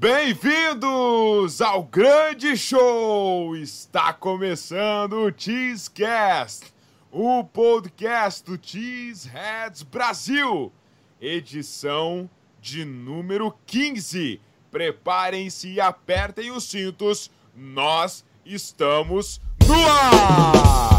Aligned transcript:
Bem-vindos 0.00 1.60
ao 1.60 1.82
grande 1.82 2.56
show! 2.56 3.54
Está 3.54 4.14
começando 4.14 5.26
o 5.26 5.30
Cheesecast, 5.36 6.72
o 7.12 7.44
podcast 7.44 8.42
do 8.42 8.58
Cheeseheads 8.58 9.82
Brasil, 9.82 10.72
edição 11.20 12.30
de 12.62 12.82
número 12.82 13.54
15. 13.66 14.40
Preparem-se 14.70 15.68
e 15.68 15.80
apertem 15.82 16.50
os 16.50 16.64
cintos, 16.64 17.30
nós 17.54 18.24
estamos 18.46 19.38
no 19.68 19.86
ar! 19.86 20.89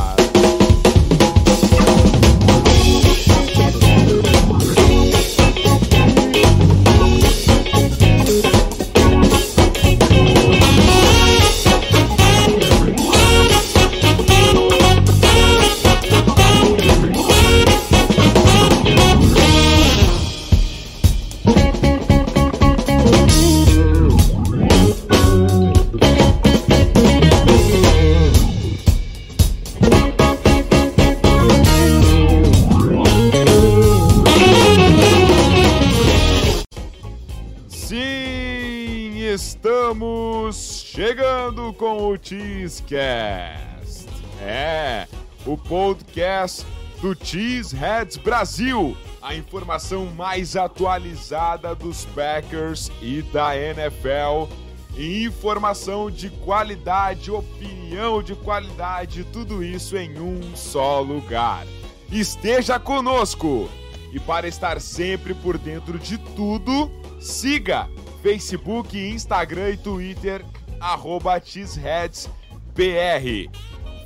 Chegando 41.02 41.74
com 41.74 42.10
o 42.10 42.18
Cheesecast. 42.22 44.08
É, 44.40 45.08
o 45.48 45.58
podcast 45.58 46.64
do 47.02 47.18
Cheeseheads 47.20 48.18
Brasil. 48.18 48.96
A 49.20 49.34
informação 49.34 50.06
mais 50.16 50.56
atualizada 50.56 51.74
dos 51.74 52.06
Packers 52.06 52.92
e 53.02 53.24
da 53.24 53.58
NFL. 53.58 54.48
Informação 54.96 56.12
de 56.12 56.30
qualidade, 56.30 57.32
opinião 57.32 58.22
de 58.22 58.36
qualidade, 58.36 59.24
tudo 59.24 59.64
isso 59.64 59.98
em 59.98 60.20
um 60.20 60.56
só 60.56 61.00
lugar. 61.02 61.66
Esteja 62.12 62.80
conosco! 62.80 63.68
E 64.14 64.20
para 64.20 64.48
estar 64.48 64.80
sempre 64.80 65.34
por 65.34 65.58
dentro 65.58 65.98
de 65.98 66.20
tudo, 66.20 66.92
siga 67.20 67.90
Facebook, 68.22 68.96
Instagram 68.96 69.72
e 69.72 69.78
Twitter, 69.78 70.46
arroba 70.82 71.40
cheeseheadsbr. 71.40 72.30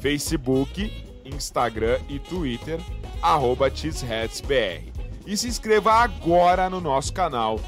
Facebook, 0.01 1.05
Instagram 1.25 1.97
e 2.07 2.19
Twitter, 2.19 2.79
arroba 3.21 3.73
cheeseheadsbr. 3.73 4.83
E 5.25 5.35
se 5.35 5.47
inscreva 5.47 5.93
agora 5.93 6.69
no 6.69 6.79
nosso 6.79 7.11
canal 7.13 7.59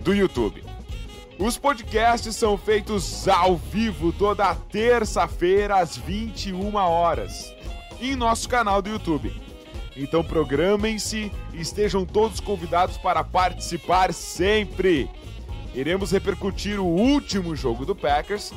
do 0.00 0.12
YouTube. 0.12 0.64
Os 1.38 1.56
podcasts 1.56 2.34
são 2.34 2.58
feitos 2.58 3.28
ao 3.28 3.56
vivo 3.56 4.12
toda 4.12 4.52
terça-feira 4.56 5.76
às 5.76 5.96
21 5.96 6.74
horas 6.74 7.54
em 8.00 8.16
nosso 8.16 8.48
canal 8.48 8.82
do 8.82 8.90
YouTube. 8.90 9.32
Então 9.96 10.22
programem-se 10.24 11.30
e 11.52 11.60
estejam 11.60 12.04
todos 12.04 12.40
convidados 12.40 12.96
para 12.96 13.22
participar 13.22 14.12
sempre. 14.12 15.08
Iremos 15.74 16.10
repercutir 16.10 16.80
o 16.80 16.86
último 16.86 17.54
jogo 17.54 17.84
do 17.84 17.94
Packers, 17.94 18.52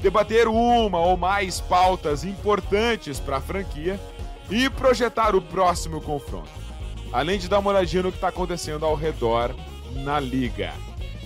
debater 0.00 0.48
uma 0.48 0.98
ou 0.98 1.16
mais 1.16 1.60
pautas 1.60 2.24
importantes 2.24 3.20
para 3.20 3.36
a 3.36 3.40
franquia 3.40 4.00
e 4.50 4.68
projetar 4.70 5.34
o 5.34 5.42
próximo 5.42 6.00
confronto. 6.00 6.50
Além 7.12 7.38
de 7.38 7.48
dar 7.48 7.58
uma 7.58 7.70
olhadinha 7.70 8.02
no 8.02 8.10
que 8.10 8.18
está 8.18 8.28
acontecendo 8.28 8.84
ao 8.84 8.94
redor 8.94 9.54
na 9.92 10.18
liga. 10.18 10.72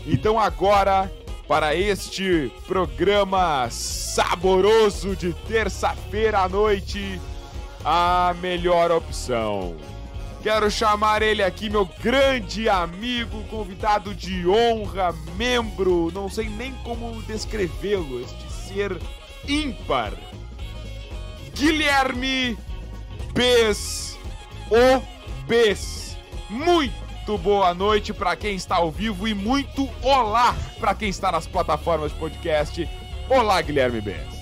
Então 0.06 0.38
agora 0.38 1.10
para 1.50 1.74
este 1.74 2.48
programa 2.64 3.68
saboroso 3.70 5.16
de 5.16 5.32
terça-feira 5.48 6.38
à 6.38 6.48
noite, 6.48 7.20
a 7.84 8.32
melhor 8.41 8.92
opção. 8.92 9.74
Quero 10.42 10.70
chamar 10.70 11.20
ele 11.20 11.42
aqui, 11.42 11.68
meu 11.68 11.84
grande 12.02 12.66
amigo, 12.66 13.44
convidado 13.44 14.14
de 14.14 14.48
honra, 14.48 15.14
membro, 15.36 16.10
não 16.14 16.30
sei 16.30 16.48
nem 16.48 16.72
como 16.82 17.20
descrevê-lo, 17.22 18.22
este 18.22 18.50
ser 18.50 18.98
ímpar. 19.46 20.14
Guilherme 21.54 22.56
Bes, 23.34 24.18
o 24.70 25.02
Bes. 25.46 26.16
Muito 26.48 27.36
boa 27.36 27.74
noite 27.74 28.14
para 28.14 28.34
quem 28.34 28.54
está 28.54 28.76
ao 28.76 28.90
vivo 28.90 29.28
e 29.28 29.34
muito 29.34 29.90
olá 30.02 30.56
para 30.78 30.94
quem 30.94 31.10
está 31.10 31.30
nas 31.30 31.46
plataformas 31.46 32.12
de 32.12 32.18
podcast. 32.18 32.88
Olá, 33.28 33.60
Guilherme 33.60 34.00
Bes. 34.00 34.39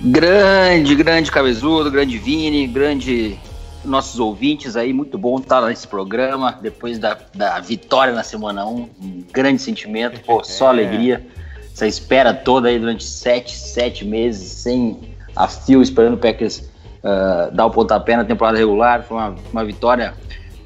Grande, 0.00 0.94
grande 0.94 1.30
Cabezudo, 1.30 1.90
grande 1.90 2.18
Vini, 2.18 2.66
grande 2.66 3.38
nossos 3.84 4.18
ouvintes 4.18 4.76
aí, 4.76 4.92
muito 4.92 5.18
bom 5.18 5.38
estar 5.38 5.60
nesse 5.62 5.86
programa, 5.86 6.58
depois 6.60 6.98
da, 6.98 7.18
da 7.34 7.60
vitória 7.60 8.14
na 8.14 8.22
semana 8.22 8.66
1, 8.66 8.70
um 8.74 9.24
grande 9.32 9.60
sentimento, 9.60 10.20
pô, 10.20 10.42
só 10.44 10.68
alegria, 10.68 11.24
essa 11.72 11.86
espera 11.86 12.32
toda 12.32 12.68
aí 12.68 12.78
durante 12.78 13.04
sete, 13.04 13.56
sete 13.56 14.04
meses, 14.04 14.50
sem 14.50 15.14
a 15.36 15.48
fio, 15.48 15.82
esperando 15.82 16.14
o 16.14 16.18
Packers 16.18 16.60
uh, 17.02 17.52
dar 17.52 17.66
o 17.66 17.70
pontapé 17.70 18.16
na 18.16 18.24
temporada 18.24 18.56
regular, 18.56 19.02
foi 19.02 19.16
uma, 19.16 19.34
uma 19.52 19.64
vitória, 19.64 20.14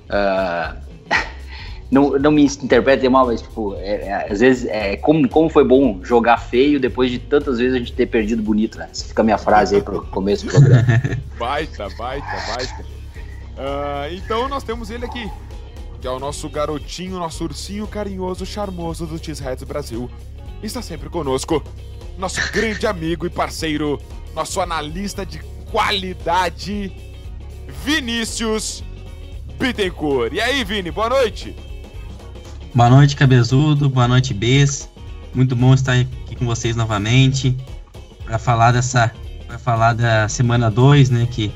uh, 0.04 0.87
não, 1.90 2.18
não 2.18 2.30
me 2.30 2.44
interpretem 2.44 3.08
mal, 3.08 3.26
mas 3.26 3.40
tipo, 3.40 3.74
é, 3.76 4.08
é, 4.08 4.32
às 4.32 4.40
vezes, 4.40 4.66
é, 4.66 4.96
como, 4.96 5.26
como 5.28 5.48
foi 5.48 5.64
bom 5.64 6.00
jogar 6.02 6.36
feio 6.36 6.78
depois 6.78 7.10
de 7.10 7.18
tantas 7.18 7.58
vezes 7.58 7.74
a 7.74 7.78
gente 7.78 7.92
ter 7.92 8.06
perdido 8.06 8.42
bonito, 8.42 8.78
né? 8.78 8.88
Essa 8.90 9.06
fica 9.06 9.22
a 9.22 9.24
minha 9.24 9.38
frase 9.38 9.76
aí 9.76 9.82
pro 9.82 10.04
começo 10.06 10.44
do 10.44 10.52
programa. 10.52 10.84
baita, 11.38 11.88
baita, 11.96 12.26
baita. 12.54 12.82
Uh, 12.82 14.14
então 14.14 14.48
nós 14.48 14.62
temos 14.62 14.90
ele 14.90 15.06
aqui, 15.06 15.30
que 16.00 16.06
é 16.06 16.10
o 16.10 16.18
nosso 16.18 16.48
garotinho, 16.50 17.18
nosso 17.18 17.44
ursinho 17.44 17.86
carinhoso, 17.86 18.44
charmoso 18.44 19.06
do 19.06 19.22
Cheeseheads 19.22 19.64
Brasil. 19.64 20.10
Está 20.62 20.82
sempre 20.82 21.08
conosco, 21.08 21.62
nosso 22.18 22.40
grande 22.52 22.86
amigo 22.86 23.26
e 23.26 23.30
parceiro, 23.30 23.98
nosso 24.34 24.60
analista 24.60 25.24
de 25.24 25.40
qualidade, 25.70 26.92
Vinícius 27.82 28.84
Bittencourt. 29.58 30.34
E 30.34 30.40
aí, 30.40 30.62
Vini, 30.64 30.90
boa 30.90 31.08
noite. 31.08 31.67
Boa 32.74 32.90
noite, 32.90 33.16
Cabezudo. 33.16 33.88
Boa 33.88 34.06
noite, 34.06 34.34
Bes. 34.34 34.88
Muito 35.34 35.56
bom 35.56 35.72
estar 35.72 35.94
aqui 35.94 36.36
com 36.36 36.44
vocês 36.44 36.76
novamente 36.76 37.56
para 38.24 38.38
falar 38.38 38.72
dessa, 38.72 39.10
para 39.46 39.58
falar 39.58 39.94
da 39.94 40.28
semana 40.28 40.70
2, 40.70 41.10
né, 41.10 41.26
que 41.30 41.50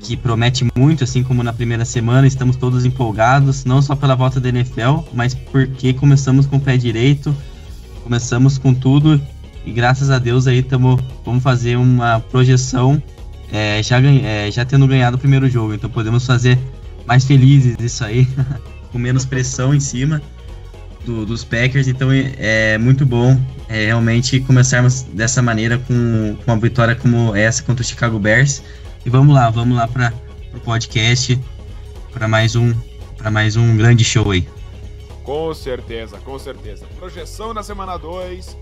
que 0.00 0.18
promete 0.18 0.66
muito, 0.76 1.02
assim 1.02 1.22
como 1.22 1.42
na 1.42 1.50
primeira 1.50 1.82
semana, 1.86 2.26
estamos 2.26 2.56
todos 2.56 2.84
empolgados, 2.84 3.64
não 3.64 3.80
só 3.80 3.96
pela 3.96 4.14
volta 4.14 4.38
da 4.38 4.50
NFL, 4.50 4.98
mas 5.14 5.32
porque 5.32 5.94
começamos 5.94 6.44
com 6.44 6.56
o 6.56 6.60
pé 6.60 6.76
direito, 6.76 7.34
começamos 8.02 8.58
com 8.58 8.74
tudo 8.74 9.18
e 9.64 9.72
graças 9.72 10.10
a 10.10 10.18
Deus 10.18 10.46
aí 10.46 10.62
tamo, 10.62 11.00
vamos 11.24 11.42
fazer 11.42 11.76
uma 11.76 12.20
projeção 12.20 13.02
é, 13.50 13.82
já, 13.82 13.98
é, 13.98 14.50
já 14.50 14.62
tendo 14.62 14.86
ganhado 14.86 15.16
o 15.16 15.18
primeiro 15.18 15.48
jogo, 15.48 15.72
então 15.72 15.88
podemos 15.88 16.26
fazer 16.26 16.58
mais 17.06 17.24
felizes 17.24 17.74
isso 17.80 18.04
aí, 18.04 18.28
com 18.92 18.98
menos 18.98 19.24
pressão 19.24 19.74
em 19.74 19.80
cima 19.80 20.20
do, 21.04 21.24
dos 21.24 21.44
Packers, 21.44 21.88
então 21.88 22.10
é, 22.10 22.32
é 22.38 22.78
muito 22.78 23.04
bom 23.06 23.38
é, 23.68 23.86
realmente 23.86 24.40
começarmos 24.40 25.02
dessa 25.02 25.42
maneira 25.42 25.78
com, 25.78 26.36
com 26.36 26.50
uma 26.50 26.58
vitória 26.58 26.94
como 26.94 27.34
essa 27.34 27.62
contra 27.62 27.82
o 27.82 27.86
Chicago 27.86 28.18
Bears. 28.18 28.62
E 29.04 29.10
vamos 29.10 29.34
lá, 29.34 29.50
vamos 29.50 29.76
lá 29.76 29.86
para 29.86 30.12
o 30.54 30.60
podcast 30.60 31.38
para 32.12 32.26
mais 32.28 32.56
um 32.56 32.74
para 33.16 33.30
mais 33.30 33.56
um 33.56 33.76
grande 33.76 34.04
show 34.04 34.30
aí. 34.30 34.46
Com 35.22 35.52
certeza, 35.54 36.18
com 36.18 36.38
certeza. 36.38 36.86
Projeção 36.96 37.54
na 37.54 37.62
semana 37.62 37.96
2. 37.96 38.56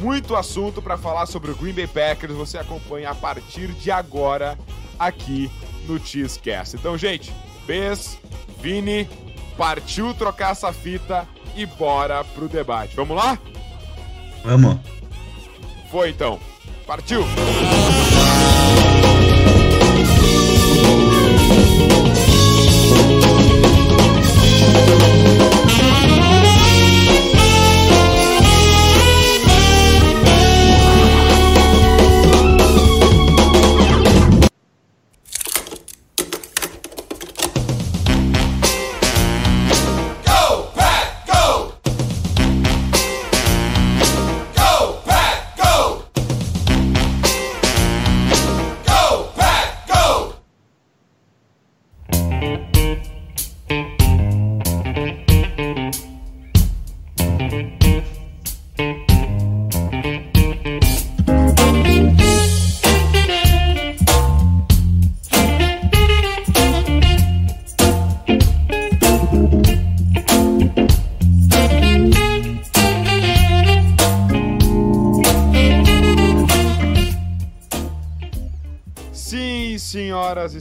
Muito 0.00 0.36
assunto 0.36 0.82
para 0.82 0.98
falar 0.98 1.24
sobre 1.24 1.50
o 1.50 1.56
Green 1.56 1.72
Bay 1.72 1.86
Packers. 1.86 2.34
Você 2.34 2.58
acompanha 2.58 3.10
a 3.10 3.14
partir 3.14 3.68
de 3.68 3.90
agora 3.90 4.58
aqui 4.98 5.50
no 5.88 5.98
Cheesecast. 5.98 6.76
Então, 6.76 6.98
gente, 6.98 7.32
Bes, 7.66 8.18
Vini, 8.60 9.08
partiu 9.56 10.12
trocar 10.12 10.52
essa 10.52 10.72
fita 10.72 11.26
e 11.56 11.66
bora 11.66 12.22
pro 12.22 12.48
debate. 12.48 12.94
Vamos 12.94 13.16
lá? 13.16 13.38
Vamos. 14.44 14.78
Foi 15.90 16.10
então. 16.10 16.38
Partiu! 16.86 17.24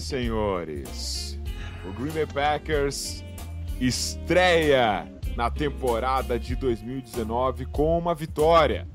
Senhores, 0.05 1.39
o 1.83 1.91
Green 1.93 2.11
Bay 2.11 2.27
Packers 2.27 3.23
estreia 3.79 5.11
na 5.35 5.49
temporada 5.49 6.39
de 6.39 6.55
2019 6.55 7.65
com 7.65 7.97
uma 7.97 8.13
vitória. 8.13 8.87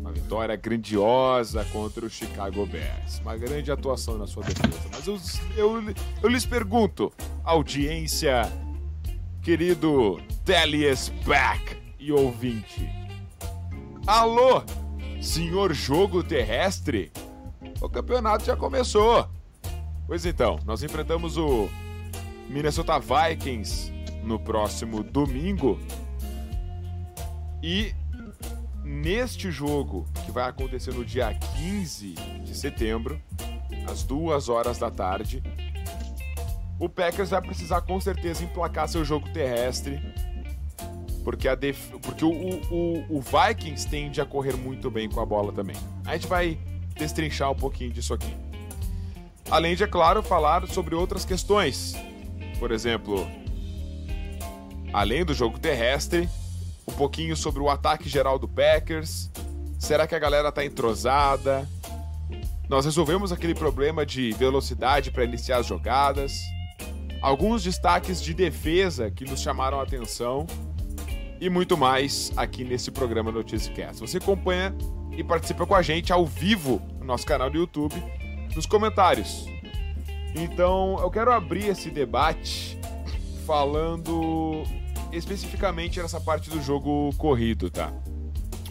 Uma 0.00 0.10
vitória 0.10 0.56
grandiosa 0.56 1.64
contra 1.66 2.04
o 2.04 2.10
Chicago 2.10 2.66
Bears. 2.66 3.20
Uma 3.20 3.36
grande 3.36 3.70
atuação 3.70 4.18
na 4.18 4.26
sua 4.26 4.42
defesa. 4.42 4.80
Mas 4.90 5.06
eu, 5.06 5.20
eu, 5.56 5.94
eu 6.22 6.28
lhes 6.28 6.44
pergunto, 6.44 7.12
audiência, 7.44 8.50
querido 9.42 10.20
Telespack 10.44 11.76
e 12.00 12.10
ouvinte. 12.10 12.90
Alô, 14.06 14.64
senhor 15.20 15.72
jogo 15.72 16.24
terrestre? 16.24 17.12
O 17.80 17.88
campeonato 17.88 18.44
já 18.44 18.56
começou. 18.56 19.28
Pois 20.10 20.26
então, 20.26 20.58
nós 20.66 20.82
enfrentamos 20.82 21.36
o 21.36 21.68
Minnesota 22.48 22.98
Vikings 22.98 23.92
no 24.24 24.40
próximo 24.40 25.04
domingo. 25.04 25.78
E 27.62 27.94
neste 28.82 29.52
jogo, 29.52 30.04
que 30.26 30.32
vai 30.32 30.48
acontecer 30.48 30.92
no 30.92 31.04
dia 31.04 31.32
15 31.56 32.14
de 32.42 32.56
setembro, 32.56 33.22
às 33.88 34.02
duas 34.02 34.48
horas 34.48 34.78
da 34.78 34.90
tarde, 34.90 35.44
o 36.76 36.88
Packers 36.88 37.30
vai 37.30 37.40
precisar 37.40 37.80
com 37.82 38.00
certeza 38.00 38.42
emplacar 38.42 38.88
seu 38.88 39.04
jogo 39.04 39.28
terrestre. 39.28 40.00
Porque, 41.22 41.46
a 41.46 41.54
def... 41.54 41.88
porque 42.02 42.24
o, 42.24 42.32
o, 42.32 43.18
o 43.18 43.20
Vikings 43.20 43.88
tende 43.88 44.20
a 44.20 44.26
correr 44.26 44.56
muito 44.56 44.90
bem 44.90 45.08
com 45.08 45.20
a 45.20 45.24
bola 45.24 45.52
também. 45.52 45.76
A 46.04 46.14
gente 46.14 46.26
vai 46.26 46.58
destrinchar 46.96 47.52
um 47.52 47.54
pouquinho 47.54 47.92
disso 47.92 48.12
aqui. 48.12 48.49
Além 49.48 49.76
de, 49.76 49.84
é 49.84 49.86
claro, 49.86 50.22
falar 50.22 50.66
sobre 50.66 50.94
outras 50.94 51.24
questões. 51.24 51.94
Por 52.58 52.72
exemplo, 52.72 53.26
além 54.92 55.24
do 55.24 55.32
jogo 55.32 55.58
terrestre, 55.58 56.28
um 56.86 56.92
pouquinho 56.92 57.36
sobre 57.36 57.60
o 57.60 57.68
ataque 57.68 58.08
geral 58.08 58.38
do 58.38 58.48
Packers. 58.48 59.30
Será 59.78 60.06
que 60.06 60.14
a 60.14 60.18
galera 60.18 60.50
tá 60.50 60.64
entrosada? 60.64 61.68
Nós 62.68 62.84
resolvemos 62.84 63.32
aquele 63.32 63.54
problema 63.54 64.04
de 64.04 64.32
velocidade 64.32 65.10
para 65.10 65.24
iniciar 65.24 65.58
as 65.58 65.66
jogadas. 65.66 66.32
Alguns 67.22 67.62
destaques 67.62 68.22
de 68.22 68.32
defesa 68.32 69.10
que 69.10 69.24
nos 69.24 69.40
chamaram 69.40 69.80
a 69.80 69.82
atenção 69.82 70.46
e 71.40 71.48
muito 71.48 71.76
mais 71.76 72.32
aqui 72.36 72.62
nesse 72.62 72.90
programa 72.90 73.32
Notícias 73.32 73.98
Você 73.98 74.18
acompanha 74.18 74.74
e 75.16 75.24
participa 75.24 75.66
com 75.66 75.74
a 75.74 75.82
gente 75.82 76.12
ao 76.12 76.26
vivo 76.26 76.80
no 76.98 77.06
nosso 77.06 77.26
canal 77.26 77.50
do 77.50 77.58
YouTube 77.58 77.94
nos 78.54 78.66
comentários. 78.66 79.46
Então, 80.34 80.98
eu 81.00 81.10
quero 81.10 81.32
abrir 81.32 81.66
esse 81.66 81.90
debate 81.90 82.78
falando 83.46 84.62
especificamente 85.12 86.00
nessa 86.00 86.20
parte 86.20 86.50
do 86.50 86.62
jogo 86.62 87.12
corrido, 87.16 87.70
tá? 87.70 87.92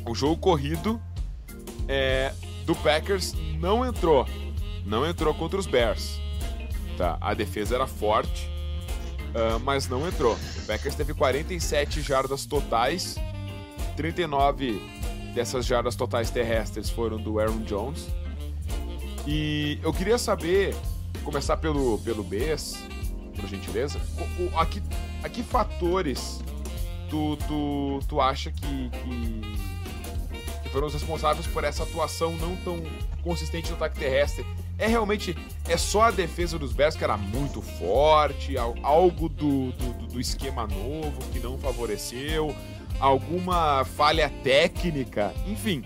O 0.06 0.16
jogo 0.16 0.38
corrido 0.38 1.02
é, 1.88 2.34
do 2.66 2.76
Packers 2.76 3.34
não 3.60 3.86
entrou. 3.86 4.26
Não 4.86 5.06
entrou 5.06 5.34
contra 5.34 5.60
os 5.60 5.68
Bears. 5.68 6.20
Tá? 6.98 7.18
A 7.22 7.34
defesa 7.34 7.75
era 7.75 7.88
forte, 7.88 8.50
uh, 9.30 9.60
mas 9.64 9.88
não 9.88 10.08
entrou. 10.08 10.34
O 10.34 10.66
Packers 10.66 10.96
teve 10.96 11.14
47 11.14 12.02
jardas 12.02 12.46
totais, 12.46 13.16
39 13.96 14.82
dessas 15.34 15.66
jardas 15.66 15.96
totais 15.96 16.30
terrestres 16.30 16.90
foram 16.90 17.18
do 17.18 17.40
Aaron 17.40 17.60
Jones 17.60 18.08
e 19.31 19.80
eu 19.84 19.94
queria 19.94 20.18
saber, 20.18 20.76
começar 21.24 21.56
pelo, 21.58 22.00
pelo 22.00 22.24
BES, 22.24 22.84
por 23.36 23.48
gentileza, 23.48 24.02
o, 24.18 24.44
o, 24.46 24.58
a, 24.58 24.66
que, 24.66 24.81
a 25.24 25.30
que 25.30 25.44
fatores 25.44 26.42
tu, 27.12 27.38
tu, 27.48 28.00
tu 28.08 28.20
acha 28.20 28.52
que, 28.52 28.90
que, 28.90 29.42
que 30.64 30.70
foram 30.70 30.88
os 30.88 30.94
responsáveis 30.94 31.46
por 31.46 31.64
essa 31.64 31.84
atuação 31.84 32.36
não 32.38 32.56
tão 32.56 32.81
consistente 33.22 33.70
no 33.70 33.76
ataque 33.76 34.00
terrestre? 34.00 34.44
É 34.80 34.88
realmente 34.88 35.38
é 35.68 35.78
só 35.78 36.04
a 36.04 36.12
defesa 36.12 36.58
dos 36.58 36.74
Bears 36.74 36.96
que 36.96 37.04
era 37.04 37.16
muito 37.16 37.62
forte, 37.62 38.56
algo 38.58 39.30
do, 39.30 39.72
do, 39.74 40.08
do 40.08 40.20
esquema 40.20 40.66
novo 40.66 41.20
que 41.32 41.40
não 41.40 41.56
favoreceu, 41.60 42.56
alguma 43.00 43.86
falha 43.86 44.28
técnica, 44.44 45.32
enfim. 45.46 45.84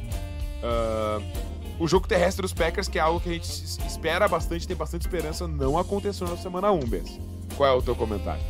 Uh, 0.63 1.52
o 1.80 1.88
jogo 1.88 2.08
terrestre 2.08 2.42
dos 2.42 2.54
Packers, 2.54 2.88
que 2.88 2.98
é 2.98 3.02
algo 3.02 3.20
que 3.20 3.30
a 3.30 3.34
gente 3.34 3.50
espera 3.88 4.28
bastante, 4.28 4.68
tem 4.68 4.75
bastante 4.75 5.02
esperança, 5.02 5.48
não 5.48 5.78
aconteceu 5.78 6.28
na 6.28 6.38
semana 6.38 6.72
1, 6.72 6.80
Bess. 6.81 7.20
Qual 7.56 7.70
é 7.70 7.74
o 7.74 7.81
teu 7.81 7.96
comentário? 7.96 8.42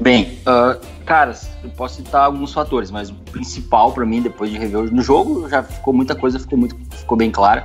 Bem, 0.00 0.38
uh, 0.40 0.80
caras, 1.04 1.48
eu 1.62 1.70
posso 1.70 1.96
citar 1.96 2.24
alguns 2.24 2.52
fatores, 2.52 2.90
mas 2.90 3.10
o 3.10 3.14
principal 3.14 3.92
para 3.92 4.04
mim, 4.04 4.20
depois 4.20 4.50
de 4.50 4.58
rever 4.58 4.92
no 4.92 5.02
jogo, 5.02 5.48
já 5.48 5.62
ficou 5.62 5.94
muita 5.94 6.14
coisa, 6.14 6.38
ficou, 6.38 6.58
muito, 6.58 6.76
ficou 6.90 7.16
bem 7.16 7.30
clara, 7.30 7.64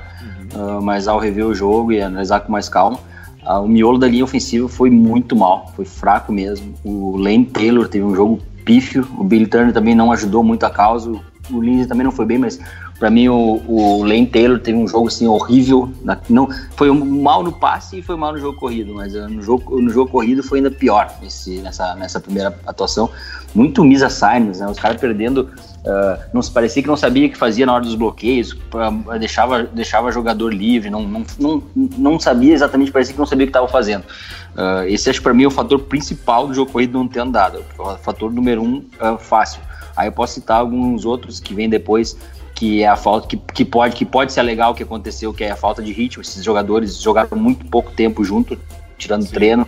uhum. 0.54 0.78
uh, 0.78 0.82
mas 0.82 1.08
ao 1.08 1.18
rever 1.18 1.46
o 1.46 1.56
jogo 1.56 1.92
e 1.92 2.02
analisar 2.02 2.42
com 2.42 2.52
mais 2.52 2.70
calma, 2.70 3.00
uh, 3.44 3.62
o 3.62 3.68
miolo 3.68 3.98
da 3.98 4.08
linha 4.08 4.24
ofensiva 4.24 4.70
foi 4.70 4.92
muito 4.92 5.36
mal, 5.36 5.72
foi 5.76 5.86
fraco 5.86 6.32
mesmo. 6.32 6.76
O 6.84 7.18
Lane 7.18 7.46
Taylor 7.46 7.88
teve 7.88 8.06
um 8.06 8.16
jogo 8.16 8.40
pífio, 8.64 9.08
o 9.18 9.24
Billy 9.24 9.48
Turner 9.48 9.74
também 9.74 9.96
não 9.96 10.12
ajudou 10.12 10.44
muito 10.44 10.64
a 10.66 10.70
causa, 10.70 11.10
o 11.52 11.62
Lindsay 11.62 11.88
também 11.88 12.04
não 12.04 12.12
foi 12.12 12.28
bem, 12.28 12.38
mas 12.38 12.60
para 13.00 13.10
mim, 13.10 13.30
o, 13.30 13.64
o 13.66 14.04
Lane 14.04 14.28
Taylor 14.28 14.60
teve 14.60 14.78
um 14.78 14.86
jogo 14.86 15.08
assim 15.08 15.26
horrível. 15.26 15.90
Não, 16.30 16.50
foi 16.76 16.92
mal 16.92 17.42
no 17.42 17.54
passe 17.54 18.00
e 18.00 18.02
foi 18.02 18.18
mal 18.18 18.34
no 18.34 18.40
jogo 18.40 18.60
corrido, 18.60 18.94
mas 18.94 19.16
uh, 19.16 19.30
no 19.30 19.42
jogo, 19.42 19.82
no 19.82 19.90
jogo 19.90 20.12
corrido 20.12 20.44
foi 20.44 20.60
ainda 20.60 20.70
pior 20.70 21.10
esse, 21.24 21.60
nessa, 21.60 21.96
nessa 21.96 22.20
primeira 22.20 22.54
atuação. 22.68 23.10
Muito 23.56 23.86
misa 23.86 24.10
signs, 24.10 24.60
né? 24.60 24.68
Os 24.68 24.78
caras 24.78 25.00
perdendo. 25.00 25.50
Uh, 25.80 26.20
não 26.34 26.42
se 26.42 26.52
parecia 26.52 26.84
que 26.84 26.90
não 26.90 26.98
sabia 26.98 27.26
o 27.26 27.30
que 27.32 27.38
fazia 27.38 27.66
na 27.66 27.74
hora 27.74 27.84
dos 27.84 27.96
bloqueios, 27.96 28.52
uh, 28.52 29.18
deixava, 29.18 29.64
deixava 29.64 30.12
jogador 30.12 30.54
livre, 30.54 30.90
não, 30.90 31.04
não, 31.04 31.26
não, 31.40 31.64
não 31.98 32.20
sabia 32.20 32.54
exatamente, 32.54 32.92
parecia 32.92 33.14
que 33.14 33.20
não 33.20 33.26
sabia 33.26 33.46
o 33.46 33.48
que 33.48 33.52
estava 33.52 33.68
fazendo. 33.70 34.04
Uh, 34.04 34.84
esse 34.88 35.10
acho 35.10 35.22
para 35.24 35.34
mim 35.34 35.44
é 35.44 35.48
o 35.48 35.52
fator 35.52 35.80
principal 35.80 36.48
do 36.48 36.54
jogo 36.54 36.70
corrido 36.70 36.98
não 36.98 37.08
ter 37.08 37.22
andado. 37.22 37.64
O 37.78 37.96
fator 37.96 38.30
número 38.30 38.62
um, 38.62 38.84
fácil. 39.20 39.62
Aí 39.96 40.10
eu 40.10 40.12
posso 40.12 40.34
citar 40.34 40.60
alguns 40.60 41.06
outros 41.06 41.40
que 41.40 41.54
vêm 41.54 41.70
depois 41.70 42.18
que 42.60 42.84
é 42.84 42.88
a 42.90 42.98
falta 42.98 43.26
que, 43.26 43.38
que 43.38 43.64
pode 43.64 43.96
que 43.96 44.04
pode 44.04 44.34
ser 44.34 44.42
legal 44.42 44.74
o 44.74 44.76
que 44.76 44.84
aconteceu, 44.84 45.34
que 45.34 45.46
é 45.46 45.52
a 45.52 45.56
falta 45.56 45.82
de 45.82 45.94
ritmo. 45.94 46.22
Esses 46.22 46.44
jogadores 46.44 47.02
jogaram 47.02 47.38
muito 47.38 47.66
pouco 47.68 47.90
tempo 47.94 48.22
junto, 48.22 48.60
tirando 48.98 49.24
sim. 49.24 49.32
treino. 49.32 49.66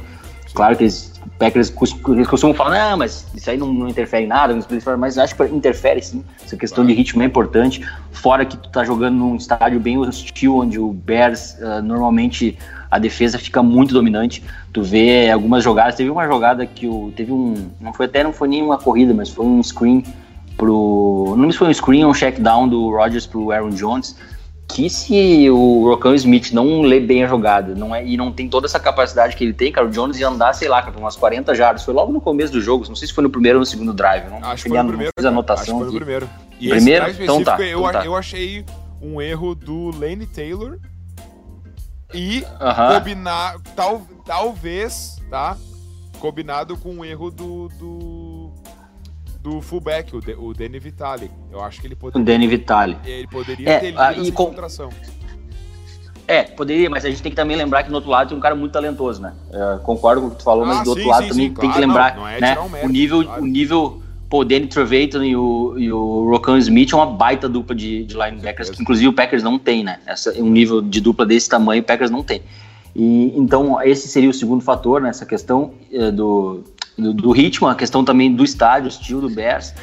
Claro 0.54 0.76
que 0.76 0.84
eles, 0.84 1.14
Packers 1.40 1.70
costumam 1.70 2.54
falar, 2.54 2.90
não, 2.90 2.98
mas 2.98 3.26
isso 3.34 3.50
aí 3.50 3.56
não, 3.56 3.72
não 3.72 3.88
interfere 3.88 4.26
em 4.26 4.28
nada, 4.28 4.54
mas 5.00 5.18
acho 5.18 5.34
que 5.34 5.44
interfere 5.46 6.02
sim. 6.02 6.22
Essa 6.44 6.58
questão 6.58 6.86
de 6.86 6.92
ritmo 6.92 7.24
é 7.24 7.26
importante. 7.26 7.82
Fora 8.12 8.44
que 8.44 8.58
tu 8.58 8.70
tá 8.70 8.84
jogando 8.84 9.16
num 9.16 9.38
estádio 9.38 9.80
bem 9.80 9.98
hostil, 9.98 10.58
onde 10.58 10.78
o 10.78 10.92
Bears 10.92 11.56
uh, 11.62 11.82
normalmente 11.82 12.58
a 12.92 13.00
defesa 13.00 13.40
fica 13.40 13.64
muito 13.64 13.94
dominante. 13.94 14.44
Tu 14.74 14.84
vê 14.84 15.32
algumas 15.32 15.64
jogadas, 15.64 15.96
teve 15.96 16.10
uma 16.10 16.28
jogada 16.28 16.66
que 16.66 16.90
o 16.90 17.14
teve 17.16 17.32
um, 17.32 17.70
não 17.80 17.94
foi 17.94 18.08
até 18.08 18.22
não 18.22 18.34
foi 18.34 18.50
nem 18.50 18.62
uma 18.62 18.78
corrida, 18.78 19.14
mas 19.14 19.30
foi 19.30 19.46
um 19.46 19.64
screen 19.64 20.04
pro. 20.62 21.34
Não 21.36 21.48
me 21.48 21.54
foi 21.54 21.70
um 21.70 21.74
screen 21.74 22.04
ou 22.04 22.12
um 22.12 22.14
check 22.14 22.38
down 22.40 22.68
do 22.68 22.92
Rodgers 22.92 23.26
pro 23.26 23.52
Aaron 23.52 23.72
Jones. 23.72 24.16
Que 24.68 24.90
se 24.90 25.50
o 25.50 25.86
Rocão 25.86 26.16
Smith 26.16 26.54
não 26.54 26.82
lê 26.82 27.00
bem 27.00 27.26
a 27.26 27.28
jogada 27.28 27.76
não 27.76 27.94
é, 27.94 28.06
e 28.06 28.16
não 28.16 28.32
tem 28.32 28.48
toda 28.48 28.68
essa 28.68 28.80
capacidade 28.80 29.36
que 29.36 29.44
ele 29.44 29.52
tem, 29.52 29.70
cara, 29.70 29.86
o 29.86 29.90
Jones 29.90 30.18
ia 30.18 30.30
andar, 30.30 30.54
sei 30.54 30.70
lá, 30.70 30.82
para 30.82 30.98
umas 30.98 31.18
40 31.18 31.54
jardas. 31.54 31.84
Foi 31.84 31.94
logo 31.94 32.14
no 32.14 32.22
começo 32.22 32.54
do 32.54 32.62
jogo, 32.62 32.86
não 32.88 32.96
sei 32.96 33.06
se 33.06 33.14
foi 33.14 33.22
no 33.22 33.30
primeiro 33.30 33.58
ou 33.58 33.62
no 33.62 33.66
segundo 33.66 33.92
drive. 33.92 34.30
Não 34.30 34.38
acho 34.50 34.64
que 34.64 34.70
foi 34.70 34.82
no 34.82 34.88
primeiro. 34.88 35.12
Acho 35.18 35.66
que 35.66 35.72
foi 35.72 35.86
no 35.86 35.94
primeiro. 35.94 36.30
E 36.58 36.70
primeiro? 36.70 37.10
então 37.10 37.44
tá, 37.44 37.60
eu, 37.60 37.80
então 37.80 37.92
tá. 37.92 38.06
eu 38.06 38.16
achei 38.16 38.64
um 39.02 39.22
erro 39.22 39.56
do 39.56 39.92
Lane 40.00 40.28
Taylor 40.28 40.78
e 42.14 42.46
combinar, 42.94 43.58
tal, 43.76 44.04
talvez, 44.26 45.18
tá? 45.30 45.58
Combinado 46.20 46.78
com 46.78 46.92
um 46.92 47.04
erro 47.04 47.30
do, 47.30 47.68
do 47.78 48.31
do 49.42 49.62
fullback, 49.62 50.16
o, 50.16 50.20
de, 50.20 50.34
o 50.34 50.54
Danny 50.54 50.80
Vitale. 50.80 51.32
Eu 51.52 51.62
acho 51.62 51.82
que 51.82 51.88
ele 51.88 51.96
poderia. 51.96 52.22
O 52.22 52.26
Danny 52.26 52.48
Vitale. 52.48 52.98
Ele 53.04 53.28
poderia 53.28 53.70
é, 53.70 53.80
ter 53.80 53.86
lido 53.88 54.02
essa 54.02 54.20
infiltração. 54.20 54.90
É, 56.28 56.44
poderia, 56.44 56.90
mas 56.90 57.04
a 57.04 57.10
gente 57.10 57.22
tem 57.22 57.32
que 57.32 57.36
também 57.36 57.58
lembrar 57.58 57.84
que 57.84 57.90
no 57.90 57.96
outro 57.96 58.10
lado 58.10 58.30
tem 58.30 58.38
um 58.38 58.42
cara 58.42 58.56
muito 58.56 58.72
talentoso, 58.72 59.22
né? 59.22 59.34
concordo 59.84 60.22
com 60.22 60.28
o 60.28 60.32
que 60.32 60.38
tu 60.38 60.44
falou, 60.44 60.64
ah, 60.64 60.68
mas 60.68 60.84
do 60.84 60.92
outro 60.92 61.04
sim, 61.04 61.10
lado 61.10 61.24
sim, 61.24 61.30
também 61.30 61.48
sim, 61.48 61.54
tem 61.54 61.70
claro, 61.70 61.74
que 61.74 61.80
lembrar, 61.80 62.16
não, 62.16 62.22
não 62.22 62.28
é 62.30 62.40
né? 62.40 62.58
Um 62.60 62.86
o 62.86 62.90
nível, 62.90 63.24
claro. 63.24 63.42
o 63.42 63.46
nível 63.46 64.02
pô, 64.30 64.46
Danny 64.46 64.68
Trevathan 64.68 65.26
e 65.26 65.36
o, 65.36 65.76
e 65.78 65.92
o 65.92 66.30
Rokan 66.30 66.58
Smith 66.60 66.94
é 66.94 66.96
uma 66.96 67.08
baita 67.08 67.50
dupla 67.50 67.76
de, 67.76 68.06
de 68.06 68.14
linebackers, 68.14 68.70
que 68.70 68.82
inclusive 68.82 69.10
o 69.10 69.14
Packers 69.14 69.44
não 69.44 69.60
tem, 69.60 69.84
né? 69.84 70.00
Essa, 70.06 70.32
um 70.42 70.50
nível 70.50 70.82
de 70.82 71.02
dupla 71.02 71.26
desse 71.26 71.50
tamanho 71.50 71.82
o 71.82 71.86
Packers 71.86 72.10
não 72.10 72.24
tem. 72.24 72.42
E, 72.96 73.34
então, 73.38 73.82
esse 73.82 74.08
seria 74.08 74.30
o 74.30 74.34
segundo 74.34 74.64
fator, 74.64 75.02
nessa 75.02 75.26
né? 75.26 75.30
questão 75.30 75.74
é, 75.92 76.12
do, 76.12 76.64
do, 76.98 77.14
do, 77.14 77.32
ritmo, 77.32 77.68
a 77.68 77.76
questão 77.76 78.04
também 78.04 78.34
do 78.34 78.44
estádio, 78.44 78.86
o 78.86 78.90
estilo 78.90 79.22
do 79.22 79.30
Bears, 79.30 79.74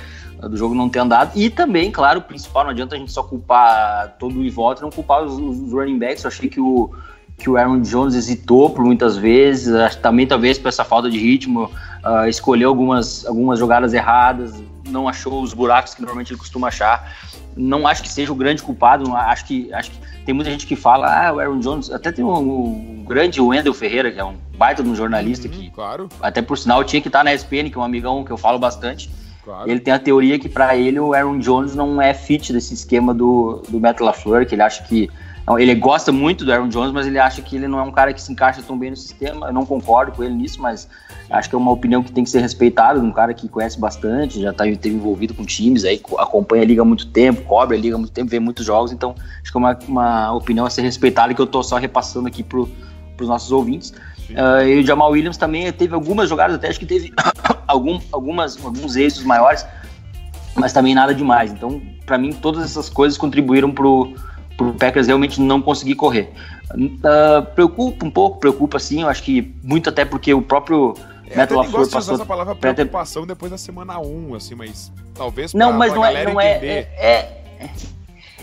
do 0.40 0.56
jogo 0.56 0.74
não 0.74 0.88
ter 0.88 1.00
andado, 1.00 1.36
e 1.36 1.50
também, 1.50 1.90
claro, 1.90 2.20
o 2.20 2.22
principal, 2.22 2.64
não 2.64 2.70
adianta 2.70 2.94
a 2.94 2.98
gente 2.98 3.10
só 3.10 3.22
culpar 3.22 4.16
todo 4.18 4.38
o 4.38 4.44
e 4.44 4.50
volta, 4.50 4.82
não 4.82 4.90
culpar 4.90 5.24
os, 5.24 5.34
os 5.34 5.72
running 5.72 5.98
backs, 5.98 6.22
eu 6.24 6.28
achei 6.28 6.48
que 6.48 6.60
o, 6.60 6.92
que 7.38 7.48
o 7.48 7.56
Aaron 7.56 7.80
Jones 7.80 8.16
hesitou 8.16 8.68
por 8.70 8.84
muitas 8.84 9.16
vezes, 9.16 9.96
também 9.96 10.26
talvez 10.26 10.58
por 10.58 10.68
essa 10.68 10.84
falta 10.84 11.08
de 11.08 11.18
ritmo, 11.18 11.70
uh, 12.04 12.28
escolheu 12.28 12.68
algumas, 12.68 13.24
algumas 13.24 13.58
jogadas 13.58 13.94
erradas, 13.94 14.60
não 14.88 15.08
achou 15.08 15.40
os 15.40 15.54
buracos 15.54 15.94
que 15.94 16.00
normalmente 16.00 16.32
ele 16.32 16.38
costuma 16.38 16.68
achar. 16.68 17.16
Não 17.56 17.86
acho 17.86 18.02
que 18.02 18.08
seja 18.08 18.32
o 18.32 18.34
grande 18.34 18.62
culpado, 18.62 19.14
acho 19.14 19.44
que, 19.46 19.72
acho 19.72 19.90
que 19.90 19.98
tem 20.24 20.34
muita 20.34 20.50
gente 20.50 20.66
que 20.66 20.76
fala, 20.76 21.28
ah, 21.28 21.32
o 21.32 21.40
Aaron 21.40 21.58
Jones, 21.60 21.90
até 21.90 22.12
tem 22.12 22.24
um, 22.24 22.36
um 22.36 23.04
grande 23.06 23.40
Wendell 23.40 23.72
Ferreira, 23.72 24.10
que 24.10 24.20
é 24.20 24.24
um 24.24 24.36
baita 24.56 24.82
de 24.82 24.88
um 24.88 24.94
jornalista 24.94 25.48
uhum, 25.48 25.54
que, 25.54 25.70
claro. 25.70 26.08
até 26.20 26.42
por 26.42 26.58
sinal, 26.58 26.84
tinha 26.84 27.00
que 27.00 27.08
estar 27.08 27.24
na 27.24 27.32
ESPN, 27.32 27.70
que 27.70 27.76
é 27.76 27.80
um 27.80 27.84
amigão 27.84 28.24
que 28.24 28.30
eu 28.30 28.36
falo 28.36 28.58
bastante. 28.58 29.10
Claro. 29.44 29.70
Ele 29.70 29.80
tem 29.80 29.94
a 29.94 29.98
teoria 29.98 30.38
que 30.38 30.48
para 30.48 30.76
ele 30.76 31.00
o 31.00 31.14
Aaron 31.14 31.38
Jones 31.38 31.74
não 31.74 32.02
é 32.02 32.12
fit 32.12 32.52
desse 32.52 32.74
esquema 32.74 33.14
do, 33.14 33.62
do 33.68 33.80
Matt 33.80 34.00
LaFleur, 34.00 34.44
que 34.44 34.54
ele 34.54 34.60
acha 34.60 34.82
que 34.82 35.08
ele 35.56 35.74
gosta 35.76 36.10
muito 36.10 36.44
do 36.44 36.52
Aaron 36.52 36.68
Jones, 36.68 36.92
mas 36.92 37.06
ele 37.06 37.18
acha 37.18 37.40
que 37.40 37.54
ele 37.54 37.68
não 37.68 37.78
é 37.78 37.82
um 37.82 37.92
cara 37.92 38.12
que 38.12 38.20
se 38.20 38.32
encaixa 38.32 38.60
tão 38.60 38.76
bem 38.76 38.90
no 38.90 38.96
sistema. 38.96 39.46
Eu 39.46 39.52
não 39.52 39.64
concordo 39.64 40.10
com 40.10 40.24
ele 40.24 40.34
nisso, 40.34 40.60
mas 40.60 40.88
acho 41.30 41.48
que 41.48 41.54
é 41.54 41.58
uma 41.58 41.70
opinião 41.70 42.02
que 42.02 42.10
tem 42.10 42.24
que 42.24 42.30
ser 42.30 42.40
respeitada. 42.40 42.98
Um 42.98 43.12
cara 43.12 43.32
que 43.32 43.48
conhece 43.48 43.78
bastante, 43.78 44.40
já 44.40 44.52
tá, 44.52 44.66
envolvido 44.66 45.34
com 45.34 45.44
times, 45.44 45.84
aí 45.84 46.02
acompanha 46.18 46.64
a 46.64 46.66
liga 46.66 46.82
há 46.82 46.84
muito 46.84 47.06
tempo, 47.06 47.42
cobre 47.42 47.76
a 47.76 47.80
liga 47.80 47.94
há 47.94 47.98
muito 47.98 48.12
tempo, 48.12 48.28
vê 48.28 48.40
muitos 48.40 48.66
jogos. 48.66 48.90
Então, 48.90 49.14
acho 49.40 49.52
que 49.52 49.56
é 49.56 49.60
uma, 49.60 49.78
uma 49.86 50.32
opinião 50.32 50.66
a 50.66 50.70
ser 50.70 50.82
respeitada 50.82 51.32
que 51.32 51.40
eu 51.40 51.46
tô 51.46 51.62
só 51.62 51.76
repassando 51.76 52.26
aqui 52.26 52.42
pro, 52.42 52.68
pros 53.16 53.28
nossos 53.28 53.52
ouvintes. 53.52 53.94
Uh, 54.30 54.66
e 54.66 54.80
o 54.80 54.86
Jamal 54.86 55.10
Williams 55.10 55.38
também 55.38 55.72
teve 55.72 55.94
algumas 55.94 56.28
jogadas, 56.28 56.56
até 56.56 56.68
acho 56.68 56.78
que 56.78 56.84
teve 56.84 57.12
algum, 57.66 57.98
algumas, 58.12 58.62
alguns 58.62 58.96
êxitos 58.96 59.24
maiores, 59.24 59.64
mas 60.54 60.72
também 60.72 60.94
nada 60.94 61.14
demais. 61.14 61.50
Então, 61.52 61.80
para 62.04 62.18
mim, 62.18 62.32
todas 62.32 62.62
essas 62.62 62.90
coisas 62.90 63.16
contribuíram 63.16 63.70
pro 63.70 64.14
pro 64.58 64.74
Packers 64.74 65.06
realmente 65.06 65.40
não 65.40 65.62
conseguir 65.62 65.94
correr. 65.94 66.30
Uh, 66.74 67.46
preocupa 67.54 68.04
um 68.04 68.10
pouco, 68.10 68.40
preocupa 68.40 68.78
sim, 68.78 69.02
eu 69.02 69.08
acho 69.08 69.22
que 69.22 69.54
muito 69.62 69.88
até 69.88 70.04
porque 70.04 70.34
o 70.34 70.42
próprio 70.42 70.94
é, 71.30 71.36
Matt 71.36 71.50
LaFleur 71.52 71.88
passou... 71.88 72.14
essa 72.14 72.26
palavra 72.26 72.54
preocupação 72.54 73.26
depois 73.26 73.50
da 73.50 73.56
semana 73.56 73.98
1, 73.98 74.34
assim, 74.34 74.54
mas 74.54 74.92
talvez 75.14 75.52
pra, 75.52 75.58
não, 75.58 75.72
mas 75.72 75.94
não 75.94 76.04
é, 76.04 76.24
não 76.24 76.40
é, 76.40 76.52
é, 76.52 76.88
é, 76.98 77.38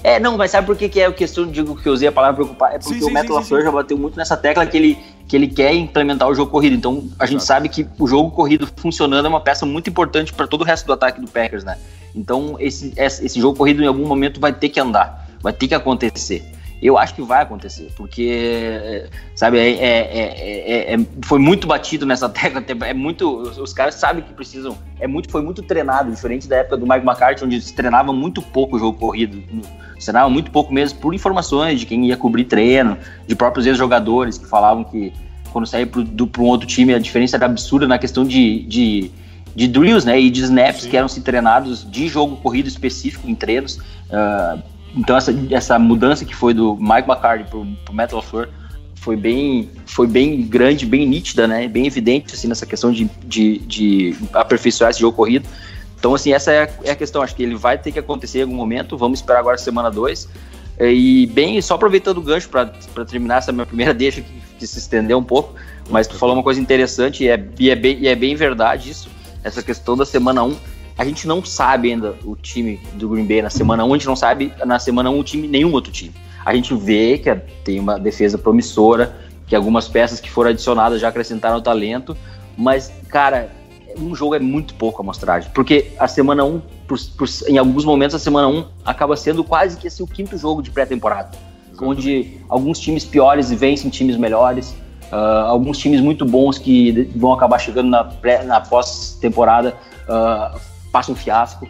é, 0.03 0.19
não, 0.19 0.37
mas 0.37 0.51
sabe 0.51 0.65
por 0.65 0.77
que, 0.77 0.87
que 0.87 1.01
é 1.01 1.05
a 1.05 1.11
questão, 1.11 1.45
digo 1.45 1.75
que 1.75 1.87
eu 1.87 1.93
usei 1.93 2.07
a 2.07 2.11
palavra 2.11 2.35
preocupar? 2.35 2.73
É 2.73 2.79
porque 2.79 2.99
sim, 2.99 3.05
o 3.05 3.13
Matt 3.13 3.29
LaFleur 3.29 3.63
já 3.63 3.71
bateu 3.71 3.97
muito 3.97 4.17
nessa 4.17 4.37
tecla 4.37 4.65
que 4.65 4.77
ele, 4.77 4.97
que 5.27 5.35
ele 5.35 5.47
quer 5.47 5.73
implementar 5.73 6.29
o 6.29 6.33
jogo 6.33 6.49
corrido. 6.49 6.75
Então, 6.75 7.09
a 7.19 7.25
gente 7.25 7.43
sabe 7.43 7.67
que 7.67 7.85
o 7.99 8.07
jogo 8.07 8.31
corrido 8.31 8.67
funcionando 8.77 9.25
é 9.25 9.29
uma 9.29 9.41
peça 9.41 9.65
muito 9.65 9.89
importante 9.89 10.31
para 10.31 10.47
todo 10.47 10.61
o 10.61 10.63
resto 10.63 10.85
do 10.85 10.93
ataque 10.93 11.19
do 11.19 11.27
Packers, 11.27 11.63
né? 11.63 11.77
Então, 12.15 12.55
esse, 12.59 12.93
esse 12.95 13.39
jogo 13.39 13.57
corrido 13.57 13.83
em 13.83 13.87
algum 13.87 14.07
momento 14.07 14.39
vai 14.39 14.53
ter 14.53 14.69
que 14.69 14.79
andar. 14.79 15.24
Vai 15.45 15.53
ter 15.53 15.67
que 15.67 15.75
acontecer. 15.75 16.43
Eu 16.81 16.97
acho 16.97 17.13
que 17.13 17.21
vai 17.21 17.43
acontecer, 17.43 17.91
porque, 17.95 19.05
sabe, 19.35 19.59
é, 19.59 19.69
é, 19.69 20.93
é, 20.95 20.99
foi 21.23 21.37
muito 21.37 21.67
batido 21.67 22.03
nessa 22.03 22.27
tecla, 22.33 22.63
é 22.83 22.93
muito, 22.95 23.43
os 23.43 23.71
caras 23.71 23.93
sabem 23.93 24.23
que 24.23 24.33
precisam, 24.33 24.75
é 24.99 25.05
muito, 25.05 25.29
foi 25.29 25.43
muito 25.43 25.61
treinado, 25.61 26.11
diferente 26.11 26.47
da 26.47 26.57
época 26.57 26.77
do 26.77 26.87
Mike 26.87 27.05
McCarthy, 27.05 27.45
onde 27.45 27.61
se 27.61 27.75
treinava 27.75 28.11
muito 28.11 28.41
pouco 28.41 28.75
o 28.75 28.79
jogo 28.79 28.97
corrido, 28.97 29.37
se 29.99 30.05
treinava 30.05 30.31
muito 30.31 30.49
pouco 30.49 30.73
mesmo 30.73 30.99
por 30.99 31.13
informações 31.13 31.79
de 31.79 31.85
quem 31.85 32.07
ia 32.07 32.17
cobrir 32.17 32.45
treino, 32.45 32.97
de 33.27 33.35
próprios 33.35 33.67
ex-jogadores 33.67 34.39
que 34.39 34.47
falavam 34.47 34.83
que 34.83 35.13
quando 35.53 35.67
saía 35.67 35.85
para 35.85 36.01
um 36.01 36.47
outro 36.47 36.67
time 36.67 36.91
a 36.95 36.99
diferença 36.99 37.37
era 37.37 37.45
absurda 37.45 37.87
na 37.87 37.99
questão 37.99 38.25
de, 38.25 38.63
de, 38.63 39.11
de 39.55 39.67
drills, 39.67 40.05
né, 40.05 40.19
e 40.19 40.31
de 40.31 40.41
snaps 40.41 40.81
Sim. 40.81 40.89
que 40.89 40.97
eram 40.97 41.07
se 41.07 41.21
treinados 41.21 41.89
de 41.89 42.07
jogo 42.07 42.35
corrido 42.37 42.67
específico 42.67 43.29
em 43.29 43.35
treinos, 43.35 43.77
uh, 44.09 44.74
então 44.95 45.17
essa, 45.17 45.33
essa 45.51 45.77
mudança 45.77 46.23
que 46.23 46.35
foi 46.35 46.53
do 46.53 46.75
Mike 46.77 47.09
McCarthy 47.09 47.49
pro, 47.49 47.65
pro 47.83 47.93
Metal 47.93 48.21
Fleur 48.21 48.49
foi 48.95 49.15
bem, 49.15 49.69
foi 49.85 50.07
bem 50.07 50.41
grande, 50.41 50.85
bem 50.85 51.05
nítida, 51.07 51.47
né? 51.47 51.67
Bem 51.67 51.85
evidente 51.85 52.33
assim 52.33 52.47
nessa 52.47 52.65
questão 52.65 52.91
de, 52.91 53.09
de, 53.23 53.59
de 53.59 54.15
aperfeiçoar 54.33 54.89
esse 54.89 54.99
jogo 54.99 55.15
corrido. 55.15 55.47
Então 55.99 56.15
assim 56.15 56.33
essa 56.33 56.51
é 56.51 56.63
a, 56.63 56.69
é 56.85 56.91
a, 56.91 56.95
questão. 56.95 57.21
Acho 57.21 57.35
que 57.35 57.43
ele 57.43 57.55
vai 57.55 57.77
ter 57.77 57.91
que 57.91 57.99
acontecer 57.99 58.39
em 58.39 58.41
algum 58.43 58.55
momento. 58.55 58.97
Vamos 58.97 59.19
esperar 59.19 59.39
agora 59.39 59.57
semana 59.57 59.91
2. 59.91 60.27
E 60.79 61.27
bem, 61.27 61.61
só 61.61 61.75
aproveitando 61.75 62.17
o 62.17 62.21
gancho 62.21 62.49
para 62.49 62.65
terminar 63.05 63.37
essa 63.37 63.51
minha 63.51 63.65
primeira 63.65 63.93
deixa 63.95 64.21
que, 64.21 64.41
que, 64.57 64.67
se 64.67 64.79
estendeu 64.79 65.17
um 65.17 65.23
pouco, 65.23 65.53
mas 65.89 66.05
tu 66.07 66.15
falou 66.15 66.35
uma 66.35 66.43
coisa 66.43 66.59
interessante 66.59 67.23
e 67.23 67.29
é, 67.29 67.47
e 67.59 67.69
é, 67.69 67.75
bem, 67.75 67.97
e 67.99 68.07
é 68.07 68.15
bem 68.15 68.35
verdade 68.35 68.89
isso. 68.89 69.09
Essa 69.43 69.61
questão 69.61 69.95
da 69.95 70.05
semana 70.05 70.43
1. 70.43 70.47
Um, 70.47 70.55
a 70.97 71.03
gente 71.03 71.27
não 71.27 71.43
sabe 71.43 71.91
ainda 71.91 72.15
o 72.23 72.35
time 72.35 72.79
do 72.93 73.09
Green 73.09 73.25
Bay 73.25 73.41
na 73.41 73.49
semana 73.49 73.83
1, 73.83 73.93
a 73.93 73.97
gente 73.97 74.07
não 74.07 74.15
sabe 74.15 74.53
na 74.65 74.79
semana 74.79 75.09
1 75.09 75.19
o 75.19 75.23
time, 75.23 75.47
nenhum 75.47 75.73
outro 75.73 75.91
time. 75.91 76.13
A 76.45 76.53
gente 76.55 76.73
vê 76.75 77.17
que 77.17 77.33
tem 77.63 77.79
uma 77.79 77.99
defesa 77.99 78.37
promissora, 78.37 79.15
que 79.47 79.55
algumas 79.55 79.87
peças 79.87 80.19
que 80.19 80.29
foram 80.29 80.51
adicionadas 80.51 81.01
já 81.01 81.09
acrescentaram 81.09 81.61
talento, 81.61 82.15
mas, 82.57 82.91
cara, 83.09 83.49
um 83.97 84.15
jogo 84.15 84.35
é 84.35 84.39
muito 84.39 84.73
pouco 84.75 85.01
a 85.01 85.03
amostragem, 85.03 85.49
porque 85.53 85.91
a 85.99 86.07
semana 86.07 86.43
1, 86.45 86.61
por, 86.87 86.97
por, 87.17 87.27
em 87.47 87.57
alguns 87.57 87.83
momentos, 87.83 88.15
a 88.15 88.19
semana 88.19 88.47
1 88.47 88.65
acaba 88.85 89.15
sendo 89.17 89.43
quase 89.43 89.77
que 89.77 89.87
assim, 89.87 90.03
o 90.03 90.07
quinto 90.07 90.37
jogo 90.37 90.61
de 90.61 90.71
pré-temporada, 90.71 91.31
onde 91.81 92.39
alguns 92.47 92.79
times 92.79 93.03
piores 93.03 93.51
vencem 93.51 93.89
times 93.89 94.15
melhores, 94.15 94.75
uh, 95.11 95.47
alguns 95.47 95.77
times 95.77 95.99
muito 95.99 96.25
bons 96.25 96.57
que 96.57 97.09
vão 97.15 97.33
acabar 97.33 97.59
chegando 97.59 97.89
na, 97.89 98.09
na 98.45 98.61
pós-temporada 98.61 99.75
uh, 100.07 100.74
passa 100.95 101.11
um 101.11 101.15
fiasco. 101.15 101.67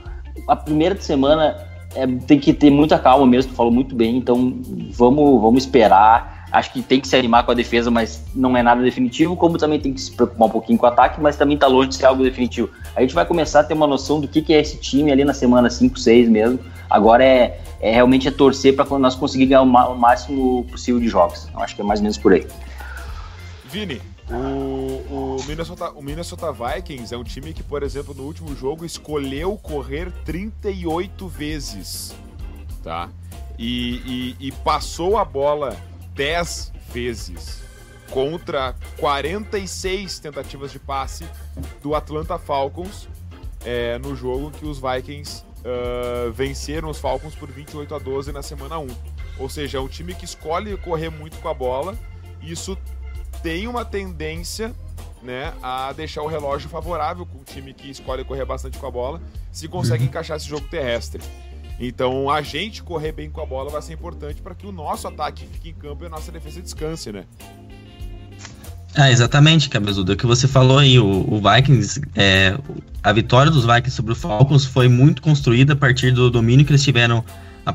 A 0.48 0.56
primeira 0.56 0.96
semana 1.02 1.58
é, 1.96 2.06
tem 2.06 2.40
que 2.40 2.54
ter 2.54 2.70
muita 2.70 3.00
calma 3.00 3.26
mesmo, 3.26 3.52
tu 3.52 3.56
falou 3.56 3.72
muito 3.72 3.96
bem, 3.96 4.18
então 4.18 4.62
vamos, 4.92 5.42
vamos 5.42 5.64
esperar. 5.64 6.46
Acho 6.52 6.72
que 6.72 6.84
tem 6.84 7.02
que 7.02 7.08
se 7.08 7.16
animar 7.16 7.44
com 7.44 7.52
a 7.52 7.56
defesa, 7.56 7.90
mas 7.90 8.24
não 8.36 8.56
é 8.56 8.62
nada 8.62 8.84
definitivo, 8.84 9.36
como 9.36 9.58
também 9.58 9.80
tem 9.80 9.92
que 9.92 10.00
se 10.00 10.12
preocupar 10.12 10.48
um 10.48 10.52
pouquinho 10.52 10.78
com 10.78 10.86
o 10.86 10.90
ataque, 10.90 11.20
mas 11.20 11.36
também 11.36 11.58
tá 11.58 11.66
longe 11.66 11.90
de 11.90 11.96
ser 11.96 12.06
algo 12.06 12.22
definitivo. 12.22 12.70
A 12.96 13.02
gente 13.02 13.16
vai 13.16 13.26
começar 13.26 13.62
a 13.62 13.64
ter 13.64 13.74
uma 13.74 13.88
noção 13.88 14.22
do 14.22 14.28
que, 14.28 14.44
que 14.44 14.54
é 14.54 14.62
esse 14.62 14.78
time 14.78 15.12
ali 15.12 15.26
na 15.26 15.34
semana 15.34 15.72
5, 15.72 15.98
6 16.00 16.30
mesmo. 16.30 16.60
Agora 16.88 17.26
é, 17.26 17.60
é 17.82 17.92
realmente 17.92 18.28
é 18.28 18.32
torcer 18.32 18.76
para 18.76 18.86
nós 19.00 19.16
conseguir 19.16 19.48
ganhar 19.48 19.64
o, 19.64 19.98
máximo 19.98 20.66
possível 20.66 21.02
de 21.02 21.08
jogos. 21.08 21.50
Eu 21.52 21.62
acho 21.62 21.76
que 21.76 21.82
é 21.82 21.84
mais 21.84 22.00
ou 22.00 22.04
menos 22.04 22.20
por 22.20 22.32
aí. 22.32 22.46
Vini, 23.72 24.00
o, 24.30 24.34
o, 25.10 25.38
Minnesota, 25.48 25.92
o 25.92 26.02
Minnesota 26.02 26.52
Vikings 26.52 27.14
é 27.14 27.18
um 27.18 27.24
time 27.24 27.54
que, 27.54 27.64
por 27.64 27.84
exemplo, 27.84 28.14
no 28.14 28.24
último 28.24 28.56
jogo 28.56 28.86
escolheu 28.86 29.58
correr 29.58 30.12
38 30.24 31.28
vezes, 31.28 32.16
tá? 32.84 33.10
E, 33.58 34.36
e, 34.40 34.48
e 34.48 34.52
passou 34.52 35.18
a 35.18 35.26
bola 35.26 35.78
10 36.14 36.74
vezes 36.92 37.64
contra 38.10 38.76
46 38.98 40.20
tentativas 40.20 40.72
de 40.72 40.80
passe 40.80 41.26
do 41.82 41.96
Atlanta 41.96 42.38
Falcons 42.38 43.08
é, 43.66 43.98
no 43.98 44.16
jogo 44.16 44.52
que 44.52 44.66
os 44.66 44.80
Vikings 44.80 45.44
uh, 45.66 46.32
venceram 46.32 46.90
os 46.90 47.00
Falcons 47.00 47.34
por 47.36 47.52
28 47.52 47.96
a 47.96 48.00
12 48.00 48.32
na 48.32 48.44
semana 48.44 48.78
1. 48.78 48.88
Ou 49.40 49.50
seja, 49.50 49.80
é 49.80 49.82
um 49.82 49.88
time 49.88 50.14
que 50.14 50.24
escolhe 50.24 50.78
correr 50.78 51.10
muito 51.10 51.38
com 51.40 51.50
a 51.50 51.54
bola. 51.54 51.98
Isso 52.42 52.78
tem 53.42 53.68
uma 53.68 53.84
tendência 53.84 54.74
né, 55.26 55.54
a 55.62 55.92
deixar 55.92 56.22
o 56.22 56.28
relógio 56.28 56.70
favorável 56.70 57.26
com 57.26 57.40
o 57.40 57.44
time 57.44 57.74
que 57.74 57.90
escolhe 57.90 58.24
correr 58.24 58.46
bastante 58.46 58.78
com 58.78 58.86
a 58.86 58.92
bola, 58.92 59.22
se 59.52 59.68
consegue 59.68 60.04
uhum. 60.04 60.10
encaixar 60.10 60.38
esse 60.38 60.48
jogo 60.48 60.68
terrestre. 60.68 61.22
Então, 61.80 62.30
a 62.30 62.42
gente 62.42 62.82
correr 62.82 63.12
bem 63.12 63.30
com 63.30 63.42
a 63.42 63.46
bola 63.46 63.70
vai 63.70 63.82
ser 63.82 63.94
importante 63.94 64.42
para 64.42 64.56
que 64.56 64.66
o 64.66 64.72
nosso 64.72 65.08
ataque 65.08 65.46
fique 65.52 65.70
em 65.70 65.74
campo 65.74 66.04
e 66.04 66.08
a 66.08 66.10
nossa 66.10 66.32
defesa 66.32 66.62
descanse, 66.62 67.12
né? 67.12 67.26
Ah, 68.96 69.12
exatamente, 69.12 69.68
Cabezudo. 69.68 70.14
É 70.14 70.16
o 70.16 70.18
que 70.18 70.26
você 70.26 70.48
falou 70.48 70.78
aí, 70.78 70.98
o, 70.98 71.06
o 71.06 71.42
Vikings, 71.42 72.02
é, 72.16 72.58
a 73.04 73.12
vitória 73.12 73.52
dos 73.52 73.66
Vikings 73.66 73.92
sobre 73.92 74.14
o 74.14 74.16
Falcons 74.16 74.64
foi 74.64 74.88
muito 74.88 75.22
construída 75.22 75.74
a 75.74 75.76
partir 75.76 76.12
do 76.12 76.32
domínio 76.32 76.66
que 76.66 76.72
eles 76.72 76.84
tiveram 76.84 77.26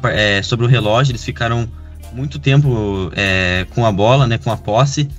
é, 0.04 0.40
sobre 0.40 0.64
o 0.64 0.69
relógio. 0.69 1.12
Eles 1.12 1.23
ficaram 1.23 1.69
muito 2.14 2.38
tempo 2.38 3.12
é, 3.14 3.66
com 3.75 3.85
a 3.85 3.92
bola, 3.92 4.26
né, 4.26 4.38
com 4.38 4.50
a 4.50 4.57
posse 4.57 5.11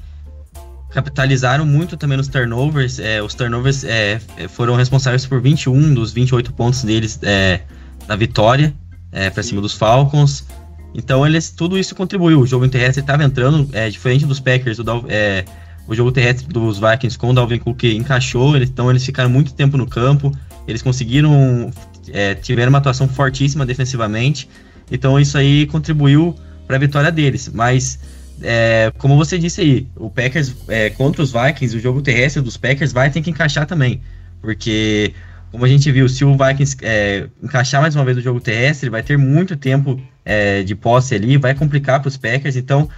capitalizaram 0.91 1.65
muito 1.65 1.98
também 1.98 2.17
nos 2.17 2.27
turnovers. 2.27 3.00
É, 3.00 3.21
os 3.21 3.33
turnovers 3.33 3.83
é, 3.83 4.19
é 4.38 4.48
foram 4.48 4.75
responsáveis 4.75 5.25
por 5.25 5.41
21 5.41 5.93
dos 5.93 6.12
28 6.12 6.53
pontos 6.53 6.83
deles 6.83 7.19
é, 7.24 7.62
na 8.07 8.15
vitória 8.15 8.74
é, 9.12 9.29
para 9.29 9.43
cima 9.43 9.62
dos 9.62 9.74
Falcons. 9.74 10.45
Então 10.93 11.25
eles 11.25 11.51
tudo 11.51 11.77
isso 11.77 11.95
contribuiu. 11.95 12.41
O 12.41 12.48
jogo 12.48 12.67
terrestre 12.67 13.01
estava 13.01 13.24
entrando, 13.24 13.69
é, 13.74 13.89
diferente 13.89 14.25
dos 14.25 14.39
Packers, 14.39 14.79
o, 14.79 14.83
é, 15.07 15.45
o 15.88 15.95
jogo 15.95 16.12
terrestre 16.12 16.48
dos 16.48 16.79
Vikings 16.79 17.17
com 17.17 17.29
o 17.29 17.33
Dalvin 17.33 17.60
Cook 17.60 17.83
encaixou, 17.83 18.55
eles, 18.55 18.69
então 18.69 18.89
eles 18.89 19.05
ficaram 19.05 19.29
muito 19.29 19.53
tempo 19.53 19.77
no 19.77 19.88
campo. 19.88 20.31
eles 20.67 20.81
conseguiram, 20.81 21.71
é, 22.10 22.36
tiveram 22.36 22.69
uma 22.69 22.77
atuação 22.77 23.07
fortíssima 23.07 23.65
defensivamente, 23.65 24.50
então 24.91 25.19
isso 25.19 25.38
aí 25.38 25.65
contribuiu 25.67 26.36
para 26.67 26.75
a 26.75 26.79
vitória 26.79 27.12
deles. 27.12 27.50
Mas, 27.53 28.00
é, 28.43 28.91
como 28.98 29.15
você 29.15 29.38
disse 29.38 29.62
aí, 29.62 29.88
o 29.95 30.10
Packers 30.10 30.55
é, 30.67 30.89
contra 30.89 31.21
os 31.21 31.31
Vikings, 31.31 31.75
o 31.75 31.79
jogo 31.79 32.01
terrestre 32.01 32.41
dos 32.41 32.57
Packers 32.57 32.91
vai 32.91 33.10
ter 33.10 33.21
que 33.21 33.29
encaixar 33.29 33.65
também, 33.65 34.01
porque 34.41 35.13
como 35.51 35.65
a 35.65 35.67
gente 35.67 35.91
viu, 35.91 36.07
se 36.07 36.24
o 36.24 36.38
Vikings 36.38 36.77
é, 36.81 37.27
encaixar 37.43 37.81
mais 37.81 37.95
uma 37.95 38.05
vez 38.05 38.17
o 38.17 38.21
jogo 38.21 38.39
terrestre, 38.39 38.89
vai 38.89 39.03
ter 39.03 39.17
muito 39.17 39.55
tempo 39.57 40.01
é, 40.24 40.63
de 40.63 40.74
posse 40.75 41.13
ali, 41.13 41.38
vai 41.38 41.53
complicar 41.53 42.00
para 42.00 42.07
os 42.07 42.17
Packers, 42.17 42.55
então 42.55 42.89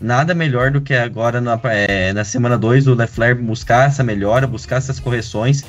nada 0.00 0.34
melhor 0.34 0.70
do 0.70 0.80
que 0.80 0.94
agora 0.94 1.40
na, 1.40 1.58
é, 1.64 2.12
na 2.12 2.24
semana 2.24 2.58
2 2.58 2.88
o 2.88 2.94
Lefler 2.94 3.36
buscar 3.36 3.86
essa 3.86 4.02
melhora, 4.02 4.46
buscar 4.46 4.76
essas 4.76 4.98
correções, 4.98 5.64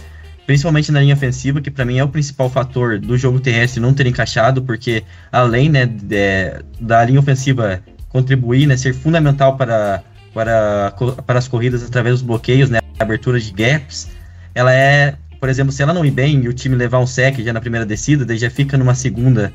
principalmente 0.47 0.91
na 0.91 1.01
linha 1.01 1.13
ofensiva, 1.13 1.61
que 1.61 1.69
para 1.69 1.85
mim 1.85 1.99
é 1.99 2.03
o 2.03 2.09
principal 2.09 2.49
fator 2.49 2.99
do 2.99 3.15
jogo 3.15 3.39
terrestre 3.39 3.79
não 3.79 3.93
ter 3.93 4.07
encaixado, 4.07 4.63
porque 4.63 5.03
além 5.31 5.69
né, 5.69 5.85
de, 5.85 6.63
da 6.81 7.05
linha 7.05 7.19
ofensiva 7.19 7.81
contribuir, 8.13 8.65
né, 8.67 8.77
ser 8.77 8.93
fundamental 8.93 9.57
para, 9.57 10.01
para, 10.33 10.93
para 11.25 11.39
as 11.39 11.47
corridas 11.49 11.83
através 11.83 12.15
dos 12.15 12.21
bloqueios, 12.21 12.69
né, 12.69 12.79
abertura 12.97 13.37
de 13.37 13.51
gaps, 13.51 14.07
ela 14.55 14.73
é 14.73 15.15
por 15.43 15.49
exemplo, 15.49 15.73
se 15.73 15.83
ela 15.83 15.93
não 15.93 16.05
ir 16.05 16.11
bem 16.11 16.41
e 16.41 16.47
o 16.47 16.53
time 16.53 16.73
levar 16.73 16.99
um 16.99 17.05
sec 17.05 17.37
já 17.41 17.51
na 17.51 17.59
primeira 17.59 17.85
descida, 17.85 18.23
daí 18.23 18.37
já 18.37 18.49
fica 18.49 18.77
numa 18.77 18.95
segunda, 18.95 19.51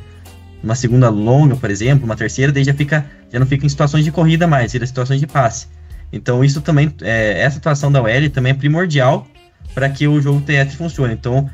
uma 0.62 0.74
segunda 0.74 1.08
longa, 1.08 1.56
por 1.56 1.70
exemplo, 1.70 2.04
uma 2.04 2.14
terceira, 2.14 2.52
daí 2.52 2.62
já 2.62 2.74
fica, 2.74 3.06
já 3.32 3.38
não 3.38 3.46
fica 3.46 3.64
em 3.64 3.68
situações 3.70 4.04
de 4.04 4.12
corrida 4.12 4.46
mais, 4.46 4.74
vira 4.74 4.86
situações 4.86 5.18
de 5.18 5.26
passe. 5.26 5.66
Então 6.12 6.44
isso 6.44 6.60
também, 6.60 6.94
é, 7.00 7.40
essa 7.40 7.56
atuação 7.56 7.90
da 7.90 8.02
OL 8.02 8.30
também 8.30 8.52
é 8.52 8.54
primordial 8.54 9.26
para 9.74 9.88
que 9.88 10.06
o 10.06 10.20
jogo 10.20 10.42
terrestre 10.42 10.76
funcione. 10.76 11.14
Então 11.14 11.48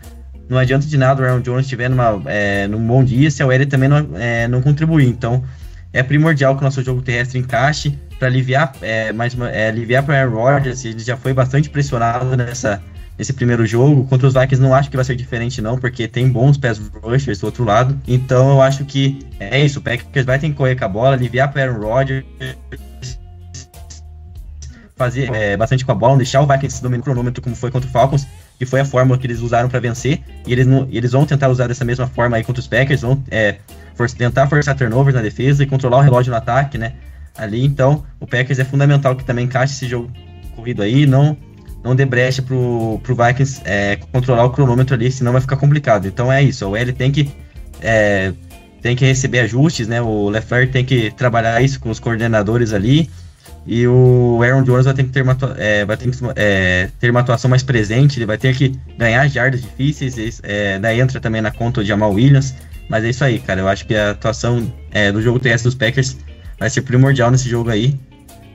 não 0.49 0.59
adianta 0.59 0.85
de 0.85 0.99
nada 0.99 1.23
o 1.23 1.25
Aaron 1.25 1.41
Jones 1.41 1.67
estiver 1.67 1.89
numa, 1.89 2.21
é, 2.27 2.67
num 2.67 2.85
bom 2.85 3.05
dia 3.05 3.31
se 3.31 3.41
a 3.41 3.47
OL 3.47 3.67
também 3.67 3.89
não, 3.89 4.05
é, 4.17 4.49
não 4.49 4.61
contribuir. 4.61 5.07
Então 5.07 5.45
é 5.95 6.03
primordial 6.03 6.57
que 6.57 6.61
o 6.61 6.65
nosso 6.65 6.83
jogo 6.83 7.01
terrestre 7.01 7.39
encaixe 7.39 7.97
para 8.19 8.27
aliviar 8.29 8.75
é, 8.83 9.13
mais 9.13 9.33
uma, 9.33 9.49
é, 9.49 9.69
aliviar 9.69 10.03
para 10.03 10.21
Aaron 10.21 10.35
Rodgers. 10.35 10.85
Ele 10.85 10.99
já 10.99 11.17
foi 11.17 11.33
bastante 11.33 11.71
pressionado 11.71 12.37
nessa 12.37 12.83
nesse 13.17 13.33
primeiro 13.33 13.65
jogo. 13.65 14.05
Contra 14.09 14.27
os 14.27 14.35
Vikings 14.35 14.61
não 14.61 14.75
acho 14.75 14.91
que 14.91 14.97
vai 14.97 15.05
ser 15.05 15.15
diferente 15.15 15.63
não, 15.63 15.79
porque 15.79 16.09
tem 16.09 16.29
bons 16.29 16.59
pass 16.59 16.81
rushers 17.01 17.39
do 17.39 17.47
outro 17.47 17.65
lado. 17.65 17.97
Então 18.09 18.51
eu 18.51 18.61
acho 18.61 18.85
que 18.85 19.25
é 19.39 19.65
isso, 19.65 19.79
o 19.79 19.83
Packers 19.83 20.27
vai 20.27 20.37
ter 20.37 20.49
que 20.49 20.55
correr 20.55 20.75
com 20.75 20.85
a 20.85 20.89
bola, 20.89 21.15
aliviar 21.15 21.53
para 21.53 21.63
Aaron 21.63 21.79
Rodgers, 21.79 22.25
fazer 24.97 25.33
é, 25.33 25.57
bastante 25.57 25.85
com 25.85 25.93
a 25.93 25.95
bola, 25.95 26.13
não 26.13 26.19
deixar 26.19 26.41
o 26.41 26.47
Vikings 26.47 26.83
dominar 26.83 27.03
o 27.03 27.05
cronômetro 27.05 27.41
como 27.41 27.55
foi 27.55 27.71
contra 27.71 27.89
o 27.89 27.93
Falcons, 27.93 28.27
que 28.59 28.67
foi 28.67 28.81
a 28.81 28.85
fórmula 28.85 29.17
que 29.17 29.29
eles 29.29 29.41
usaram 29.41 29.69
para 29.69 29.79
vencer, 29.79 30.21
e 30.45 30.53
eles, 30.53 30.67
não, 30.67 30.89
eles 30.91 31.13
vão 31.13 31.25
tentar 31.25 31.49
usar 31.49 31.69
dessa 31.69 31.85
mesma 31.85 32.09
forma 32.09 32.37
aí 32.37 32.43
contra 32.43 32.61
os 32.61 32.67
Packers, 32.67 33.03
vão 33.03 33.23
é, 33.31 33.57
for, 33.95 34.11
tentar 34.11 34.47
forçar 34.47 34.77
turnovers 34.77 35.15
na 35.15 35.23
defesa 35.23 35.63
e 35.63 35.67
controlar 35.67 35.99
o 35.99 36.01
relógio 36.01 36.31
no 36.31 36.37
ataque, 36.37 36.79
né? 36.79 36.95
Ali, 37.37 37.65
então, 37.65 38.05
o 38.21 38.27
Packers 38.27 38.59
é 38.59 38.65
fundamental 38.65 39.17
que 39.17 39.25
também 39.25 39.45
encaixe 39.45 39.75
esse 39.75 39.89
jogo 39.89 40.11
corrido 40.55 40.83
aí, 40.83 41.07
não 41.07 41.37
não 41.85 41.95
dê 41.95 42.07
brecha 42.07 42.41
pro, 42.41 42.99
pro 43.03 43.15
Vikings 43.15 43.61
é, 43.65 43.97
controlar 44.11 44.45
o 44.45 44.51
cronômetro 44.51 44.95
ali, 44.95 45.13
senão 45.13 45.33
vai 45.33 45.41
ficar 45.43 45.57
complicado. 45.57 46.07
Então 46.07 46.33
é 46.33 46.43
isso, 46.43 46.67
o 46.67 46.75
L 46.75 46.93
tem 46.95 47.13
que 47.13 47.31
é, 47.83 48.33
tem 48.81 48.97
que 48.97 49.05
receber 49.05 49.41
ajustes, 49.41 49.87
né? 49.87 50.01
O 50.01 50.31
Lefler 50.31 50.71
tem 50.71 50.85
que 50.85 51.11
trabalhar 51.11 51.61
isso 51.61 51.79
com 51.79 51.91
os 51.91 52.01
coordenadores 52.01 52.73
ali. 52.73 53.11
E 53.67 53.87
o 53.87 54.41
Aaron 54.43 54.63
Jones 54.63 54.85
vai 54.85 54.93
ter 54.93 55.05
que 55.05 55.11
ter 55.11 55.23
uma, 55.23 55.37
é, 55.57 55.87
vai 55.87 55.97
ter 55.97 56.11
que, 56.11 56.19
é, 56.37 56.91
ter 57.01 57.11
uma 57.11 57.21
atuação 57.21 57.49
mais 57.49 57.63
presente, 57.63 58.19
ele 58.19 58.27
vai 58.27 58.37
ter 58.37 58.55
que 58.55 58.79
ganhar 58.99 59.27
jardas 59.27 59.63
difíceis, 59.63 60.41
é, 60.43 60.79
daí 60.79 61.01
entra 61.01 61.19
também 61.19 61.41
na 61.41 61.51
conta 61.51 61.81
o 61.81 61.85
Jamal 61.85 62.13
Williams. 62.13 62.55
Mas 62.89 63.05
é 63.05 63.11
isso 63.11 63.25
aí, 63.25 63.39
cara. 63.39 63.61
Eu 63.61 63.69
acho 63.69 63.87
que 63.87 63.95
a 63.95 64.11
atuação 64.11 64.73
é, 64.91 65.11
do 65.11 65.23
jogo 65.23 65.39
TS 65.39 65.63
dos 65.63 65.75
Packers 65.75 66.17
vai 66.59 66.69
ser 66.71 66.83
primordial 66.83 67.31
nesse 67.31 67.49
jogo 67.49 67.71
aí. 67.71 67.99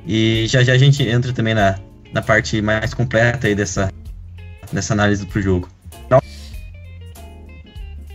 E 0.06 0.46
já 0.48 0.64
já 0.64 0.74
a 0.74 0.78
gente 0.78 1.04
entra 1.04 1.34
também 1.34 1.54
na, 1.54 1.80
na 2.14 2.22
parte 2.22 2.62
mais 2.62 2.94
completa 2.94 3.48
aí 3.48 3.56
dessa, 3.56 3.92
dessa 4.72 4.94
análise 4.94 5.26
pro 5.26 5.42
jogo. 5.42 5.70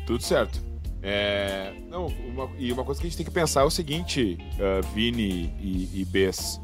Tudo 0.07 0.22
certo. 0.22 0.62
É, 1.03 1.72
não, 1.90 2.07
uma, 2.07 2.48
e 2.59 2.72
uma 2.72 2.85
coisa 2.85 3.00
que 3.00 3.07
a 3.07 3.11
gente 3.11 3.16
tem 3.16 3.27
que 3.27 3.33
pensar 3.33 3.61
é 3.61 3.64
o 3.64 3.70
seguinte, 3.70 4.38
uh, 4.55 4.87
Vini 4.94 5.53
e, 5.61 6.00
e 6.00 6.05
Bess. 6.05 6.61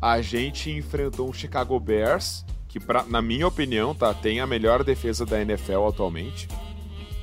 A 0.00 0.20
gente 0.20 0.70
enfrentou 0.70 1.28
um 1.28 1.32
Chicago 1.32 1.78
Bears, 1.78 2.44
que 2.68 2.78
pra, 2.78 3.04
na 3.04 3.20
minha 3.20 3.46
opinião 3.46 3.94
tá, 3.94 4.12
tem 4.14 4.40
a 4.40 4.46
melhor 4.46 4.84
defesa 4.84 5.24
da 5.24 5.40
NFL 5.40 5.86
atualmente. 5.88 6.48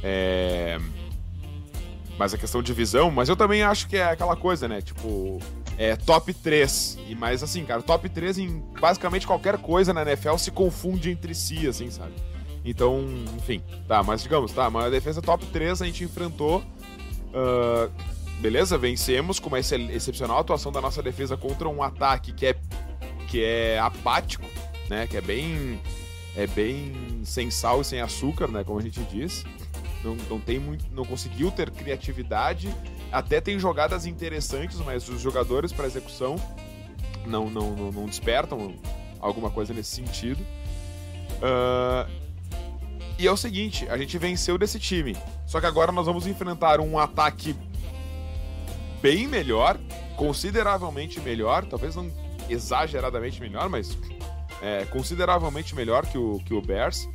É, 0.03 0.77
mas 2.17 2.33
a 2.33 2.37
questão 2.37 2.61
de 2.61 2.73
visão, 2.73 3.11
mas 3.11 3.29
eu 3.29 3.35
também 3.35 3.61
acho 3.61 3.87
que 3.87 3.97
é 3.97 4.05
aquela 4.05 4.35
coisa, 4.35 4.67
né? 4.67 4.81
Tipo, 4.81 5.39
é, 5.77 5.95
top 5.95 6.33
3. 6.33 6.99
E 7.07 7.15
mais 7.15 7.43
assim, 7.43 7.65
cara, 7.65 7.81
top 7.81 8.07
3 8.07 8.37
em 8.37 8.63
basicamente 8.79 9.27
qualquer 9.27 9.57
coisa 9.57 9.93
na 9.93 10.01
NFL 10.03 10.37
se 10.37 10.51
confunde 10.51 11.11
entre 11.11 11.35
si, 11.35 11.67
assim, 11.67 11.89
sabe? 11.89 12.13
Então, 12.63 13.05
enfim, 13.37 13.61
tá, 13.87 14.01
mas 14.01 14.23
digamos, 14.23 14.51
tá, 14.51 14.69
mas 14.69 14.85
a 14.85 14.89
defesa 14.89 15.21
top 15.21 15.45
3 15.47 15.81
a 15.81 15.85
gente 15.85 16.03
enfrentou. 16.03 16.63
Uh, 17.29 17.91
beleza, 18.39 18.77
vencemos 18.77 19.39
com 19.39 19.49
uma 19.49 19.57
ex 19.57 19.71
excepcional 19.71 20.39
atuação 20.39 20.71
da 20.71 20.81
nossa 20.81 21.03
defesa 21.03 21.35
contra 21.35 21.67
um 21.67 21.83
ataque 21.83 22.31
que 22.31 22.47
é, 22.47 22.55
que 23.27 23.43
é 23.43 23.77
apático, 23.77 24.45
né? 24.89 25.05
Que 25.05 25.17
é 25.17 25.21
bem. 25.21 25.79
É 26.37 26.45
bem 26.47 27.21
sem 27.23 27.49
sal 27.49 27.79
e 27.79 27.85
sem 27.85 28.01
açúcar, 28.01 28.49
né? 28.49 28.61
Como 28.61 28.77
a 28.77 28.81
gente 28.81 28.99
diz. 29.03 29.45
Não, 30.05 30.15
não 30.29 30.39
tem 30.39 30.59
muito. 30.59 30.85
Não 30.91 31.03
conseguiu 31.03 31.51
ter 31.51 31.69
criatividade 31.71 32.73
até 33.11 33.39
tem 33.39 33.57
jogadas 33.57 34.05
interessantes, 34.05 34.77
mas 34.79 35.07
os 35.07 35.21
jogadores 35.21 35.71
para 35.71 35.85
execução 35.85 36.35
não, 37.25 37.49
não, 37.49 37.75
não, 37.75 37.91
não, 37.91 38.05
despertam 38.05 38.75
alguma 39.19 39.49
coisa 39.49 39.73
nesse 39.73 39.95
sentido. 39.95 40.45
Uh, 41.37 42.09
e 43.17 43.25
é 43.25 43.31
o 43.31 43.37
seguinte, 43.37 43.87
a 43.89 43.97
gente 43.97 44.17
venceu 44.17 44.57
desse 44.57 44.79
time. 44.79 45.15
Só 45.45 45.59
que 45.59 45.65
agora 45.65 45.91
nós 45.91 46.05
vamos 46.05 46.27
enfrentar 46.27 46.79
um 46.79 46.99
ataque 46.99 47.55
bem 49.01 49.27
melhor, 49.27 49.79
consideravelmente 50.17 51.19
melhor, 51.21 51.65
talvez 51.65 51.95
não 51.95 52.11
exageradamente 52.49 53.39
melhor, 53.39 53.69
mas 53.69 53.97
é, 54.61 54.85
consideravelmente 54.85 55.73
melhor 55.73 56.05
que 56.05 56.17
o, 56.17 56.39
que 56.45 56.53
o 56.53 56.61
Bears. 56.61 57.07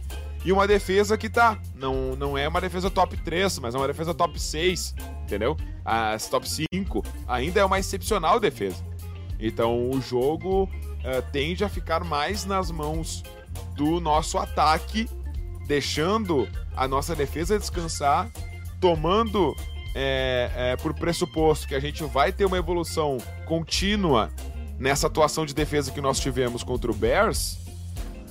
E 0.45 0.53
uma 0.53 0.67
defesa 0.67 1.19
que 1.19 1.29
tá, 1.29 1.59
não, 1.75 2.17
não 2.17 2.37
é 2.37 2.49
uma 2.49 2.61
defesa 2.61 2.91
top 2.91 3.17
3, 3.17 3.59
mas 3.59 3.75
é 3.75 3.79
uma 3.79 3.87
defesa 3.87 4.15
top 4.15 4.41
6, 4.41 4.95
entendeu? 5.25 5.57
As 5.85 6.29
top 6.29 6.49
5 6.49 7.05
ainda 7.29 7.61
é 7.61 7.65
uma 7.65 7.79
excepcional 7.79 8.41
defesa. 8.41 8.83
Então 9.39 9.91
o 9.91 10.01
jogo 10.01 10.65
uh, 10.65 11.23
tende 11.31 11.63
a 11.63 11.69
ficar 11.69 12.05
mais 12.05 12.47
nas 12.47 12.71
mãos 12.71 13.23
do 13.75 14.01
nosso 14.01 14.39
ataque, 14.39 15.09
deixando 15.67 16.49
a 16.75 16.89
nossa 16.89 17.15
defesa 17.15 17.59
descansar, 17.59 18.31
tomando 18.81 19.55
é, 19.95 20.51
é, 20.55 20.77
por 20.77 20.95
pressuposto 20.95 21.67
que 21.69 21.75
a 21.75 21.81
gente 21.81 22.03
vai 22.05 22.33
ter 22.33 22.45
uma 22.47 22.57
evolução 22.57 23.19
contínua 23.45 24.31
nessa 24.79 25.07
atuação 25.07 25.45
de 25.45 25.55
defesa 25.55 25.91
que 25.91 26.01
nós 26.01 26.19
tivemos 26.19 26.63
contra 26.63 26.91
o 26.91 26.95
Bears 26.95 27.59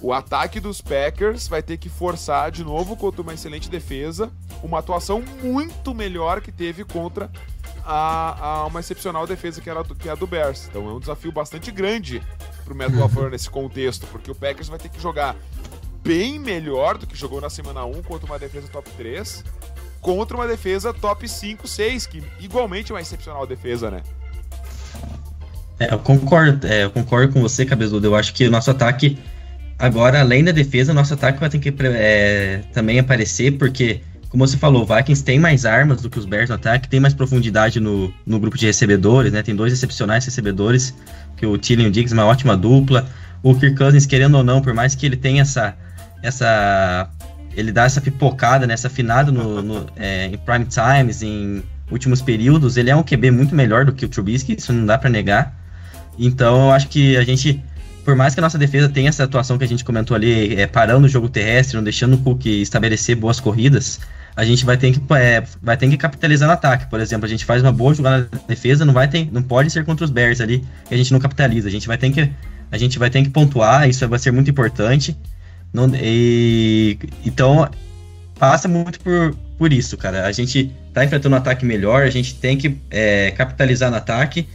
o 0.01 0.13
ataque 0.13 0.59
dos 0.59 0.81
Packers 0.81 1.47
vai 1.47 1.61
ter 1.61 1.77
que 1.77 1.89
forçar 1.89 2.51
de 2.51 2.63
novo 2.63 2.95
contra 2.95 3.21
uma 3.21 3.33
excelente 3.33 3.69
defesa, 3.69 4.31
uma 4.63 4.79
atuação 4.79 5.23
muito 5.43 5.93
melhor 5.93 6.41
que 6.41 6.51
teve 6.51 6.83
contra 6.83 7.29
a, 7.85 8.61
a 8.61 8.65
uma 8.65 8.79
excepcional 8.79 9.27
defesa 9.27 9.59
que 9.59 9.69
era 9.69 9.83
do, 9.83 9.95
que 9.95 10.07
é 10.07 10.11
a 10.11 10.15
do 10.15 10.25
Bears. 10.25 10.67
Então 10.69 10.87
é 10.89 10.93
um 10.93 10.99
desafio 10.99 11.31
bastante 11.31 11.71
grande 11.71 12.23
para 12.63 12.73
o 12.73 12.77
Matt 12.77 12.93
LaFleur 12.93 13.29
nesse 13.29 13.49
contexto, 13.49 14.07
porque 14.07 14.31
o 14.31 14.35
Packers 14.35 14.69
vai 14.69 14.79
ter 14.79 14.89
que 14.89 15.01
jogar 15.01 15.35
bem 16.01 16.39
melhor 16.39 16.97
do 16.97 17.05
que 17.05 17.17
jogou 17.17 17.41
na 17.41 17.49
semana 17.49 17.83
1 17.83 18.03
contra 18.03 18.25
uma 18.25 18.39
defesa 18.39 18.67
top 18.69 18.89
3, 18.91 19.43
contra 19.99 20.37
uma 20.37 20.47
defesa 20.47 20.93
top 20.93 21.27
5, 21.27 21.67
6, 21.67 22.07
que 22.07 22.23
igualmente 22.39 22.91
é 22.91 22.95
uma 22.95 23.01
excepcional 23.01 23.45
defesa, 23.45 23.91
né? 23.91 24.01
É, 25.77 25.93
eu 25.93 25.99
concordo, 25.99 26.67
é, 26.67 26.83
eu 26.85 26.91
concordo 26.91 27.33
com 27.33 27.41
você, 27.41 27.65
Cabezudo. 27.65 28.05
Eu 28.05 28.15
acho 28.15 28.33
que 28.33 28.45
o 28.45 28.51
nosso 28.51 28.69
ataque 28.69 29.17
Agora, 29.79 30.19
além 30.19 30.43
da 30.43 30.51
defesa, 30.51 30.93
nosso 30.93 31.13
ataque 31.13 31.39
vai 31.39 31.49
ter 31.49 31.57
que 31.57 31.73
é, 31.85 32.61
também 32.73 32.99
aparecer, 32.99 33.51
porque, 33.57 34.01
como 34.27 34.45
você 34.45 34.57
falou, 34.57 34.83
o 34.83 34.85
Vikings 34.85 35.23
tem 35.23 35.39
mais 35.39 35.65
armas 35.65 36.01
do 36.01 36.09
que 36.09 36.19
os 36.19 36.25
Bears 36.25 36.49
no 36.49 36.55
ataque, 36.55 36.89
tem 36.89 36.99
mais 36.99 37.13
profundidade 37.13 37.79
no, 37.79 38.13
no 38.25 38.39
grupo 38.41 38.57
de 38.57 38.65
recebedores, 38.65 39.31
né? 39.31 39.41
Tem 39.41 39.55
dois 39.55 39.71
excepcionais 39.71 40.25
recebedores, 40.25 40.93
que 41.37 41.45
o 41.45 41.57
Tilly 41.57 41.83
e 41.83 41.87
o 41.87 41.91
Diggs, 41.91 42.13
uma 42.13 42.25
ótima 42.25 42.57
dupla. 42.57 43.07
O 43.41 43.55
Kirk 43.55 43.77
Cousins, 43.77 44.05
querendo 44.05 44.35
ou 44.35 44.43
não, 44.43 44.61
por 44.61 44.73
mais 44.73 44.95
que 44.95 45.05
ele 45.05 45.15
tenha 45.15 45.43
essa. 45.43 45.73
essa 46.21 47.09
ele 47.55 47.71
dá 47.71 47.85
essa 47.85 48.01
pipocada, 48.01 48.67
né, 48.67 48.73
essa 48.73 48.87
afinada 48.87 49.31
no, 49.31 49.61
no 49.61 49.85
é, 49.95 50.25
em 50.25 50.37
prime 50.37 50.65
times, 50.65 51.23
em 51.23 51.63
últimos 51.89 52.21
períodos, 52.21 52.75
ele 52.75 52.89
é 52.89 52.95
um 52.95 53.03
QB 53.03 53.31
muito 53.31 53.55
melhor 53.55 53.85
do 53.85 53.93
que 53.93 54.05
o 54.05 54.09
Trubisky, 54.09 54.55
isso 54.57 54.73
não 54.73 54.85
dá 54.85 54.97
para 54.97 55.09
negar. 55.09 55.57
Então, 56.17 56.65
eu 56.65 56.71
acho 56.71 56.89
que 56.89 57.15
a 57.15 57.23
gente 57.23 57.63
por 58.09 58.15
mais 58.15 58.33
que 58.33 58.39
a 58.39 58.41
nossa 58.41 58.57
defesa 58.57 58.89
tenha 58.89 59.09
essa 59.09 59.23
atuação 59.23 59.55
que 59.55 59.63
a 59.63 59.67
gente 59.67 59.85
comentou 59.85 60.15
ali, 60.15 60.59
é, 60.59 60.65
parando 60.65 61.05
o 61.05 61.07
jogo 61.07 61.29
terrestre, 61.29 61.77
não 61.77 61.83
deixando 61.83 62.15
o 62.15 62.17
Cook 62.17 62.43
estabelecer 62.47 63.15
boas 63.15 63.39
corridas, 63.39 63.99
a 64.35 64.43
gente 64.43 64.65
vai 64.65 64.77
ter 64.77 64.91
que 64.91 65.13
é, 65.13 65.43
vai 65.61 65.77
ter 65.77 65.87
que 65.87 65.95
capitalizar 65.95 66.47
no 66.47 66.53
ataque. 66.55 66.89
Por 66.89 66.99
exemplo, 66.99 67.27
a 67.27 67.29
gente 67.29 67.45
faz 67.45 67.61
uma 67.61 67.71
boa 67.71 67.93
jogada 67.93 68.27
na 68.31 68.39
defesa, 68.47 68.83
não 68.83 68.95
vai 68.95 69.07
ter, 69.07 69.29
não 69.31 69.43
pode 69.43 69.69
ser 69.69 69.85
contra 69.85 70.05
os 70.05 70.09
Bears 70.09 70.41
ali 70.41 70.65
que 70.87 70.95
a 70.95 70.97
gente 70.97 71.13
não 71.13 71.19
capitaliza. 71.19 71.67
A 71.67 71.71
gente 71.71 71.87
vai 71.87 71.99
ter 71.99 72.09
que 72.09 72.31
a 72.71 72.77
gente 72.79 72.97
vai 72.97 73.11
ter 73.11 73.21
que 73.21 73.29
pontuar, 73.29 73.87
isso 73.87 74.07
vai 74.07 74.17
ser 74.17 74.31
muito 74.31 74.49
importante. 74.49 75.15
Não, 75.71 75.87
e, 75.93 76.97
então 77.23 77.69
passa 78.39 78.67
muito 78.67 78.99
por, 79.01 79.35
por 79.55 79.71
isso, 79.71 79.95
cara. 79.97 80.25
A 80.25 80.31
gente 80.31 80.71
tá 80.95 81.05
enfrentando 81.05 81.35
um 81.35 81.37
ataque 81.37 81.63
melhor, 81.63 82.01
a 82.01 82.09
gente 82.09 82.33
tem 82.33 82.57
que 82.57 82.75
é, 82.89 83.29
capitalizar 83.37 83.91
no 83.91 83.97
ataque 83.97 84.47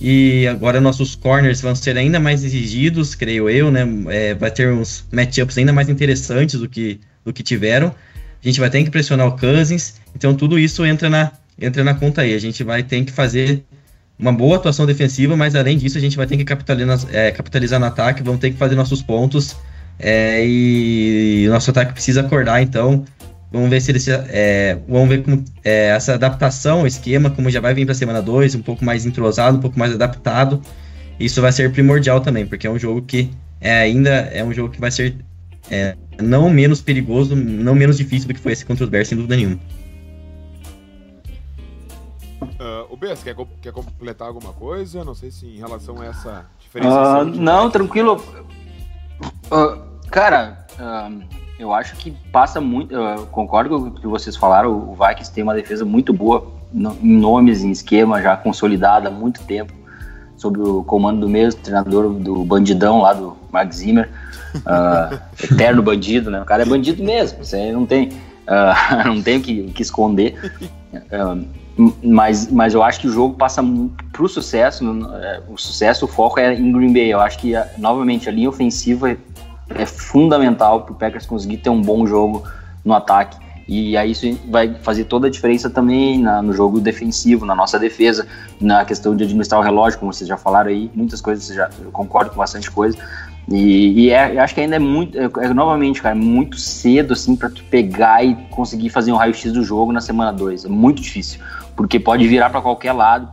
e 0.00 0.46
agora 0.46 0.80
nossos 0.80 1.14
corners 1.14 1.60
vão 1.60 1.74
ser 1.74 1.98
ainda 1.98 2.18
mais 2.18 2.42
exigidos, 2.42 3.14
creio 3.14 3.50
eu, 3.50 3.70
né? 3.70 3.86
É, 4.08 4.34
vai 4.34 4.50
ter 4.50 4.72
uns 4.72 5.04
matchups 5.12 5.58
ainda 5.58 5.72
mais 5.72 5.88
interessantes 5.88 6.58
do 6.58 6.68
que, 6.68 7.00
do 7.24 7.32
que 7.32 7.42
tiveram. 7.42 7.94
A 8.42 8.46
gente 8.48 8.58
vai 8.58 8.70
ter 8.70 8.82
que 8.82 8.90
pressionar 8.90 9.26
o 9.26 9.38
Cousins, 9.38 9.96
então 10.14 10.34
tudo 10.34 10.58
isso 10.58 10.86
entra 10.86 11.10
na, 11.10 11.32
entra 11.60 11.84
na 11.84 11.92
conta 11.92 12.22
aí. 12.22 12.32
A 12.32 12.38
gente 12.38 12.64
vai 12.64 12.82
ter 12.82 13.04
que 13.04 13.12
fazer 13.12 13.62
uma 14.18 14.32
boa 14.32 14.56
atuação 14.56 14.86
defensiva, 14.86 15.36
mas 15.36 15.54
além 15.54 15.76
disso 15.76 15.98
a 15.98 16.00
gente 16.00 16.16
vai 16.16 16.26
ter 16.26 16.38
que 16.38 16.44
capitalizar, 16.44 16.98
é, 17.12 17.30
capitalizar 17.30 17.78
no 17.78 17.86
ataque, 17.86 18.22
vamos 18.22 18.40
ter 18.40 18.50
que 18.50 18.56
fazer 18.56 18.74
nossos 18.76 19.02
pontos 19.02 19.56
é, 19.98 20.42
e 20.46 21.46
nosso 21.50 21.70
ataque 21.70 21.92
precisa 21.92 22.22
acordar, 22.22 22.62
então 22.62 23.04
Vamos 23.52 23.68
ver 23.68 23.80
se 23.80 23.90
ele 23.90 23.98
se, 23.98 24.12
é, 24.12 24.78
vamos 24.88 25.08
ver 25.08 25.22
como 25.24 25.44
é, 25.64 25.88
essa 25.88 26.14
adaptação, 26.14 26.82
o 26.82 26.86
esquema, 26.86 27.30
como 27.30 27.50
já 27.50 27.60
vai 27.60 27.74
vir 27.74 27.84
para 27.84 27.92
a 27.92 27.96
semana 27.96 28.22
2, 28.22 28.54
um 28.54 28.62
pouco 28.62 28.84
mais 28.84 29.04
entrosado, 29.04 29.58
um 29.58 29.60
pouco 29.60 29.78
mais 29.78 29.92
adaptado. 29.92 30.62
Isso 31.18 31.42
vai 31.42 31.50
ser 31.50 31.72
primordial 31.72 32.20
também, 32.20 32.46
porque 32.46 32.66
é 32.66 32.70
um 32.70 32.78
jogo 32.78 33.02
que 33.02 33.30
é, 33.60 33.80
ainda 33.80 34.10
é 34.10 34.42
um 34.44 34.52
jogo 34.52 34.72
que 34.72 34.80
vai 34.80 34.90
ser 34.90 35.16
é, 35.68 35.96
não 36.20 36.48
menos 36.48 36.80
perigoso, 36.80 37.34
não 37.34 37.74
menos 37.74 37.96
difícil 37.96 38.28
do 38.28 38.34
que 38.34 38.40
foi 38.40 38.52
esse 38.52 38.64
contra 38.64 38.84
os 38.84 38.90
Bears, 38.90 39.08
sem 39.08 39.16
dúvida 39.16 39.36
nenhuma. 39.36 39.58
Uh, 42.42 42.86
o 42.88 42.96
Bess, 42.96 43.22
quer, 43.22 43.34
quer 43.60 43.72
completar 43.72 44.28
alguma 44.28 44.52
coisa? 44.52 45.04
Não 45.04 45.14
sei 45.14 45.30
se 45.30 45.46
em 45.46 45.58
relação 45.58 46.00
a 46.00 46.06
essa 46.06 46.46
diferença. 46.58 47.22
Uh, 47.22 47.24
não, 47.24 47.70
tranquilo. 47.70 48.22
Uh, 49.50 50.08
cara, 50.10 50.66
eu 51.60 51.74
acho 51.74 51.94
que 51.96 52.10
passa 52.32 52.58
muito. 52.60 52.94
Concordo 53.30 53.68
com 53.68 53.76
o 53.88 53.90
que 53.90 54.06
vocês 54.06 54.34
falaram. 54.34 54.72
O 54.72 54.96
Vikings 54.96 55.30
tem 55.30 55.44
uma 55.44 55.54
defesa 55.54 55.84
muito 55.84 56.10
boa 56.10 56.50
em 56.74 57.16
nomes, 57.18 57.62
em 57.62 57.70
esquema 57.70 58.22
já 58.22 58.34
consolidada 58.36 59.08
há 59.08 59.10
muito 59.10 59.42
tempo, 59.42 59.72
sob 60.36 60.58
o 60.58 60.82
comando 60.82 61.20
do 61.20 61.28
mesmo 61.28 61.60
treinador 61.60 62.08
do 62.14 62.44
bandidão 62.44 63.02
lá 63.02 63.12
do 63.12 63.36
Mark 63.52 63.70
Zimmer, 63.72 64.08
uh, 64.56 65.20
eterno 65.52 65.82
bandido, 65.82 66.30
né? 66.30 66.40
O 66.40 66.46
cara 66.46 66.62
é 66.62 66.66
bandido 66.66 67.04
mesmo. 67.04 67.44
Você 67.44 67.70
não 67.70 67.84
tem, 67.84 68.08
uh, 68.08 69.04
não 69.06 69.20
tem 69.20 69.36
o 69.36 69.42
que, 69.42 69.64
que 69.64 69.82
esconder. 69.82 70.34
Uh, 70.94 71.46
mas, 72.02 72.50
mas 72.50 72.72
eu 72.72 72.82
acho 72.82 73.00
que 73.00 73.06
o 73.06 73.12
jogo 73.12 73.36
passa 73.36 73.62
para 74.12 74.22
o 74.22 74.28
sucesso. 74.28 74.84
O 75.48 75.58
sucesso, 75.58 76.06
o 76.06 76.08
foco 76.08 76.40
é 76.40 76.54
em 76.54 76.72
Green 76.72 76.92
Bay. 76.92 77.12
Eu 77.12 77.20
acho 77.20 77.38
que 77.38 77.52
novamente 77.76 78.28
a 78.28 78.32
linha 78.32 78.48
ofensiva 78.48 79.16
é 79.74 79.86
fundamental 79.86 80.82
para 80.82 80.92
o 80.92 80.94
Packers 80.94 81.26
conseguir 81.26 81.58
ter 81.58 81.70
um 81.70 81.80
bom 81.80 82.06
jogo 82.06 82.44
no 82.84 82.94
ataque. 82.94 83.36
E 83.68 83.96
aí 83.96 84.10
isso 84.10 84.26
vai 84.48 84.74
fazer 84.74 85.04
toda 85.04 85.28
a 85.28 85.30
diferença 85.30 85.70
também 85.70 86.18
na, 86.20 86.42
no 86.42 86.52
jogo 86.52 86.80
defensivo, 86.80 87.46
na 87.46 87.54
nossa 87.54 87.78
defesa, 87.78 88.26
na 88.60 88.84
questão 88.84 89.14
de 89.14 89.22
administrar 89.22 89.60
o 89.60 89.62
relógio, 89.62 89.98
como 89.98 90.12
vocês 90.12 90.26
já 90.26 90.36
falaram 90.36 90.70
aí, 90.70 90.90
muitas 90.92 91.20
coisas, 91.20 91.54
já, 91.54 91.70
eu 91.80 91.92
concordo 91.92 92.30
com 92.30 92.36
bastante 92.36 92.68
coisa. 92.68 92.98
E, 93.48 94.06
e 94.06 94.10
é, 94.10 94.34
eu 94.34 94.40
acho 94.40 94.54
que 94.54 94.60
ainda 94.60 94.76
é 94.76 94.78
muito, 94.80 95.16
é, 95.16 95.30
é, 95.38 95.54
novamente, 95.54 96.02
cara, 96.02 96.16
é 96.16 96.18
muito 96.18 96.58
cedo 96.58 97.12
assim 97.12 97.36
para 97.36 97.48
tu 97.48 97.62
pegar 97.64 98.24
e 98.24 98.34
conseguir 98.50 98.90
fazer 98.90 99.12
um 99.12 99.16
raio-x 99.16 99.52
do 99.52 99.62
jogo 99.62 99.92
na 99.92 100.00
semana 100.00 100.32
2. 100.32 100.64
É 100.64 100.68
muito 100.68 101.00
difícil, 101.00 101.40
porque 101.76 102.00
pode 102.00 102.26
virar 102.26 102.50
para 102.50 102.60
qualquer 102.60 102.92
lado, 102.92 103.28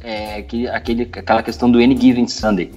é, 0.00 0.38
aquele, 0.38 0.68
aquele, 0.68 1.02
aquela 1.02 1.42
questão 1.42 1.70
do 1.70 1.78
Any 1.78 1.96
Given 1.96 2.26
Sunday. 2.26 2.72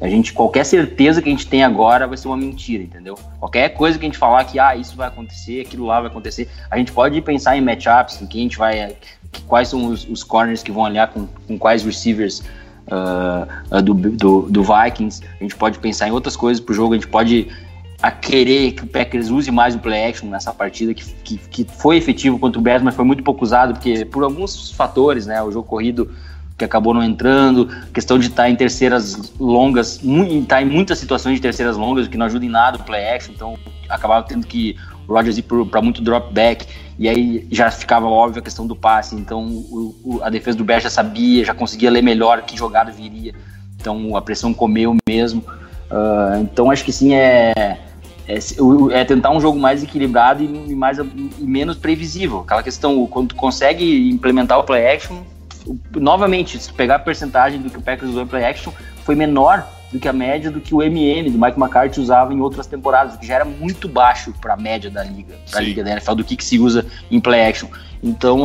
A 0.00 0.08
gente, 0.08 0.32
qualquer 0.32 0.64
certeza 0.64 1.20
que 1.20 1.28
a 1.28 1.32
gente 1.32 1.46
tem 1.46 1.64
agora 1.64 2.06
vai 2.06 2.16
ser 2.16 2.28
uma 2.28 2.36
mentira, 2.36 2.82
entendeu? 2.82 3.18
Qualquer 3.40 3.70
coisa 3.70 3.98
que 3.98 4.04
a 4.04 4.08
gente 4.08 4.18
falar 4.18 4.44
que, 4.44 4.58
ah, 4.58 4.76
isso 4.76 4.96
vai 4.96 5.08
acontecer, 5.08 5.62
aquilo 5.62 5.86
lá 5.86 6.00
vai 6.00 6.08
acontecer, 6.08 6.48
a 6.70 6.78
gente 6.78 6.92
pode 6.92 7.20
pensar 7.20 7.56
em 7.56 7.60
matchups, 7.60 8.22
em 8.22 8.26
quem 8.26 8.42
a 8.42 8.44
gente 8.44 8.58
vai, 8.58 8.96
que, 9.32 9.42
quais 9.42 9.68
são 9.68 9.86
os, 9.86 10.08
os, 10.08 10.22
corners 10.22 10.62
que 10.62 10.70
vão 10.70 10.84
alinhar 10.84 11.08
com, 11.08 11.26
com 11.46 11.58
quais 11.58 11.84
receivers 11.84 12.44
uh, 12.86 13.82
do, 13.82 13.94
do, 13.94 14.42
do, 14.42 14.62
Vikings, 14.62 15.20
a 15.40 15.42
gente 15.42 15.56
pode 15.56 15.80
pensar 15.80 16.06
em 16.06 16.12
outras 16.12 16.36
coisas 16.36 16.62
pro 16.62 16.72
jogo, 16.72 16.94
a 16.94 16.96
gente 16.96 17.08
pode 17.08 17.48
a 18.00 18.12
querer 18.12 18.72
que 18.72 18.84
o 18.84 18.86
Packers 18.86 19.28
use 19.28 19.50
mais 19.50 19.74
o 19.74 19.80
play 19.80 20.06
action 20.06 20.28
nessa 20.28 20.54
partida, 20.54 20.94
que, 20.94 21.04
que, 21.24 21.36
que 21.36 21.64
foi 21.64 21.96
efetivo 21.96 22.38
contra 22.38 22.60
o 22.60 22.62
Bears, 22.62 22.82
mas 22.82 22.94
foi 22.94 23.04
muito 23.04 23.24
pouco 23.24 23.42
usado, 23.42 23.74
porque 23.74 24.04
por 24.04 24.22
alguns 24.22 24.70
fatores, 24.70 25.26
né, 25.26 25.42
o 25.42 25.50
jogo 25.50 25.66
corrido 25.66 26.08
que 26.58 26.64
acabou 26.64 26.92
não 26.92 27.04
entrando, 27.04 27.68
questão 27.94 28.18
de 28.18 28.26
estar 28.26 28.42
tá 28.42 28.50
em 28.50 28.56
terceiras 28.56 29.32
longas, 29.38 30.02
estar 30.02 30.56
tá 30.56 30.62
em 30.62 30.64
muitas 30.64 30.98
situações 30.98 31.36
de 31.36 31.40
terceiras 31.40 31.76
longas, 31.76 32.08
que 32.08 32.18
não 32.18 32.26
ajuda 32.26 32.44
em 32.44 32.48
nada 32.48 32.78
o 32.78 32.82
play 32.82 33.08
action, 33.08 33.32
então 33.32 33.56
acabava 33.88 34.26
tendo 34.26 34.44
que 34.44 34.76
o 35.06 35.14
Rodgers 35.14 35.38
ir 35.38 35.42
para 35.42 35.80
muito 35.80 36.02
drop 36.02 36.34
back, 36.34 36.66
e 36.98 37.08
aí 37.08 37.46
já 37.50 37.70
ficava 37.70 38.06
óbvio 38.06 38.40
a 38.40 38.42
questão 38.42 38.66
do 38.66 38.74
passe, 38.74 39.14
então 39.14 39.46
o, 39.46 39.94
o, 40.04 40.20
a 40.22 40.28
defesa 40.28 40.58
do 40.58 40.64
Bears 40.64 40.82
já 40.82 40.90
sabia, 40.90 41.44
já 41.44 41.54
conseguia 41.54 41.92
ler 41.92 42.02
melhor 42.02 42.42
que 42.42 42.58
jogada 42.58 42.90
viria, 42.90 43.32
então 43.80 44.16
a 44.16 44.20
pressão 44.20 44.52
comeu 44.52 44.96
mesmo, 45.08 45.44
uh, 45.92 46.42
então 46.42 46.72
acho 46.72 46.84
que 46.84 46.92
sim, 46.92 47.14
é, 47.14 47.52
é, 48.26 48.38
é, 48.90 49.04
tentar 49.04 49.30
um 49.30 49.40
jogo 49.40 49.60
mais 49.60 49.84
equilibrado 49.84 50.42
e, 50.42 50.74
mais, 50.74 50.98
e 50.98 51.44
menos 51.44 51.76
previsível, 51.76 52.40
aquela 52.40 52.64
questão, 52.64 53.06
quando 53.06 53.28
tu 53.28 53.36
consegue 53.36 54.10
implementar 54.10 54.58
o 54.58 54.64
play 54.64 54.84
action, 54.92 55.22
novamente, 55.96 56.58
se 56.58 56.72
pegar 56.72 56.96
a 56.96 56.98
percentagem 56.98 57.60
do 57.60 57.70
que 57.70 57.78
o 57.78 57.82
Packers 57.82 58.10
usou 58.10 58.22
em 58.22 58.26
play 58.26 58.44
action, 58.44 58.72
foi 59.04 59.14
menor 59.14 59.66
do 59.92 59.98
que 59.98 60.06
a 60.06 60.12
média 60.12 60.50
do 60.50 60.60
que 60.60 60.74
o 60.74 60.82
MM 60.82 61.30
do 61.30 61.38
Mike 61.38 61.58
McCarthy 61.58 62.00
usava 62.00 62.32
em 62.32 62.40
outras 62.40 62.66
temporadas, 62.66 63.14
o 63.14 63.18
que 63.18 63.26
já 63.26 63.36
era 63.36 63.44
muito 63.44 63.88
baixo 63.88 64.34
para 64.40 64.54
a 64.54 64.56
média 64.56 64.90
da 64.90 65.02
liga, 65.02 65.34
da 65.50 65.60
liga 65.60 65.82
da 65.82 65.92
NFL, 65.92 66.14
do 66.14 66.24
que, 66.24 66.36
que 66.36 66.44
se 66.44 66.58
usa 66.58 66.86
em 67.10 67.20
play 67.20 67.46
action. 67.46 67.68
Então, 68.02 68.44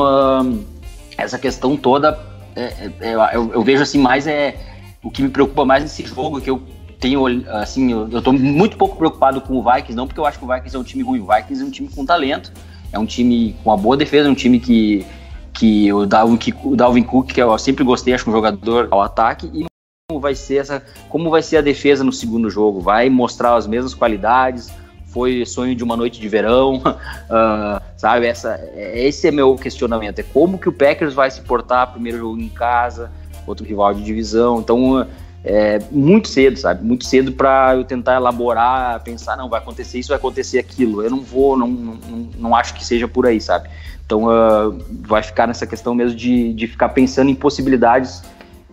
essa 1.17 1.37
questão 1.37 1.75
toda, 1.75 2.17
é, 2.55 2.61
é, 2.61 2.91
é, 3.01 3.35
eu, 3.35 3.51
eu, 3.53 3.61
vejo 3.61 3.83
assim, 3.83 3.99
mais 3.99 4.25
é 4.25 4.55
o 5.03 5.11
que 5.11 5.21
me 5.21 5.29
preocupa 5.29 5.65
mais 5.65 5.83
nesse 5.83 6.05
jogo, 6.05 6.39
que 6.39 6.49
eu 6.49 6.61
tenho, 6.99 7.25
assim, 7.49 7.91
eu, 7.91 8.09
eu 8.09 8.21
tô 8.21 8.31
muito 8.31 8.77
pouco 8.77 8.95
preocupado 8.95 9.41
com 9.41 9.57
o 9.57 9.63
Vikings, 9.63 9.95
não 9.95 10.07
porque 10.07 10.19
eu 10.19 10.25
acho 10.25 10.39
que 10.39 10.45
o 10.45 10.47
Vikings 10.47 10.75
é 10.75 10.79
um 10.79 10.83
time 10.83 11.03
ruim, 11.03 11.19
o 11.19 11.27
Vikings 11.27 11.61
é 11.61 11.65
um 11.65 11.71
time 11.71 11.89
com 11.89 12.05
talento, 12.05 12.53
é 12.91 12.97
um 12.97 13.05
time 13.05 13.55
com 13.61 13.69
uma 13.69 13.77
boa 13.77 13.97
defesa, 13.97 14.29
é 14.29 14.31
um 14.31 14.35
time 14.35 14.59
que 14.59 15.05
que 15.53 15.91
o 15.93 16.05
Dalvin, 16.05 16.39
o 16.63 16.75
Dalvin 16.75 17.03
Cook, 17.03 17.31
que 17.31 17.41
eu 17.41 17.57
sempre 17.57 17.83
gostei, 17.83 18.13
acho 18.13 18.29
um 18.29 18.33
jogador 18.33 18.87
ao 18.91 19.01
ataque, 19.01 19.49
e 19.53 19.65
como 20.09 20.19
vai 20.19 20.35
ser 20.35 20.57
essa, 20.57 20.83
como 21.09 21.29
vai 21.29 21.41
ser 21.41 21.57
a 21.57 21.61
defesa 21.61 22.03
no 22.03 22.11
segundo 22.11 22.49
jogo? 22.49 22.79
Vai 22.81 23.09
mostrar 23.09 23.55
as 23.55 23.67
mesmas 23.67 23.93
qualidades? 23.93 24.71
Foi 25.07 25.45
sonho 25.45 25.75
de 25.75 25.83
uma 25.83 25.95
noite 25.95 26.19
de 26.19 26.27
verão, 26.27 26.77
uh, 26.77 27.81
sabe? 27.95 28.25
Essa, 28.25 28.59
esse 28.75 29.27
é 29.27 29.31
meu 29.31 29.55
questionamento. 29.55 30.19
É 30.19 30.23
como 30.23 30.57
que 30.57 30.67
o 30.67 30.73
Packers 30.73 31.13
vai 31.13 31.29
se 31.29 31.41
portar 31.41 31.91
primeiro 31.91 32.17
jogo 32.17 32.39
em 32.39 32.49
casa, 32.49 33.11
outro 33.45 33.65
rival 33.65 33.93
de 33.93 34.03
divisão. 34.03 34.59
Então, 34.59 35.07
é 35.43 35.79
muito 35.91 36.29
cedo, 36.29 36.57
sabe? 36.57 36.85
Muito 36.85 37.05
cedo 37.05 37.31
para 37.31 37.75
eu 37.75 37.83
tentar 37.83 38.15
elaborar, 38.15 39.03
pensar, 39.03 39.35
não, 39.35 39.49
vai 39.49 39.59
acontecer 39.59 39.99
isso, 39.99 40.09
vai 40.09 40.17
acontecer 40.17 40.57
aquilo. 40.57 41.03
Eu 41.03 41.09
não 41.09 41.21
vou, 41.21 41.57
não, 41.57 41.67
não, 41.67 41.99
não 42.37 42.55
acho 42.55 42.73
que 42.73 42.85
seja 42.85 43.07
por 43.07 43.25
aí, 43.25 43.41
sabe? 43.41 43.69
Então 44.05 44.25
uh, 44.25 44.77
vai 44.89 45.23
ficar 45.23 45.47
nessa 45.47 45.65
questão 45.65 45.95
mesmo 45.95 46.17
de, 46.17 46.53
de 46.53 46.67
ficar 46.67 46.89
pensando 46.89 47.29
em 47.29 47.35
possibilidades 47.35 48.23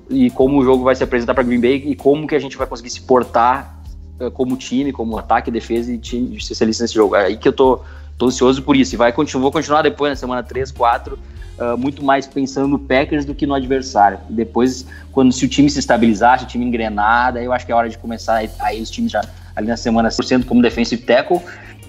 e 0.09 0.29
como 0.31 0.59
o 0.59 0.65
jogo 0.65 0.83
vai 0.83 0.95
se 0.95 1.05
apresentar 1.05 1.35
para 1.35 1.45
Green 1.45 1.61
Bay 1.61 1.77
e 1.87 1.95
como 1.95 2.27
que 2.27 2.35
a 2.35 2.39
gente 2.39 2.57
vai 2.57 2.67
conseguir 2.67 2.91
se 2.91 3.01
portar 3.03 3.81
uh, 4.21 4.31
como 4.33 4.57
time, 4.57 4.93
como 4.93 5.17
ataque, 5.17 5.51
defesa 5.51 5.93
e 5.93 5.99
time 5.99 6.29
de 6.29 6.39
especialista 6.39 6.85
nesse 6.85 6.95
jogo. 6.95 7.15
É 7.15 7.27
aí 7.27 7.37
que 7.37 7.47
eu 7.47 7.53
tô, 7.53 7.81
tô 8.19 8.27
ansioso 8.27 8.63
por 8.63 8.77
isso. 8.77 8.95
E 8.95 8.99
vai, 8.99 9.13
vou 9.13 9.53
continuar 9.53 9.83
depois, 9.83 10.11
na 10.11 10.17
semana 10.17 10.43
3, 10.43 10.73
4, 10.73 11.15
uh, 11.15 11.79
muito 11.79 12.03
mais 12.05 12.27
pensando 12.27 12.67
no 12.67 12.79
Packers 12.79 13.25
do 13.25 13.35
que 13.35 13.47
no 13.47 13.55
adversário. 13.55 14.19
E 14.29 14.33
depois, 14.33 14.85
quando 15.13 15.33
se 15.33 15.45
o 15.45 15.49
time 15.49 15.71
se 15.71 15.79
estabilizar, 15.79 16.41
se 16.41 16.45
o 16.45 16.49
time 16.49 16.65
engrenar, 16.65 17.33
daí 17.35 17.45
eu 17.45 17.53
acho 17.53 17.65
que 17.65 17.71
é 17.71 17.75
hora 17.75 17.89
de 17.89 17.97
começar 17.97 18.43
aí 18.59 18.83
os 18.83 18.91
times 18.91 19.13
já 19.13 19.23
ali 19.55 19.69
na 19.69 19.77
semana 19.77 20.09
100% 20.09 20.45
como 20.45 20.61
defensive 20.63 21.03
tackle 21.03 21.41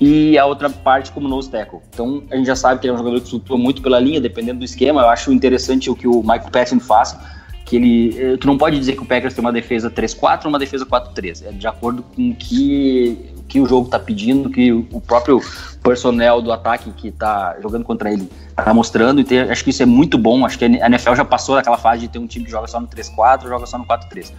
e 0.01 0.35
a 0.35 0.47
outra 0.47 0.67
parte 0.67 1.11
como 1.11 1.27
nose 1.27 1.47
tackle. 1.47 1.79
Então 1.93 2.23
a 2.31 2.35
gente 2.35 2.47
já 2.47 2.55
sabe 2.55 2.81
que 2.81 2.87
ele 2.87 2.91
é 2.91 2.95
um 2.95 2.97
jogador 2.97 3.21
que 3.21 3.29
flutua 3.29 3.55
muito 3.55 3.83
pela 3.83 3.99
linha, 3.99 4.19
dependendo 4.19 4.57
do 4.57 4.65
esquema. 4.65 5.01
Eu 5.01 5.09
acho 5.09 5.31
interessante 5.31 5.91
o 5.91 5.95
que 5.95 6.07
o 6.07 6.21
Michael 6.21 6.49
Patton 6.51 6.79
faz, 6.79 7.15
que 7.63 7.75
ele, 7.75 8.17
eh, 8.19 8.37
tu 8.37 8.47
não 8.47 8.57
pode 8.57 8.79
dizer 8.79 8.93
que 8.93 9.03
o 9.03 9.05
Packers 9.05 9.35
tem 9.35 9.45
uma 9.45 9.53
defesa 9.53 9.91
3-4 9.91 10.45
ou 10.45 10.49
uma 10.49 10.57
defesa 10.57 10.87
4-3. 10.87 11.45
É 11.45 11.51
de 11.51 11.67
acordo 11.67 12.01
com 12.01 12.33
que 12.33 13.31
que 13.47 13.59
o 13.59 13.65
jogo 13.65 13.85
está 13.85 13.99
pedindo, 13.99 14.49
que 14.49 14.71
o 14.71 15.01
próprio 15.01 15.41
personnel 15.83 16.41
do 16.41 16.53
ataque 16.53 16.89
que 16.91 17.09
está 17.09 17.57
jogando 17.61 17.83
contra 17.83 18.09
ele 18.09 18.29
está 18.49 18.73
mostrando. 18.73 19.19
E 19.29 19.39
acho 19.39 19.61
que 19.61 19.71
isso 19.71 19.83
é 19.83 19.85
muito 19.85 20.17
bom. 20.17 20.45
Acho 20.45 20.57
que 20.57 20.63
a 20.63 20.87
NFL 20.87 21.15
já 21.15 21.25
passou 21.25 21.55
daquela 21.55 21.77
fase 21.77 22.03
de 22.03 22.07
ter 22.07 22.17
um 22.17 22.25
time 22.25 22.45
que 22.45 22.51
joga 22.51 22.65
só 22.67 22.79
no 22.79 22.87
3-4, 22.87 23.49
joga 23.49 23.65
só 23.65 23.77
no 23.77 23.85
4-3. 23.85 24.31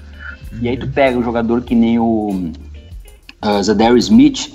Uhum. 0.51 0.59
E 0.62 0.68
aí 0.70 0.79
tu 0.79 0.88
pega 0.88 1.18
um 1.18 1.22
jogador 1.22 1.61
que 1.61 1.75
nem 1.75 1.98
o 1.98 2.51
uh, 3.44 3.62
Zadary 3.62 3.98
Smith, 3.98 4.55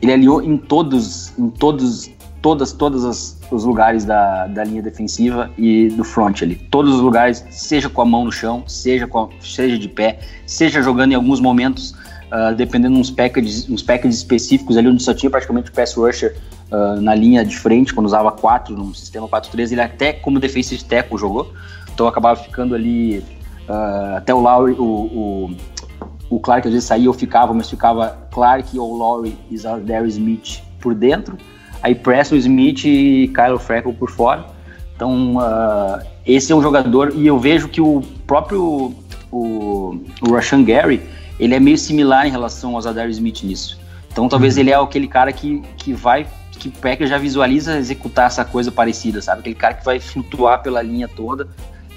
ele 0.00 0.12
aliou 0.12 0.42
em 0.42 0.56
todos, 0.56 1.36
em 1.38 1.50
todos, 1.50 2.10
todas, 2.40 2.72
todas 2.72 3.04
as, 3.04 3.38
os 3.50 3.64
lugares 3.64 4.04
da, 4.04 4.46
da 4.46 4.64
linha 4.64 4.82
defensiva 4.82 5.50
e 5.58 5.88
do 5.88 6.04
front 6.04 6.42
ali. 6.42 6.56
Todos 6.70 6.94
os 6.94 7.00
lugares, 7.00 7.44
seja 7.50 7.88
com 7.88 8.02
a 8.02 8.04
mão 8.04 8.24
no 8.24 8.32
chão, 8.32 8.64
seja, 8.66 9.06
com 9.06 9.28
seja 9.40 9.78
de 9.78 9.88
pé, 9.88 10.20
seja 10.46 10.82
jogando 10.82 11.12
em 11.12 11.14
alguns 11.14 11.40
momentos, 11.40 11.90
uh, 11.90 12.54
dependendo 12.56 12.96
uns 12.96 13.10
packages, 13.10 13.68
uns 13.68 13.82
packages 13.82 14.18
específicos 14.18 14.76
ali 14.76 14.88
onde 14.88 15.02
só 15.02 15.12
tinha 15.12 15.30
praticamente 15.30 15.70
o 15.70 15.72
pass 15.72 15.94
rusher 15.94 16.36
uh, 16.70 17.00
na 17.00 17.14
linha 17.14 17.44
de 17.44 17.56
frente, 17.56 17.92
quando 17.92 18.06
usava 18.06 18.30
4 18.30 18.76
no 18.76 18.94
sistema 18.94 19.28
4-3, 19.28 19.72
ele 19.72 19.80
até 19.80 20.12
como 20.12 20.38
defensive 20.38 20.82
tackle 20.84 21.18
jogou, 21.18 21.52
então 21.92 22.06
acabava 22.06 22.40
ficando 22.40 22.74
ali 22.74 23.18
uh, 23.68 24.16
até 24.16 24.32
o 24.32 24.40
Lowry, 24.40 24.72
o, 24.72 24.84
o, 24.84 25.50
o, 26.30 26.40
Clark 26.40 26.66
às 26.66 26.72
vezes 26.72 26.86
saía 26.86 27.08
ou 27.08 27.14
ficava, 27.14 27.52
mas 27.54 27.68
ficava 27.68 28.18
Clark 28.30 28.78
ou 28.78 28.96
Lowry 28.96 29.36
e 29.50 29.56
Zadary 29.56 30.08
Smith 30.08 30.62
por 30.80 30.94
dentro, 30.94 31.36
aí 31.82 31.94
Preston 31.94 32.36
Smith 32.36 32.84
e 32.84 33.32
Kyle 33.34 33.58
Freckle 33.58 33.92
por 33.92 34.10
fora, 34.10 34.46
então 34.94 35.36
uh, 35.36 36.00
esse 36.26 36.52
é 36.52 36.54
um 36.54 36.62
jogador, 36.62 37.12
e 37.14 37.26
eu 37.26 37.38
vejo 37.38 37.68
que 37.68 37.80
o 37.80 38.02
próprio 38.26 38.94
o, 39.30 40.00
o 40.22 40.32
Rashan 40.32 40.64
Gary, 40.64 41.00
ele 41.38 41.54
é 41.54 41.60
meio 41.60 41.78
similar 41.78 42.26
em 42.26 42.30
relação 42.30 42.74
ao 42.74 42.80
Zadary 42.80 43.10
Smith 43.12 43.42
nisso. 43.42 43.78
Então 44.10 44.28
talvez 44.28 44.54
uhum. 44.54 44.60
ele 44.60 44.70
é 44.70 44.74
aquele 44.74 45.06
cara 45.06 45.32
que, 45.32 45.60
que 45.76 45.92
vai 45.92 46.26
que 46.58 46.68
o 46.68 46.72
Packer 46.72 47.06
já 47.06 47.16
visualiza 47.18 47.78
executar 47.78 48.26
essa 48.26 48.44
coisa 48.44 48.72
parecida, 48.72 49.22
sabe? 49.22 49.40
Aquele 49.40 49.54
cara 49.54 49.74
que 49.74 49.84
vai 49.84 50.00
flutuar 50.00 50.60
pela 50.60 50.82
linha 50.82 51.06
toda. 51.06 51.48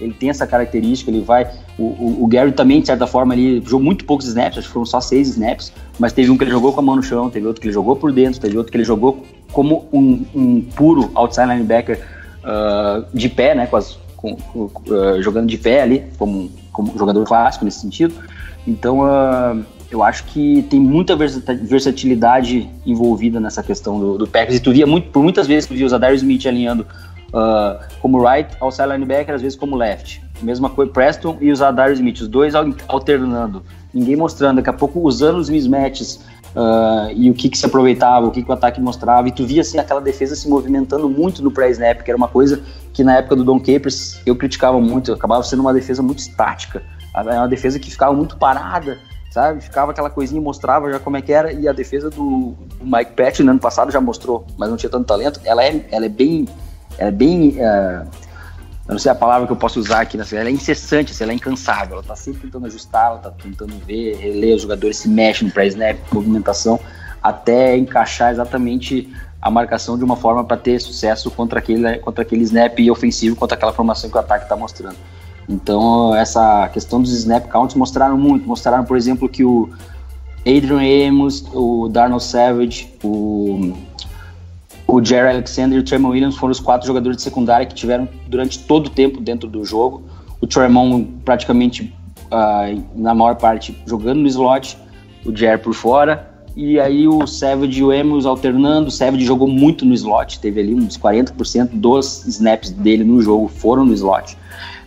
Ele 0.01 0.13
tem 0.13 0.29
essa 0.29 0.47
característica, 0.47 1.11
ele 1.11 1.21
vai. 1.21 1.49
O, 1.77 1.83
o, 1.83 2.23
o 2.23 2.27
Gary 2.27 2.51
também, 2.51 2.81
de 2.81 2.87
certa 2.87 3.05
forma, 3.07 3.33
ele 3.33 3.61
jogou 3.65 3.85
muito 3.85 4.05
poucos 4.05 4.27
snaps, 4.27 4.57
acho 4.57 4.67
que 4.67 4.73
foram 4.73 4.85
só 4.85 4.99
seis 4.99 5.29
snaps, 5.29 5.71
mas 5.99 6.11
teve 6.11 6.31
um 6.31 6.37
que 6.37 6.43
ele 6.43 6.51
jogou 6.51 6.73
com 6.73 6.79
a 6.79 6.83
mão 6.83 6.95
no 6.95 7.03
chão, 7.03 7.29
teve 7.29 7.45
outro 7.45 7.61
que 7.61 7.67
ele 7.67 7.73
jogou 7.73 7.95
por 7.95 8.11
dentro, 8.11 8.39
teve 8.39 8.57
outro 8.57 8.71
que 8.71 8.77
ele 8.77 8.83
jogou 8.83 9.23
como 9.51 9.85
um, 9.91 10.25
um 10.33 10.61
puro 10.61 11.11
outside 11.15 11.47
linebacker 11.47 11.99
uh, 12.43 13.05
de 13.13 13.29
pé, 13.29 13.55
né? 13.55 13.67
Com 13.67 13.77
as, 13.77 13.97
com, 14.17 14.33
uh, 14.33 15.21
jogando 15.21 15.47
de 15.47 15.57
pé 15.57 15.81
ali, 15.81 16.03
como, 16.17 16.51
como 16.71 16.97
jogador 16.97 17.23
clássico 17.25 17.65
nesse 17.65 17.79
sentido. 17.79 18.13
Então, 18.67 19.01
uh, 19.01 19.63
eu 19.91 20.01
acho 20.01 20.23
que 20.23 20.65
tem 20.69 20.79
muita 20.79 21.15
versatilidade 21.15 22.69
envolvida 22.85 23.39
nessa 23.39 23.61
questão 23.61 23.99
do, 23.99 24.17
do 24.17 24.27
Packers. 24.27 24.57
E 24.57 24.59
tu 24.61 24.71
via 24.71 24.87
muito, 24.87 25.09
por 25.09 25.21
muitas 25.21 25.47
vezes 25.47 25.67
tu 25.67 25.73
via 25.73 25.85
o 25.85 25.89
Zadar 25.89 26.13
Smith 26.13 26.45
alinhando 26.45 26.87
uh, 27.33 27.83
como 28.01 28.21
right, 28.21 28.55
outside 28.59 28.89
linebacker, 28.89 29.35
às 29.35 29.41
vezes 29.41 29.57
como 29.57 29.75
left. 29.75 30.21
Mesma 30.41 30.69
coisa, 30.69 30.91
Preston 30.91 31.37
e 31.39 31.51
o 31.51 31.55
Zadar 31.55 31.91
Smith, 31.91 32.21
os 32.21 32.27
dois 32.27 32.53
alternando. 32.87 33.63
Ninguém 33.93 34.15
mostrando, 34.15 34.57
daqui 34.57 34.69
a 34.69 34.73
pouco 34.73 34.99
usando 35.01 35.37
os 35.37 35.49
mismatches 35.49 36.15
uh, 36.55 37.11
e 37.13 37.29
o 37.29 37.33
que, 37.33 37.49
que 37.49 37.57
se 37.57 37.65
aproveitava, 37.65 38.25
o 38.25 38.31
que, 38.31 38.41
que 38.41 38.49
o 38.49 38.53
ataque 38.53 38.81
mostrava. 38.81 39.27
E 39.27 39.31
tu 39.31 39.45
via 39.45 39.61
assim, 39.61 39.77
aquela 39.77 40.01
defesa 40.01 40.35
se 40.35 40.47
movimentando 40.47 41.09
muito 41.09 41.43
no 41.43 41.51
pré-snap, 41.51 42.01
que 42.01 42.09
era 42.09 42.17
uma 42.17 42.27
coisa 42.27 42.61
que 42.93 43.03
na 43.03 43.17
época 43.17 43.35
do 43.35 43.43
Don 43.43 43.59
Capers 43.59 44.21
eu 44.25 44.35
criticava 44.35 44.79
muito. 44.79 45.13
Acabava 45.13 45.43
sendo 45.43 45.59
uma 45.61 45.73
defesa 45.73 46.01
muito 46.01 46.19
estática. 46.19 46.81
Era 47.15 47.41
uma 47.41 47.47
defesa 47.47 47.77
que 47.77 47.91
ficava 47.91 48.13
muito 48.13 48.37
parada 48.37 48.97
sabe? 49.31 49.61
Ficava 49.61 49.91
aquela 49.91 50.09
coisinha, 50.09 50.41
mostrava 50.41 50.91
já 50.91 50.99
como 50.99 51.17
é 51.17 51.21
que 51.21 51.31
era, 51.31 51.51
e 51.53 51.67
a 51.67 51.71
defesa 51.71 52.09
do, 52.09 52.53
Mike 52.81 53.13
Patch 53.13 53.39
no 53.39 53.51
ano 53.51 53.59
passado 53.59 53.91
já 53.91 54.01
mostrou, 54.01 54.45
mas 54.57 54.69
não 54.69 54.77
tinha 54.77 54.89
tanto 54.89 55.07
talento. 55.07 55.39
Ela 55.43 55.63
é, 55.63 55.85
ela 55.89 56.05
é 56.05 56.09
bem. 56.09 56.47
É 56.97 57.11
bem. 57.11 57.57
Uh, 57.57 58.07
eu 58.87 58.93
não 58.93 58.99
sei 58.99 59.11
a 59.11 59.15
palavra 59.15 59.47
que 59.47 59.53
eu 59.53 59.57
posso 59.57 59.79
usar 59.79 60.01
aqui, 60.01 60.17
ela 60.17 60.49
é 60.49 60.51
incessante, 60.51 61.11
assim, 61.11 61.23
ela 61.23 61.31
é 61.31 61.35
incansável, 61.35 61.93
ela 61.93 62.03
tá 62.03 62.15
sempre 62.15 62.41
tentando 62.41 62.65
ajustar, 62.65 63.07
ela 63.07 63.19
tá 63.19 63.31
tentando 63.31 63.73
ver, 63.85 64.17
reler 64.17 64.55
os 64.55 64.63
jogadores, 64.63 64.97
se 64.97 65.07
mexem 65.07 65.47
no 65.47 65.53
pré-snap, 65.53 65.97
movimentação, 66.11 66.77
até 67.23 67.77
encaixar 67.77 68.31
exatamente 68.31 69.09
a 69.41 69.49
marcação 69.49 69.97
de 69.97 70.03
uma 70.03 70.15
forma 70.15 70.43
para 70.43 70.57
ter 70.57 70.79
sucesso 70.81 71.31
contra 71.31 71.59
aquele, 71.59 71.99
contra 71.99 72.23
aquele 72.23 72.43
snap 72.43 72.77
ofensivo, 72.91 73.35
contra 73.35 73.55
aquela 73.55 73.71
formação 73.71 74.09
que 74.09 74.17
o 74.17 74.19
ataque 74.19 74.43
está 74.43 74.55
mostrando. 74.55 74.97
Então, 75.49 76.15
essa 76.15 76.69
questão 76.69 77.01
dos 77.01 77.11
snap 77.13 77.47
counts 77.47 77.75
mostraram 77.75 78.17
muito. 78.17 78.47
Mostraram, 78.47 78.85
por 78.85 78.95
exemplo, 78.95 79.27
que 79.27 79.43
o 79.43 79.69
Adrian 80.41 81.09
Amos, 81.09 81.43
o 81.53 81.89
Darnell 81.89 82.19
Savage, 82.19 82.93
o, 83.03 83.73
o 84.91 85.03
Jerry 85.03 85.29
Alexander 85.29 85.77
e 85.77 85.81
o 85.81 85.83
Tremont 85.83 86.11
Williams 86.11 86.35
foram 86.35 86.51
os 86.51 86.59
quatro 86.59 86.85
jogadores 86.85 87.15
de 87.15 87.23
secundária 87.23 87.65
que 87.65 87.73
tiveram 87.73 88.09
durante 88.27 88.59
todo 88.59 88.87
o 88.87 88.89
tempo 88.89 89.21
dentro 89.21 89.47
do 89.47 89.63
jogo. 89.63 90.03
O 90.41 90.45
Tremont 90.45 91.07
praticamente, 91.23 91.95
uh, 92.25 92.83
na 92.93 93.15
maior 93.15 93.35
parte, 93.35 93.81
jogando 93.85 94.19
no 94.19 94.27
slot, 94.27 94.77
o 95.25 95.33
Jerry 95.33 95.61
por 95.61 95.73
fora. 95.73 96.29
E 96.57 96.77
aí 96.77 97.07
o 97.07 97.25
Savage 97.25 97.79
e 97.79 97.83
o 97.83 97.91
Amos 97.91 98.25
alternando. 98.25 98.89
O 98.89 98.91
Savage 98.91 99.23
jogou 99.23 99.47
muito 99.47 99.85
no 99.85 99.93
slot, 99.93 100.41
teve 100.41 100.59
ali 100.59 100.75
uns 100.75 100.97
40% 100.97 101.69
dos 101.71 102.25
snaps 102.27 102.71
dele 102.71 103.05
no 103.05 103.21
jogo 103.21 103.47
foram 103.47 103.85
no 103.85 103.93
slot. 103.93 104.37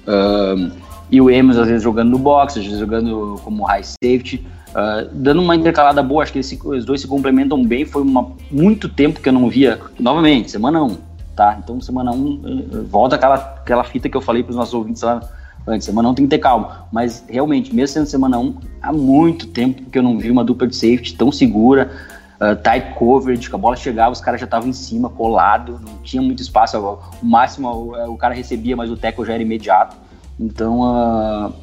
Uh, 0.07 0.71
e 1.11 1.19
o 1.19 1.31
Emos 1.31 1.57
às 1.57 1.67
vezes 1.67 1.83
jogando 1.83 2.11
no 2.11 2.19
box, 2.19 2.59
às 2.59 2.65
vezes 2.65 2.79
jogando 2.79 3.41
como 3.43 3.65
high 3.65 3.83
safety, 3.83 4.45
uh, 4.75 5.09
dando 5.13 5.41
uma 5.41 5.55
intercalada 5.55 6.03
boa. 6.03 6.23
Acho 6.23 6.33
que 6.33 6.41
os 6.41 6.85
dois 6.85 7.01
se 7.01 7.07
complementam 7.07 7.65
bem. 7.65 7.85
Foi 7.85 8.03
uma, 8.03 8.33
muito 8.51 8.89
tempo 8.89 9.21
que 9.21 9.29
eu 9.29 9.33
não 9.33 9.49
via. 9.49 9.81
Novamente, 9.99 10.51
semana 10.51 10.83
1, 10.83 10.87
um, 10.87 10.97
tá? 11.35 11.59
Então, 11.63 11.81
semana 11.81 12.13
1, 12.13 12.15
um, 12.15 12.41
eh, 12.45 12.81
volta 12.89 13.17
aquela, 13.17 13.37
aquela 13.37 13.85
fita 13.85 14.09
que 14.09 14.17
eu 14.17 14.21
falei 14.21 14.43
para 14.43 14.51
os 14.51 14.57
nossos 14.57 14.75
ouvintes 14.75 15.03
lá 15.03 15.21
antes. 15.67 15.87
Semana 15.87 16.09
1 16.09 16.11
um 16.11 16.15
tem 16.15 16.27
que 16.27 16.31
ter 16.31 16.39
calma. 16.39 16.87
Mas 16.93 17.25
realmente, 17.29 17.75
mesmo 17.75 17.95
sendo 17.95 18.07
semana 18.07 18.39
1, 18.39 18.43
um, 18.43 18.55
há 18.83 18.93
muito 18.93 19.47
tempo 19.47 19.83
que 19.91 19.99
eu 19.99 20.03
não 20.03 20.19
vi 20.19 20.31
uma 20.31 20.45
dupla 20.45 20.67
de 20.67 20.75
safety 20.75 21.15
tão 21.17 21.31
segura. 21.31 21.91
Uh, 22.35 22.57
tight 22.57 22.95
coverage, 22.99 23.49
que 23.49 23.55
a 23.55 23.59
bola 23.59 23.77
chegava, 23.77 24.11
os 24.11 24.21
caras 24.21 24.41
já 24.41 24.45
estavam 24.45 24.69
em 24.69 24.73
cima, 24.73 25.09
colado, 25.09 25.81
não 25.81 25.99
tinha 26.03 26.21
muito 26.21 26.43
espaço. 26.43 26.77
O 26.77 27.25
máximo 27.25 27.69
o, 27.69 28.13
o 28.13 28.17
cara 28.19 28.35
recebia, 28.35 28.77
mas 28.77 28.91
o 28.91 28.97
tackle 28.97 29.25
já 29.25 29.35
era 29.35 29.43
imediato. 29.43 29.97
Então, 30.39 30.81
uh, 30.81 31.55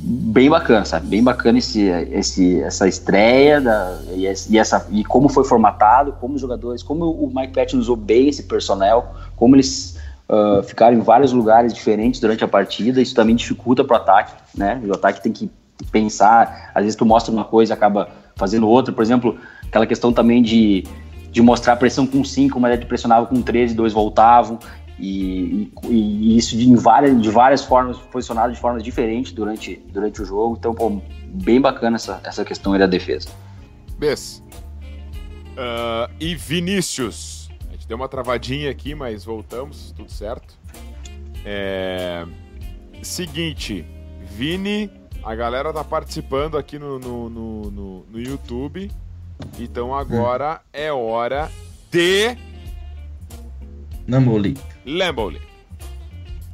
bem 0.00 0.48
bacana, 0.48 0.84
sabe? 0.84 1.06
Bem 1.06 1.22
bacana 1.22 1.58
esse, 1.58 1.82
esse, 1.82 2.60
essa 2.60 2.86
estreia 2.86 3.60
da, 3.60 3.98
e, 4.14 4.26
essa, 4.26 4.86
e 4.90 5.04
como 5.04 5.28
foi 5.28 5.44
formatado, 5.44 6.12
como 6.20 6.34
os 6.34 6.40
jogadores, 6.40 6.82
como 6.82 7.06
o 7.06 7.30
Mike 7.34 7.52
Patton 7.52 7.78
usou 7.78 7.96
bem 7.96 8.28
esse 8.28 8.44
personnel, 8.44 9.14
como 9.36 9.56
eles 9.56 9.98
uh, 10.28 10.62
ficaram 10.62 10.96
em 10.96 11.00
vários 11.00 11.32
lugares 11.32 11.74
diferentes 11.74 12.20
durante 12.20 12.44
a 12.44 12.48
partida. 12.48 13.00
Isso 13.00 13.14
também 13.14 13.34
dificulta 13.34 13.82
para 13.82 13.94
o 13.94 13.96
ataque, 13.96 14.32
né? 14.56 14.80
O 14.86 14.92
ataque 14.92 15.22
tem 15.22 15.32
que 15.32 15.50
pensar, 15.90 16.70
às 16.74 16.82
vezes 16.82 16.96
tu 16.96 17.04
mostra 17.04 17.32
uma 17.32 17.44
coisa 17.44 17.74
acaba 17.74 18.08
fazendo 18.36 18.68
outra. 18.68 18.92
Por 18.92 19.02
exemplo, 19.02 19.36
aquela 19.66 19.86
questão 19.86 20.12
também 20.12 20.42
de, 20.42 20.84
de 21.30 21.42
mostrar 21.42 21.76
pressão 21.76 22.06
com 22.06 22.24
5, 22.24 22.58
mas 22.60 22.74
ele 22.74 22.86
pressionava 22.86 23.26
com 23.26 23.42
13 23.42 23.74
e 23.74 23.76
dois 23.76 23.92
voltavam. 23.92 24.58
E, 24.98 25.70
e, 25.84 25.90
e, 25.90 26.36
isso 26.36 26.56
de, 26.56 26.74
várias, 26.76 27.20
de 27.20 27.30
várias 27.30 27.64
formas, 27.64 27.96
posicionado 27.98 28.52
de 28.52 28.58
formas 28.58 28.82
diferentes 28.82 29.32
durante, 29.32 29.76
durante 29.92 30.22
o 30.22 30.24
jogo. 30.24 30.56
Então, 30.58 30.74
pô, 30.74 31.00
bem 31.26 31.60
bacana 31.60 31.96
essa, 31.96 32.20
essa 32.24 32.44
questão 32.44 32.72
aí 32.72 32.78
da 32.78 32.86
defesa. 32.86 33.28
Bess. 33.98 34.42
Uh, 35.52 36.12
e 36.20 36.34
Vinícius. 36.34 37.48
A 37.68 37.72
gente 37.72 37.86
deu 37.86 37.96
uma 37.96 38.08
travadinha 38.08 38.70
aqui, 38.70 38.94
mas 38.94 39.24
voltamos, 39.24 39.92
tudo 39.96 40.10
certo. 40.10 40.54
É... 41.44 42.26
Seguinte, 43.02 43.84
Vini, 44.36 44.90
a 45.22 45.34
galera 45.34 45.72
tá 45.72 45.82
participando 45.82 46.56
aqui 46.56 46.78
no, 46.78 46.98
no, 46.98 47.30
no, 47.30 47.70
no, 47.70 48.06
no 48.10 48.20
YouTube. 48.20 48.90
Então 49.58 49.94
agora 49.94 50.60
hum. 50.64 50.68
é 50.72 50.92
hora 50.92 51.50
de. 51.90 52.36
Namoli. 54.06 54.56
Lamboli. 54.88 55.38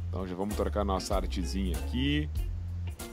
Então 0.09 0.27
já 0.27 0.35
vamos 0.35 0.57
trocar 0.57 0.83
nossa 0.83 1.15
artezinha 1.15 1.77
aqui. 1.77 2.29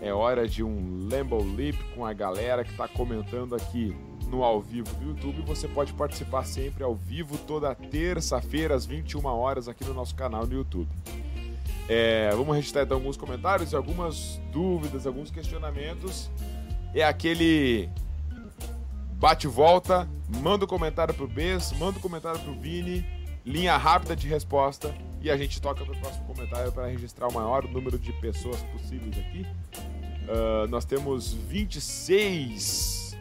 É 0.01 0.13
hora 0.13 0.49
de 0.49 0.65
um 0.65 1.09
Lambo 1.09 1.41
Leap 1.55 1.77
com 1.95 2.05
a 2.05 2.13
galera 2.13 2.65
que 2.65 2.73
está 2.73 2.89
comentando 2.89 3.55
aqui 3.55 3.97
no 4.27 4.43
ao 4.43 4.61
vivo 4.61 4.93
do 4.97 5.11
YouTube. 5.11 5.43
Você 5.43 5.69
pode 5.69 5.93
participar 5.93 6.45
sempre 6.45 6.83
ao 6.83 6.97
vivo 6.97 7.39
toda 7.39 7.73
terça-feira 7.73 8.75
às 8.75 8.85
21 8.85 9.25
horas 9.27 9.69
aqui 9.69 9.85
no 9.85 9.95
nosso 9.95 10.13
canal 10.17 10.45
no 10.45 10.55
YouTube. 10.55 10.89
É, 11.89 12.31
vamos 12.33 12.57
registrar 12.57 12.83
então 12.83 12.97
alguns 12.97 13.17
comentários 13.17 13.71
e 13.71 13.77
algumas 13.77 14.41
dúvidas, 14.53 15.07
alguns 15.07 15.31
questionamentos. 15.31 16.29
É 16.93 17.05
aquele 17.05 17.89
bate-volta, 19.21 20.09
manda 20.43 20.65
um 20.65 20.69
comentário 20.69 21.15
pro 21.15 21.29
Bess, 21.29 21.73
manda 21.79 21.97
um 21.97 22.03
comentário 22.03 22.41
pro 22.41 22.55
Vini, 22.55 23.07
linha 23.45 23.77
rápida 23.77 24.15
de 24.15 24.27
resposta 24.29 24.95
e 25.21 25.31
a 25.31 25.37
gente 25.37 25.61
toca 25.61 25.85
para 25.85 25.95
o 25.95 25.99
próximo 25.99 26.25
comentário 26.27 26.73
para 26.73 26.87
registrar 26.87 27.29
o 27.29 27.33
maior 27.33 27.67
número 27.69 27.99
de 27.99 28.13
pessoas 28.15 28.61
possíveis 28.65 29.17
aqui. 29.19 29.47
Uh, 30.23 30.69
nós 30.69 30.85
temos 30.85 31.33
26 31.33 33.17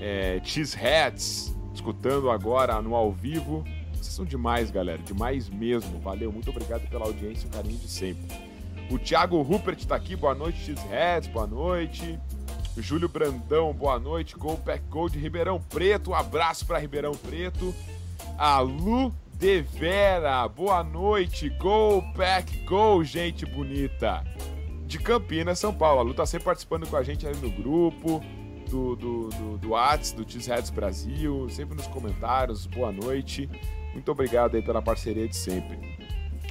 é, 0.00 0.40
Cheeseheads 0.42 1.54
escutando 1.74 2.30
agora 2.30 2.80
no 2.80 2.94
ao 2.94 3.12
vivo. 3.12 3.64
Vocês 3.92 4.14
são 4.14 4.24
demais, 4.24 4.70
galera, 4.70 4.98
demais 4.98 5.48
mesmo. 5.48 5.98
Valeu, 6.00 6.32
muito 6.32 6.50
obrigado 6.50 6.88
pela 6.88 7.04
audiência 7.04 7.46
e 7.46 7.48
o 7.48 7.50
carinho 7.50 7.78
de 7.78 7.88
sempre. 7.88 8.50
O 8.90 8.98
Thiago 8.98 9.40
Rupert 9.40 9.78
está 9.78 9.94
aqui, 9.94 10.16
boa 10.16 10.34
noite, 10.34 10.58
Cheeseheads, 10.64 11.28
boa 11.30 11.46
noite. 11.46 12.18
Júlio 12.76 13.08
Brandão, 13.08 13.72
boa 13.72 13.98
noite. 13.98 14.36
Gol 14.36 14.56
Pack 14.58 14.82
Gol 14.88 15.08
de 15.08 15.18
Ribeirão 15.18 15.60
Preto. 15.60 16.10
Um 16.10 16.14
abraço 16.14 16.66
para 16.66 16.78
Ribeirão 16.78 17.12
Preto. 17.12 17.74
A 18.38 18.60
Lu 18.60 19.12
de 19.40 19.62
Vera, 19.62 20.46
boa 20.46 20.84
noite. 20.84 21.48
Gol 21.48 22.02
Pack 22.12 22.58
Gol, 22.66 23.02
gente 23.02 23.46
bonita. 23.46 24.22
De 24.84 24.98
Campinas, 24.98 25.58
São 25.58 25.72
Paulo. 25.72 26.00
A 26.00 26.02
Lu 26.02 26.12
tá 26.12 26.26
sempre 26.26 26.44
participando 26.44 26.86
com 26.86 26.94
a 26.94 27.02
gente 27.02 27.26
ali 27.26 27.38
no 27.38 27.50
grupo 27.50 28.22
do, 28.68 28.94
do, 28.94 29.28
do, 29.30 29.56
do 29.56 29.70
Whats, 29.70 30.12
do 30.12 30.26
Brasil, 30.74 31.48
sempre 31.48 31.74
nos 31.74 31.86
comentários. 31.86 32.66
Boa 32.66 32.92
noite. 32.92 33.48
Muito 33.94 34.12
obrigado 34.12 34.56
aí 34.56 34.62
pela 34.62 34.82
parceria 34.82 35.26
de 35.26 35.34
sempre. 35.34 35.78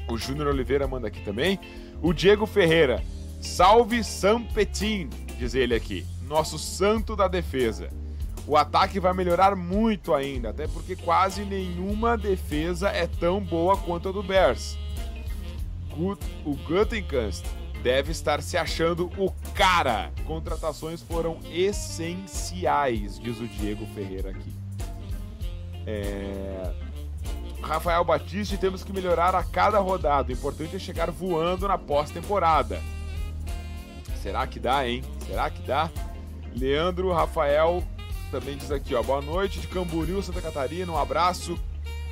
O 0.10 0.18
Júnior 0.18 0.48
Oliveira 0.48 0.88
manda 0.88 1.10
aqui 1.10 1.22
também. 1.22 1.60
O 2.02 2.12
Diego 2.12 2.48
Ferreira. 2.48 3.04
Salve 3.40 4.04
Sampetin, 4.04 5.12
diz 5.38 5.54
ele 5.54 5.76
aqui. 5.76 6.04
Nosso 6.28 6.58
santo 6.58 7.16
da 7.16 7.28
defesa. 7.28 7.92
O 8.50 8.58
ataque 8.58 9.00
vai 9.00 9.14
melhorar 9.14 9.56
muito 9.56 10.12
ainda, 10.12 10.50
até 10.50 10.68
porque 10.68 10.96
quase 10.96 11.46
nenhuma 11.46 12.18
defesa 12.18 12.90
é 12.90 13.06
tão 13.06 13.40
boa 13.40 13.78
quanto 13.78 14.10
a 14.10 14.12
do 14.12 14.24
Bears. 14.24 14.76
O 16.44 16.56
Guttenkast 16.66 17.46
deve 17.84 18.12
estar 18.12 18.42
se 18.42 18.58
achando 18.58 19.12
o 19.20 19.32
cara. 19.54 20.12
Contratações 20.26 21.00
foram 21.00 21.38
essenciais, 21.52 23.20
diz 23.20 23.40
o 23.40 23.48
Diego 23.48 23.86
Ferreira 23.94 24.32
aqui. 24.32 24.52
É... 25.86 26.74
Rafael 27.62 28.04
Batista, 28.04 28.58
temos 28.58 28.84
que 28.84 28.92
melhorar 28.92 29.36
a 29.36 29.44
cada 29.44 29.78
rodada. 29.78 30.30
O 30.30 30.34
importante 30.34 30.76
é 30.76 30.80
chegar 30.80 31.12
voando 31.12 31.68
na 31.68 31.78
pós-temporada. 31.78 32.82
Será 34.24 34.48
que 34.48 34.60
dá, 34.60 34.90
hein? 34.90 35.04
Será 35.28 35.52
que 35.52 35.62
dá? 35.62 35.88
Leandro 36.56 37.14
Rafael 37.14 37.84
também 38.30 38.58
diz 38.58 38.72
aqui, 38.72 38.94
ó. 38.96 39.02
Boa 39.02 39.22
noite 39.22 39.60
de 39.60 39.68
Camboriú, 39.68 40.22
Santa 40.22 40.42
Catarina. 40.42 40.92
Um 40.92 40.98
abraço. 40.98 41.60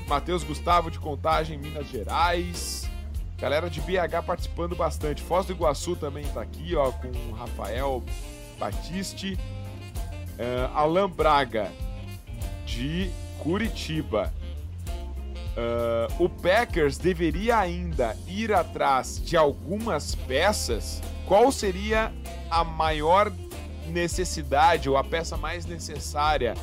Matheus 0.08 0.43
Gustavo 0.43 0.89
de 0.89 0.99
Contagem, 0.99 1.58
Minas 1.58 1.88
Gerais. 1.88 2.89
Galera 3.38 3.69
de 3.69 3.80
BH 3.82 4.25
participando 4.25 4.75
bastante. 4.75 5.21
Foz 5.21 5.45
do 5.45 5.53
Iguaçu 5.53 5.95
também 5.95 6.23
está 6.23 6.41
aqui, 6.41 6.75
ó, 6.75 6.91
com 6.91 7.08
o 7.08 7.34
Rafael 7.34 8.03
Batiste. 8.58 9.38
Uh, 10.39 10.73
Alan 10.73 11.10
Braga, 11.10 11.71
de 12.65 13.12
Curitiba. 13.39 14.34
Uh, 15.58 16.23
o 16.23 16.30
Packers 16.30 16.97
deveria 16.97 17.58
ainda 17.58 18.15
ir 18.27 18.53
atrás 18.53 19.21
de 19.23 19.36
algumas 19.36 20.15
peças. 20.15 21.01
Qual 21.25 21.51
seria 21.51 22.13
a 22.49 22.63
maior 22.63 23.32
necessidade 23.88 24.89
ou 24.89 24.97
a 24.97 25.04
peça 25.04 25.38
mais 25.38 25.65
necessária 25.65 26.54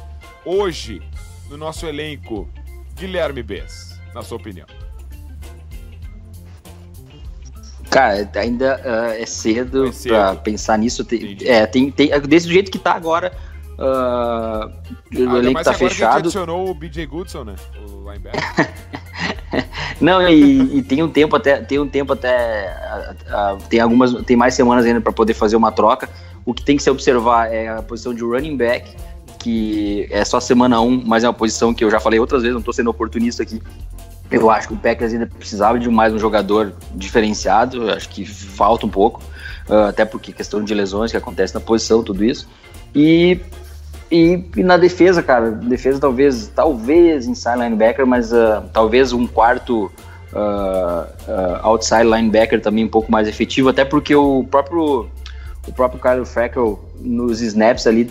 hoje 0.45 1.03
no 1.49 1.57
nosso 1.57 1.87
elenco? 1.87 2.49
Guilherme 2.95 3.43
Bess, 3.43 4.01
na 4.15 4.23
sua 4.23 4.37
opinião. 4.37 4.67
Cara, 7.91 8.29
ainda 8.37 8.81
uh, 8.85 9.23
é 9.23 9.27
cedo, 9.27 9.87
é 9.87 9.93
cedo. 9.93 10.13
para 10.13 10.37
pensar 10.37 10.79
nisso. 10.79 11.05
Tem, 11.05 11.37
é, 11.43 11.67
tem, 11.67 11.91
tem, 11.91 12.11
desse 12.23 12.49
jeito 12.49 12.71
que 12.71 12.79
tá 12.79 12.93
agora, 12.93 13.33
uh, 13.79 14.67
o 14.67 15.31
ah, 15.31 15.39
elenco 15.39 15.63
tá 15.63 15.73
fechado. 15.73 16.15
Que 16.15 16.19
adicionou 16.19 16.69
o 16.69 16.75
BJ 16.75 17.07
Goodson, 17.07 17.45
né? 17.45 17.55
O 17.77 18.11
linebacker. 18.11 18.41
Não, 20.01 20.29
e, 20.29 20.79
e, 20.79 20.83
tem 20.83 21.03
um 21.03 21.09
tempo 21.09 21.37
até, 21.37 21.59
tem 21.59 21.79
um 21.79 21.89
tempo 21.89 22.13
até, 22.13 23.17
uh, 23.29 23.63
tem 23.69 23.79
algumas, 23.79 24.13
tem 24.25 24.37
mais 24.37 24.55
semanas 24.55 24.85
ainda 24.85 25.01
para 25.01 25.13
poder 25.13 25.35
fazer 25.35 25.55
uma 25.55 25.71
troca. 25.71 26.09
O 26.47 26.53
que 26.53 26.63
tem 26.63 26.77
que 26.77 26.83
se 26.83 26.91
observar 26.91 27.53
é 27.53 27.69
a 27.69 27.83
posição 27.83 28.13
de 28.13 28.23
running 28.23 28.57
back, 28.57 28.95
que 29.39 30.07
é 30.11 30.25
só 30.25 30.41
semana 30.41 30.81
1, 30.81 30.87
um, 30.87 31.03
mas 31.05 31.25
é 31.25 31.29
uma 31.29 31.35
posição 31.35 31.73
que 31.73 31.85
eu 31.85 31.91
já 31.91 32.01
falei 32.01 32.19
outras 32.21 32.43
vezes, 32.43 32.53
não 32.53 32.61
estou 32.61 32.75
sendo 32.75 32.91
oportunista 32.91 33.43
aqui. 33.43 33.63
Eu 34.31 34.51
acho 34.51 34.69
que 34.69 34.75
o 34.75 34.77
Packers 34.77 35.13
ainda 35.13 35.27
precisava 35.27 35.79
de 35.79 35.89
mais 35.89 36.13
um 36.13 36.19
jogador 36.19 36.73
diferenciado, 36.95 37.91
acho 37.91 38.09
que 38.09 38.25
falta 38.25 38.87
um 38.87 38.89
pouco, 38.89 39.23
uh, 39.69 39.89
até 39.89 40.05
porque 40.05 40.33
questão 40.33 40.63
de 40.63 40.75
lesões 40.75 41.11
que 41.11 41.17
acontece 41.17 41.55
na 41.55 41.61
posição, 41.61 42.03
tudo 42.03 42.25
isso. 42.25 42.49
E, 42.95 43.39
e, 44.11 44.45
e, 44.57 44.63
na 44.63 44.77
defesa, 44.77 45.23
cara, 45.23 45.51
defesa 45.51 46.01
talvez, 46.01 46.51
talvez 46.55 47.27
inside 47.27 47.59
linebacker, 47.59 48.07
mas 48.07 48.33
uh, 48.33 48.63
talvez 48.73 49.13
um 49.13 49.27
quarto 49.27 49.91
uh, 50.33 51.61
outside 51.63 52.05
linebacker 52.05 52.61
também 52.61 52.85
um 52.85 52.89
pouco 52.89 53.13
mais 53.13 53.29
efetivo, 53.29 53.69
até 53.69 53.85
porque 53.85 54.15
o 54.15 54.45
próprio 54.51 55.09
o 55.67 55.73
próprio 55.73 56.01
Kyle 56.01 56.25
Freckle 56.25 56.79
nos 57.01 57.41
snaps 57.41 57.87
ali 57.87 58.11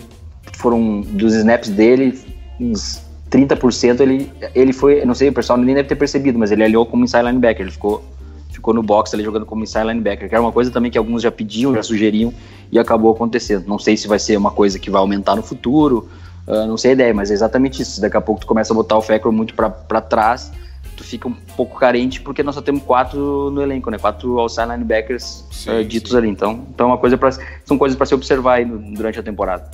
foram 0.54 1.00
dos 1.00 1.34
snaps 1.34 1.68
dele 1.68 2.18
uns 2.60 3.02
30% 3.30 4.00
ele, 4.00 4.30
ele 4.54 4.72
foi, 4.72 5.04
não 5.04 5.14
sei, 5.14 5.28
o 5.28 5.32
pessoal 5.32 5.58
nem 5.58 5.74
deve 5.74 5.88
ter 5.88 5.96
percebido, 5.96 6.38
mas 6.38 6.52
ele 6.52 6.62
aliou 6.62 6.86
como 6.86 7.04
inside 7.04 7.24
linebacker, 7.24 7.62
ele 7.62 7.72
ficou, 7.72 8.04
ficou 8.52 8.72
no 8.72 8.82
box 8.82 9.12
ali 9.12 9.24
jogando 9.24 9.44
como 9.44 9.64
inside 9.64 9.86
linebacker, 9.86 10.28
que 10.28 10.34
era 10.34 10.42
uma 10.42 10.52
coisa 10.52 10.70
também 10.70 10.90
que 10.90 10.96
alguns 10.96 11.22
já 11.22 11.32
pediam, 11.32 11.74
já 11.74 11.82
sugeriam 11.82 12.32
e 12.70 12.78
acabou 12.78 13.12
acontecendo. 13.12 13.66
Não 13.66 13.78
sei 13.78 13.96
se 13.96 14.06
vai 14.06 14.20
ser 14.20 14.36
uma 14.36 14.52
coisa 14.52 14.78
que 14.78 14.88
vai 14.88 15.00
aumentar 15.00 15.34
no 15.34 15.42
futuro, 15.42 16.08
uh, 16.46 16.66
não 16.66 16.76
sei 16.76 16.92
a 16.92 16.94
ideia, 16.94 17.14
mas 17.14 17.30
é 17.30 17.34
exatamente 17.34 17.82
isso. 17.82 18.00
Daqui 18.00 18.16
a 18.16 18.20
pouco 18.20 18.40
tu 18.40 18.46
começa 18.46 18.72
a 18.72 18.76
botar 18.76 18.96
o 18.96 19.02
Feckler 19.02 19.32
muito 19.32 19.52
para 19.54 20.00
trás, 20.00 20.52
tu 20.96 21.04
fica 21.04 21.28
um 21.28 21.34
pouco 21.56 21.78
carente 21.78 22.20
porque 22.20 22.42
nós 22.42 22.54
só 22.54 22.62
temos 22.62 22.82
quatro 22.82 23.50
no 23.50 23.62
elenco, 23.62 23.90
né? 23.90 23.98
Quatro 23.98 24.38
outside 24.38 24.68
linebackers 24.68 25.46
sim, 25.50 25.70
uh, 25.70 25.84
ditos 25.84 26.12
sim. 26.12 26.18
ali. 26.18 26.28
Então, 26.28 26.66
então 26.70 26.88
é 26.88 26.92
uma 26.92 26.98
coisa 26.98 27.16
pra, 27.18 27.30
são 27.64 27.76
coisas 27.78 27.96
para 27.96 28.06
se 28.06 28.14
observar 28.14 28.54
aí 28.54 28.64
durante 28.64 29.18
a 29.18 29.22
temporada. 29.22 29.70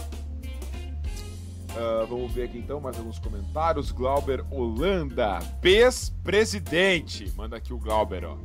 Uh, 1.71 2.07
vamos 2.07 2.33
ver 2.33 2.45
aqui 2.45 2.59
então 2.59 2.81
mais 2.81 2.99
alguns 2.99 3.19
comentários. 3.19 3.91
Glauber 3.91 4.45
Holanda, 4.51 5.39
ex-presidente. 5.63 7.33
Manda 7.37 7.57
aqui 7.57 7.73
o 7.73 7.79
Glauber, 7.79 8.25
ó. 8.25 8.37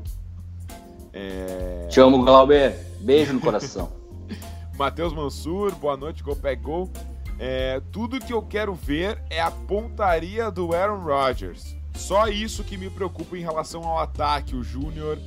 É... 1.12 1.88
Te 1.90 2.00
amo, 2.00 2.24
Glauber. 2.24 2.76
Beijo 3.02 3.34
no 3.34 3.40
coração. 3.40 3.92
Matheus 4.78 5.14
Mansur, 5.14 5.74
boa 5.76 5.96
noite, 5.96 6.22
Go 6.22 6.38
Gol. 6.62 6.90
É, 7.38 7.82
tudo 7.92 8.20
que 8.20 8.32
eu 8.32 8.42
quero 8.42 8.74
ver 8.74 9.22
é 9.30 9.42
a 9.42 9.52
pontaria 9.52 10.50
do 10.50 10.74
Aaron 10.74 11.04
Rodgers. 11.04 11.75
Só 11.96 12.28
isso 12.28 12.64
que 12.64 12.78
me 12.78 12.90
preocupa 12.90 13.38
em 13.38 13.42
relação 13.42 13.84
ao 13.84 14.00
ataque, 14.00 14.56
o 14.56 14.64
Júnior 14.64 15.18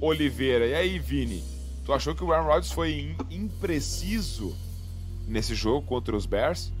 Oliveira. 0.00 0.66
E 0.66 0.74
aí, 0.74 0.98
Vini? 0.98 1.42
Tu 1.84 1.92
achou 1.92 2.14
que 2.14 2.22
o 2.22 2.32
Aaron 2.32 2.46
Rodgers 2.46 2.72
foi 2.72 3.16
impreciso 3.30 4.56
nesse 5.26 5.54
jogo 5.54 5.86
contra 5.86 6.16
os 6.16 6.24
Bears? 6.24 6.72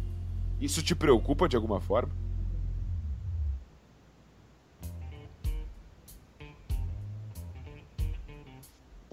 Isso 0.60 0.82
te 0.82 0.94
preocupa 0.94 1.48
de 1.48 1.56
alguma 1.56 1.80
forma? 1.80 2.21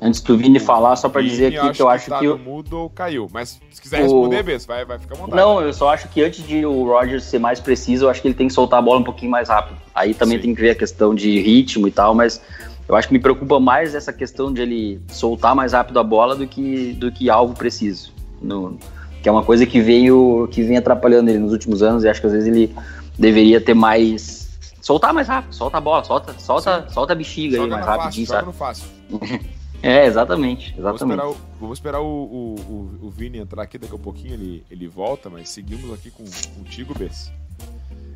Antes 0.02 0.22
do 0.22 0.38
Vini 0.38 0.60
falar, 0.60 0.96
só 0.96 1.10
para 1.10 1.22
dizer 1.22 1.58
aqui 1.58 1.72
que 1.74 1.82
eu 1.82 1.90
acho 1.90 2.06
que. 2.06 2.10
Tá 2.10 2.20
que 2.20 2.28
o 2.28 2.38
mudo 2.38 2.78
ou 2.78 2.90
caiu, 2.90 3.28
mas 3.34 3.60
se 3.70 3.82
quiser 3.82 4.04
responder, 4.04 4.40
o... 4.40 4.60
vai, 4.66 4.86
vai 4.86 4.98
ficar 4.98 5.16
à 5.16 5.18
vontade. 5.18 5.36
Não, 5.36 5.62
eu 5.62 5.74
só 5.74 5.90
acho 5.90 6.08
que 6.08 6.24
antes 6.24 6.46
de 6.48 6.66
o 6.66 6.86
Rogers 6.86 7.26
ser 7.26 7.40
mais 7.40 7.60
preciso, 7.60 8.06
eu 8.06 8.10
acho 8.10 8.22
que 8.22 8.30
ele 8.30 8.36
tem 8.36 8.48
que 8.48 8.54
soltar 8.54 8.80
a 8.80 8.82
bola 8.82 9.02
um 9.02 9.04
pouquinho 9.04 9.30
mais 9.30 9.50
rápido. 9.50 9.78
Aí 9.94 10.14
também 10.14 10.38
Sim. 10.38 10.44
tem 10.44 10.56
que 10.56 10.62
ver 10.62 10.70
a 10.70 10.76
questão 10.76 11.14
de 11.14 11.42
ritmo 11.42 11.86
e 11.86 11.92
tal, 11.92 12.16
mas 12.16 12.42
eu 12.88 12.96
acho 12.96 13.10
que 13.10 13.14
me 13.14 13.20
preocupa 13.20 13.60
mais 13.60 13.94
essa 13.94 14.14
questão 14.14 14.54
de 14.54 14.62
ele 14.62 15.02
soltar 15.10 15.54
mais 15.54 15.74
rápido 15.74 16.00
a 16.00 16.04
bola 16.04 16.34
do 16.34 16.48
que, 16.48 16.94
do 16.94 17.12
que 17.12 17.30
alvo 17.30 17.54
preciso. 17.54 18.14
No, 18.42 18.80
que 19.22 19.28
é 19.28 19.32
uma 19.32 19.44
coisa 19.44 19.66
que 19.66 19.82
veio 19.82 20.48
que 20.50 20.64
vem 20.64 20.78
atrapalhando 20.78 21.30
ele 21.30 21.40
nos 21.40 21.52
últimos 21.52 21.84
anos 21.84 22.06
e 22.06 22.10
acho 22.10 22.22
que 22.22 22.28
às 22.28 22.34
vezes 22.34 22.48
ele 22.48 22.74
deveria 23.18 23.60
ter 23.60 23.74
mais 23.74 24.58
soltar 24.82 25.14
mais 25.14 25.28
rápido, 25.28 25.54
solta 25.54 25.78
a 25.78 25.82
bola, 25.82 26.04
solta, 26.06 26.34
solta, 26.40 26.88
solta 26.90 27.14
a 27.14 27.16
bexiga 27.16 27.58
joga 27.58 27.76
aí 27.76 27.82
mais 27.82 27.86
rapidinho, 27.86 28.26
fácil, 28.26 28.54
fácil. 28.54 28.86
é, 29.82 30.06
exatamente, 30.06 30.76
exatamente. 30.78 30.82
Vamos 30.82 31.02
esperar, 31.02 31.28
o, 31.28 31.38
vamos 31.60 31.78
esperar 31.78 32.00
o, 32.02 32.06
o, 32.06 32.56
o, 32.56 33.08
o, 33.08 33.10
Vini 33.10 33.38
entrar 33.38 33.64
aqui 33.64 33.78
daqui 33.78 33.96
a 33.96 34.00
pouquinho, 34.00 34.34
ele, 34.34 34.66
ele 34.70 34.88
volta, 34.88 35.30
mas 35.30 35.50
seguimos 35.50 35.94
aqui 35.94 36.12
com, 36.12 36.24
contigo, 36.56 36.94
Bess. 36.98 37.32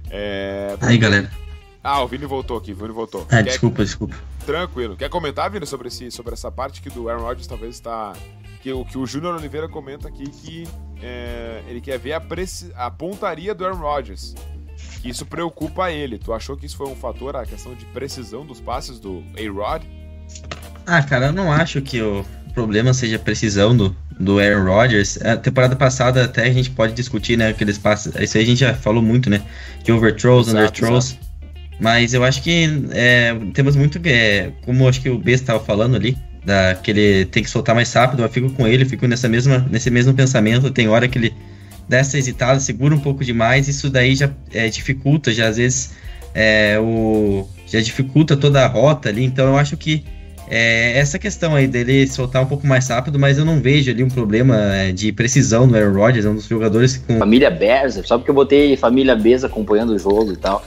É... 0.10 0.76
Aí, 0.82 0.98
galera. 0.98 1.32
Ah, 1.84 2.02
o 2.02 2.08
Vini 2.08 2.26
voltou 2.26 2.58
aqui, 2.58 2.72
o 2.72 2.76
Vini 2.76 2.94
voltou. 2.94 3.22
É, 3.24 3.38
Quer... 3.38 3.44
desculpa, 3.44 3.84
desculpa. 3.84 4.16
Tranquilo. 4.46 4.96
Quer 4.96 5.10
comentar, 5.10 5.50
Vini, 5.50 5.66
sobre, 5.66 5.88
esse, 5.88 6.10
sobre 6.12 6.34
essa 6.34 6.52
parte 6.52 6.82
que 6.82 6.90
do 6.90 7.10
Aaron 7.10 7.24
Rodgers 7.24 7.48
talvez 7.48 7.76
está 7.76 8.14
que 8.62 8.72
o 8.72 8.86
que 8.86 8.98
o 8.98 9.06
Júnior 9.06 9.36
Oliveira 9.36 9.68
comenta 9.68 10.08
aqui 10.08 10.30
que 10.30 10.64
é, 11.02 11.62
ele 11.68 11.82
quer 11.82 12.00
ver 12.00 12.14
a, 12.14 12.22
a 12.76 12.90
pontaria 12.90 13.54
do 13.54 13.66
Aaron 13.66 13.80
Rodgers. 13.80 14.34
Que 15.02 15.10
isso 15.10 15.26
preocupa 15.26 15.92
ele. 15.92 16.18
Tu 16.18 16.32
achou 16.32 16.56
que 16.56 16.66
isso 16.66 16.78
foi 16.78 16.88
um 16.88 16.96
fator, 16.96 17.36
a 17.36 17.46
questão 17.46 17.76
de 17.76 17.86
precisão 17.88 18.46
dos 18.46 18.62
passes 18.62 19.00
do 19.00 19.22
A-Rod? 19.38 19.84
Ah, 20.86 21.02
cara, 21.02 21.28
eu 21.28 21.34
não 21.34 21.52
acho 21.52 21.82
que 21.82 22.02
o 22.02 22.26
problema 22.54 22.94
seja 22.94 23.16
a 23.16 23.20
precisão 23.20 23.76
do, 23.76 23.96
do 24.20 24.40
Aaron 24.40 24.66
Rodgers. 24.66 25.18
A 25.22 25.38
temporada 25.38 25.76
passada 25.76 26.26
até 26.26 26.44
a 26.44 26.54
gente 26.54 26.70
pode 26.70 26.94
discutir, 26.94 27.38
né, 27.38 27.50
aqueles 27.50 27.78
passes. 27.78 28.14
Isso 28.20 28.38
aí 28.38 28.44
a 28.44 28.46
gente 28.46 28.60
já 28.60 28.74
falou 28.74 29.02
muito, 29.02 29.30
né? 29.30 29.42
De 29.84 29.92
overthrows, 29.92 30.48
underthrows. 30.50 31.18
Mas 31.80 32.14
eu 32.14 32.24
acho 32.24 32.42
que 32.42 32.86
é, 32.92 33.36
temos 33.54 33.76
muito. 33.76 34.00
É, 34.06 34.52
como 34.64 34.88
acho 34.88 35.02
que 35.02 35.10
o 35.10 35.18
B 35.18 35.32
estava 35.32 35.60
falando 35.60 35.96
ali, 35.96 36.18
da, 36.46 36.76
que 36.76 36.92
ele 36.92 37.26
tem 37.26 37.44
que 37.44 37.50
soltar 37.50 37.74
mais 37.74 37.92
rápido, 37.92 38.22
eu 38.22 38.30
fico 38.30 38.50
com 38.52 38.68
ele, 38.68 38.86
fico 38.86 39.08
nessa 39.08 39.28
mesma, 39.28 39.66
nesse 39.70 39.90
mesmo 39.90 40.14
pensamento. 40.14 40.70
Tem 40.70 40.88
hora 40.88 41.08
que 41.08 41.18
ele 41.18 41.34
dá 41.88 41.98
essa 41.98 42.18
hesitada, 42.18 42.60
segura 42.60 42.94
um 42.94 43.00
pouco 43.00 43.24
demais, 43.24 43.68
isso 43.68 43.90
daí 43.90 44.16
já 44.16 44.30
é, 44.54 44.70
dificulta, 44.70 45.32
já 45.34 45.48
às 45.48 45.58
vezes 45.58 45.94
é, 46.34 46.78
o, 46.80 47.48
já 47.68 47.82
dificulta 47.82 48.38
toda 48.38 48.64
a 48.64 48.68
rota 48.68 49.10
ali. 49.10 49.24
Então 49.24 49.48
eu 49.48 49.58
acho 49.58 49.76
que 49.76 50.04
é, 50.50 50.98
essa 50.98 51.18
questão 51.18 51.56
aí 51.56 51.68
dele 51.68 52.08
soltar 52.08 52.44
um 52.44 52.46
pouco 52.46 52.68
mais 52.68 52.88
rápido, 52.88 53.18
mas 53.18 53.38
eu 53.38 53.46
não 53.46 53.60
vejo 53.60 53.92
ali 53.92 54.04
um 54.04 54.10
problema 54.10 54.56
é, 54.76 54.92
de 54.92 55.12
precisão 55.12 55.66
no 55.66 55.76
Aaron 55.76 55.94
Rodgers, 55.94 56.26
é 56.26 56.30
um 56.30 56.36
dos 56.36 56.46
jogadores 56.46 56.98
com. 56.98 57.18
Família 57.18 57.50
Bears, 57.50 58.00
só 58.06 58.18
porque 58.18 58.32
eu 58.32 58.36
botei 58.36 58.76
família 58.78 59.16
Bears 59.16 59.44
acompanhando 59.44 59.92
o 59.92 60.00
jogo 60.00 60.34
e 60.34 60.38
tal. 60.38 60.64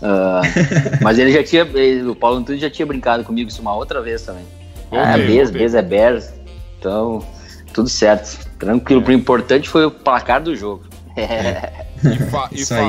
Uh, 0.00 0.40
mas 1.02 1.18
ele 1.18 1.32
já 1.32 1.44
tinha. 1.44 1.66
O 2.08 2.14
Paulo 2.14 2.38
Antunes 2.38 2.60
já 2.60 2.70
tinha 2.70 2.86
brincado 2.86 3.22
comigo 3.24 3.50
isso 3.50 3.60
uma 3.60 3.74
outra 3.74 4.00
vez 4.00 4.22
também. 4.22 4.44
Ah, 4.90 5.16
Bez, 5.16 5.50
Bez 5.50 5.74
é 5.74 5.82
Bears. 5.82 6.32
Então, 6.78 7.24
tudo 7.72 7.88
certo. 7.88 8.48
Tranquilo. 8.58 9.04
É. 9.06 9.10
O 9.10 9.12
importante 9.12 9.68
foi 9.68 9.84
o 9.84 9.90
placar 9.90 10.42
do 10.42 10.56
jogo. 10.56 10.84
É. 11.16 11.90
E, 12.02 12.16
fa 12.30 12.48
e, 12.50 12.64
fa 12.64 12.80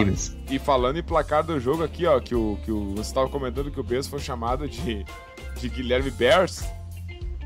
e, 0.50 0.58
falando 0.58 0.98
em 0.98 1.04
placar 1.04 1.44
do 1.44 1.60
jogo 1.60 1.84
aqui, 1.84 2.06
ó, 2.06 2.18
que, 2.22 2.34
o, 2.34 2.58
que 2.64 2.72
o, 2.72 2.92
você 2.92 3.02
estava 3.02 3.28
comentando 3.28 3.70
que 3.70 3.78
o 3.78 3.84
Bez 3.84 4.08
foi 4.08 4.20
chamado 4.20 4.70
de, 4.70 5.06
de 5.60 5.70
Guilherme 5.70 6.12
Bears. 6.12 6.64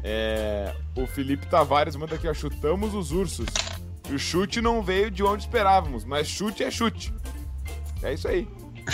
É, 0.03 0.73
o 0.95 1.07
Felipe 1.07 1.47
Tavares 1.47 1.95
manda 1.95 2.15
aqui, 2.15 2.27
ó, 2.27 2.33
chutamos 2.33 2.93
os 2.93 3.11
ursos. 3.11 3.47
O 4.13 4.17
chute 4.19 4.61
não 4.61 4.81
veio 4.83 5.09
de 5.09 5.23
onde 5.23 5.43
esperávamos, 5.43 6.05
mas 6.05 6.27
chute 6.27 6.63
é 6.63 6.69
chute. 6.69 7.13
É 8.03 8.13
isso 8.13 8.27
aí. 8.27 8.47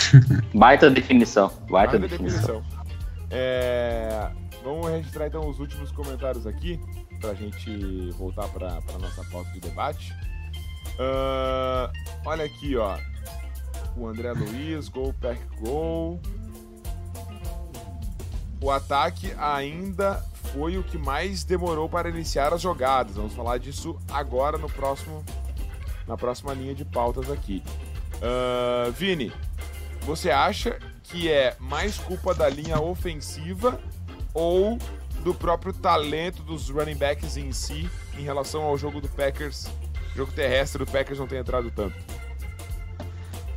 Baita 0.54 0.90
definição. 0.90 1.48
Baita, 1.68 1.98
Baita 1.98 1.98
definição. 1.98 2.62
definição. 2.62 2.82
É, 3.30 4.30
Vamos 4.62 4.88
registrar 4.88 5.26
então 5.26 5.48
os 5.48 5.58
últimos 5.58 5.90
comentários 5.90 6.46
aqui, 6.46 6.78
para 7.20 7.30
a 7.30 7.34
gente 7.34 8.10
voltar 8.12 8.48
para 8.48 8.68
a 8.68 8.98
nossa 8.98 9.24
pauta 9.24 9.50
de 9.50 9.60
debate. 9.60 10.12
Uh, 10.94 11.90
olha 12.24 12.44
aqui, 12.44 12.76
ó. 12.76 12.96
O 13.96 14.06
André 14.06 14.32
Luiz, 14.32 14.88
gol, 14.88 15.12
pack, 15.14 15.40
gol. 15.60 16.20
O 18.62 18.70
ataque 18.70 19.34
ainda 19.36 20.24
foi 20.52 20.78
o 20.78 20.84
que 20.84 20.96
mais 20.96 21.42
demorou 21.42 21.88
para 21.88 22.08
iniciar 22.08 22.52
as 22.52 22.62
jogadas. 22.62 23.16
Vamos 23.16 23.34
falar 23.34 23.58
disso 23.58 23.98
agora 24.08 24.56
no 24.56 24.70
próximo, 24.70 25.24
na 26.06 26.16
próxima 26.16 26.54
linha 26.54 26.72
de 26.72 26.84
pautas 26.84 27.28
aqui. 27.28 27.60
Uh, 28.18 28.92
Vini, 28.92 29.32
você 30.02 30.30
acha 30.30 30.78
que 31.02 31.28
é 31.28 31.56
mais 31.58 31.98
culpa 31.98 32.32
da 32.32 32.48
linha 32.48 32.80
ofensiva 32.80 33.80
ou 34.32 34.78
do 35.24 35.34
próprio 35.34 35.72
talento 35.72 36.42
dos 36.44 36.70
running 36.70 36.96
backs 36.96 37.36
em 37.36 37.50
si 37.50 37.90
em 38.16 38.22
relação 38.22 38.62
ao 38.62 38.78
jogo 38.78 39.00
do 39.00 39.08
Packers, 39.08 39.68
jogo 40.14 40.30
terrestre 40.32 40.84
do 40.84 40.90
Packers 40.90 41.18
não 41.18 41.26
tem 41.26 41.38
entrado 41.38 41.68
tanto? 41.70 41.96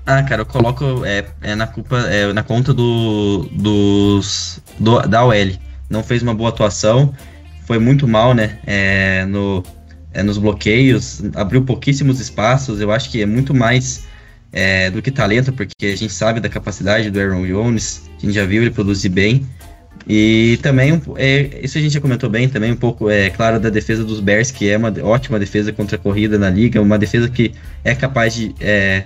Ah, 0.06 0.22
cara, 0.22 0.42
eu 0.42 0.46
coloco 0.46 1.04
é, 1.04 1.26
é 1.42 1.56
na 1.56 1.66
culpa, 1.66 1.98
é, 1.98 2.32
na 2.32 2.44
conta 2.44 2.72
do, 2.74 3.50
dos, 3.52 4.62
do, 4.80 5.00
da 5.02 5.26
OL. 5.26 5.34
Não 5.90 6.04
fez 6.04 6.22
uma 6.22 6.34
boa 6.34 6.50
atuação, 6.50 7.14
foi 7.66 7.80
muito 7.80 8.08
mal, 8.08 8.34
né? 8.36 8.60
É, 8.68 9.26
no, 9.26 9.64
é, 10.14 10.22
nos 10.22 10.38
bloqueios, 10.38 11.24
abriu 11.34 11.64
pouquíssimos 11.64 12.20
espaços. 12.20 12.80
Eu 12.80 12.92
acho 12.92 13.10
que 13.10 13.22
é 13.22 13.26
muito 13.26 13.52
mais 13.54 14.06
é, 14.54 14.92
do 14.92 15.02
que 15.02 15.10
talento, 15.10 15.52
porque 15.52 15.88
a 15.88 15.98
gente 15.98 16.14
sabe 16.14 16.40
da 16.40 16.50
capacidade 16.50 17.10
do 17.10 17.20
Aaron 17.20 17.46
Jones, 17.46 18.04
a 18.18 18.22
gente 18.22 18.34
já 18.34 18.46
viu 18.46 18.62
ele 18.62 18.72
produzir 18.72 19.10
bem. 19.10 19.46
E 20.08 20.60
também, 20.62 21.02
é, 21.18 21.60
isso 21.64 21.80
a 21.80 21.82
gente 21.82 21.94
já 21.94 22.00
comentou 22.00 22.30
bem 22.30 22.48
também, 22.48 22.72
um 22.72 22.76
pouco, 22.76 23.10
é 23.10 23.32
claro, 23.32 23.60
da 23.60 23.72
defesa 23.72 24.04
dos 24.04 24.20
Bears, 24.20 24.52
que 24.52 24.70
é 24.70 24.78
uma 24.78 24.94
ótima 25.02 25.40
defesa 25.40 25.74
contra 25.74 25.96
a 25.96 26.00
corrida 26.00 26.38
na 26.38 26.50
liga, 26.50 26.80
uma 26.80 27.00
defesa 27.00 27.28
que 27.28 27.54
é 27.84 27.96
capaz 27.96 28.36
de. 28.36 28.54
É, 28.62 29.04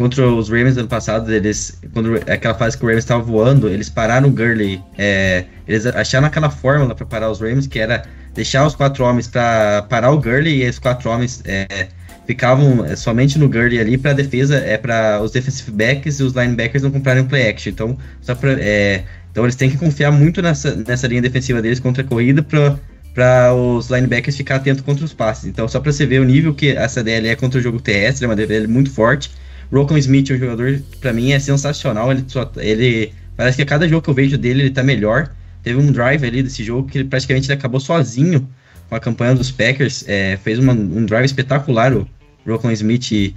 contra 0.00 0.26
os 0.26 0.48
Ravens 0.48 0.78
ano 0.78 0.88
passado, 0.88 1.30
eles, 1.30 1.78
quando 1.92 2.16
aquela 2.26 2.54
fase 2.54 2.74
que 2.74 2.82
o 2.82 2.86
Ravens 2.86 3.04
estava 3.04 3.22
voando, 3.22 3.68
eles 3.68 3.90
pararam 3.90 4.30
o 4.30 4.32
Gurley, 4.32 4.82
é, 4.96 5.44
eles 5.68 5.84
acharam 5.84 6.26
aquela 6.26 6.48
fórmula 6.48 6.94
para 6.94 7.04
parar 7.04 7.30
os 7.30 7.38
Ravens, 7.38 7.66
que 7.66 7.78
era 7.78 8.04
deixar 8.32 8.66
os 8.66 8.74
quatro 8.74 9.04
homens 9.04 9.28
para 9.28 9.82
parar 9.90 10.10
o 10.10 10.18
Gurley 10.18 10.54
e 10.54 10.62
esses 10.62 10.78
quatro 10.78 11.10
homens 11.10 11.42
é, 11.44 11.88
ficavam 12.26 12.82
é, 12.86 12.96
somente 12.96 13.38
no 13.38 13.46
Gurley 13.46 13.78
ali 13.78 13.98
para 13.98 14.14
defesa, 14.14 14.56
é 14.56 14.78
para 14.78 15.20
os 15.20 15.32
defensive 15.32 15.70
backs 15.70 16.18
e 16.18 16.22
os 16.22 16.32
linebackers 16.32 16.82
não 16.82 16.90
comprarem 16.90 17.26
play 17.26 17.50
action. 17.50 17.68
Então, 17.70 17.98
só 18.22 18.34
para 18.34 18.52
é, 18.52 19.04
então 19.30 19.44
eles 19.44 19.54
têm 19.54 19.68
que 19.68 19.76
confiar 19.76 20.10
muito 20.10 20.40
nessa, 20.40 20.74
nessa 20.76 21.06
linha 21.08 21.20
defensiva 21.20 21.60
deles 21.60 21.78
contra 21.78 22.02
a 22.02 22.06
corrida 22.06 22.42
para 22.42 23.52
os 23.52 23.90
linebackers 23.90 24.34
ficar 24.34 24.56
atentos 24.56 24.80
contra 24.82 25.04
os 25.04 25.12
passes. 25.12 25.44
Então, 25.44 25.68
só 25.68 25.78
para 25.78 25.92
você 25.92 26.06
ver 26.06 26.22
o 26.22 26.24
nível 26.24 26.54
que 26.54 26.70
essa 26.70 27.04
DL 27.04 27.28
é 27.28 27.36
contra 27.36 27.60
o 27.60 27.62
jogo 27.62 27.78
terrestre, 27.78 28.24
é 28.24 28.28
uma 28.28 28.34
DL 28.34 28.66
muito 28.66 28.90
forte. 28.90 29.30
Rocco 29.72 29.96
Smith, 29.98 30.30
é 30.30 30.34
um 30.34 30.38
jogador, 30.38 30.82
para 31.00 31.12
mim, 31.12 31.32
é 31.32 31.38
sensacional. 31.38 32.10
Ele, 32.10 32.24
só, 32.26 32.50
ele 32.56 33.12
parece 33.36 33.56
que 33.56 33.62
a 33.62 33.66
cada 33.66 33.88
jogo 33.88 34.02
que 34.02 34.10
eu 34.10 34.14
vejo 34.14 34.36
dele, 34.36 34.62
ele 34.62 34.70
tá 34.70 34.82
melhor. 34.82 35.30
Teve 35.62 35.78
um 35.78 35.92
drive 35.92 36.24
ali 36.24 36.42
desse 36.42 36.64
jogo 36.64 36.88
que 36.88 36.98
ele 36.98 37.08
praticamente 37.08 37.46
ele 37.46 37.58
acabou 37.58 37.80
sozinho 37.80 38.48
com 38.88 38.94
a 38.94 39.00
campanha 39.00 39.34
dos 39.34 39.50
Packers. 39.50 40.04
É, 40.08 40.38
fez 40.42 40.58
uma, 40.58 40.72
um 40.72 41.04
drive 41.04 41.26
espetacular, 41.26 41.92
o 41.94 42.08
Rocco 42.46 42.70
Smith. 42.70 43.34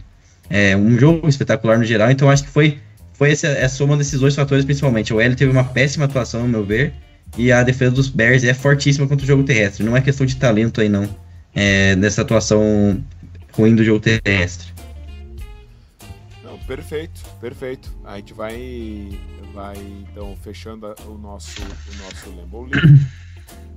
É, 0.49 0.75
um 0.75 0.97
jogo 0.97 1.27
espetacular 1.27 1.77
no 1.77 1.85
geral. 1.85 2.11
Então, 2.11 2.29
acho 2.29 2.43
que 2.43 2.49
foi 2.49 2.77
foi 3.13 3.31
essa, 3.31 3.47
essa 3.47 3.75
soma 3.75 3.95
desses 3.95 4.19
dois 4.19 4.35
fatores 4.35 4.65
principalmente. 4.65 5.13
O 5.13 5.21
L 5.21 5.35
teve 5.35 5.51
uma 5.51 5.63
péssima 5.63 6.05
atuação, 6.05 6.41
no 6.41 6.49
meu 6.49 6.65
ver, 6.65 6.93
e 7.37 7.51
a 7.51 7.63
defesa 7.63 7.91
dos 7.91 8.09
Bears 8.09 8.43
é 8.43 8.53
fortíssima 8.53 9.07
contra 9.07 9.23
o 9.23 9.27
jogo 9.27 9.43
terrestre. 9.43 9.83
Não 9.83 9.95
é 9.95 10.01
questão 10.01 10.25
de 10.25 10.35
talento 10.35 10.81
aí, 10.81 10.89
não, 10.89 11.07
é, 11.55 11.95
nessa 11.95 12.21
atuação 12.21 13.01
ruim 13.53 13.75
do 13.75 13.83
jogo 13.83 13.99
terrestre. 13.99 14.72
Perfeito, 16.67 17.21
perfeito. 17.41 17.91
A 18.03 18.17
gente 18.17 18.33
vai, 18.33 19.09
vai 19.53 19.77
então 19.77 20.35
fechando 20.37 20.93
o 21.05 21.17
nosso, 21.17 21.61
o 21.61 22.03
nosso 22.03 22.29
Lembo 22.35 22.67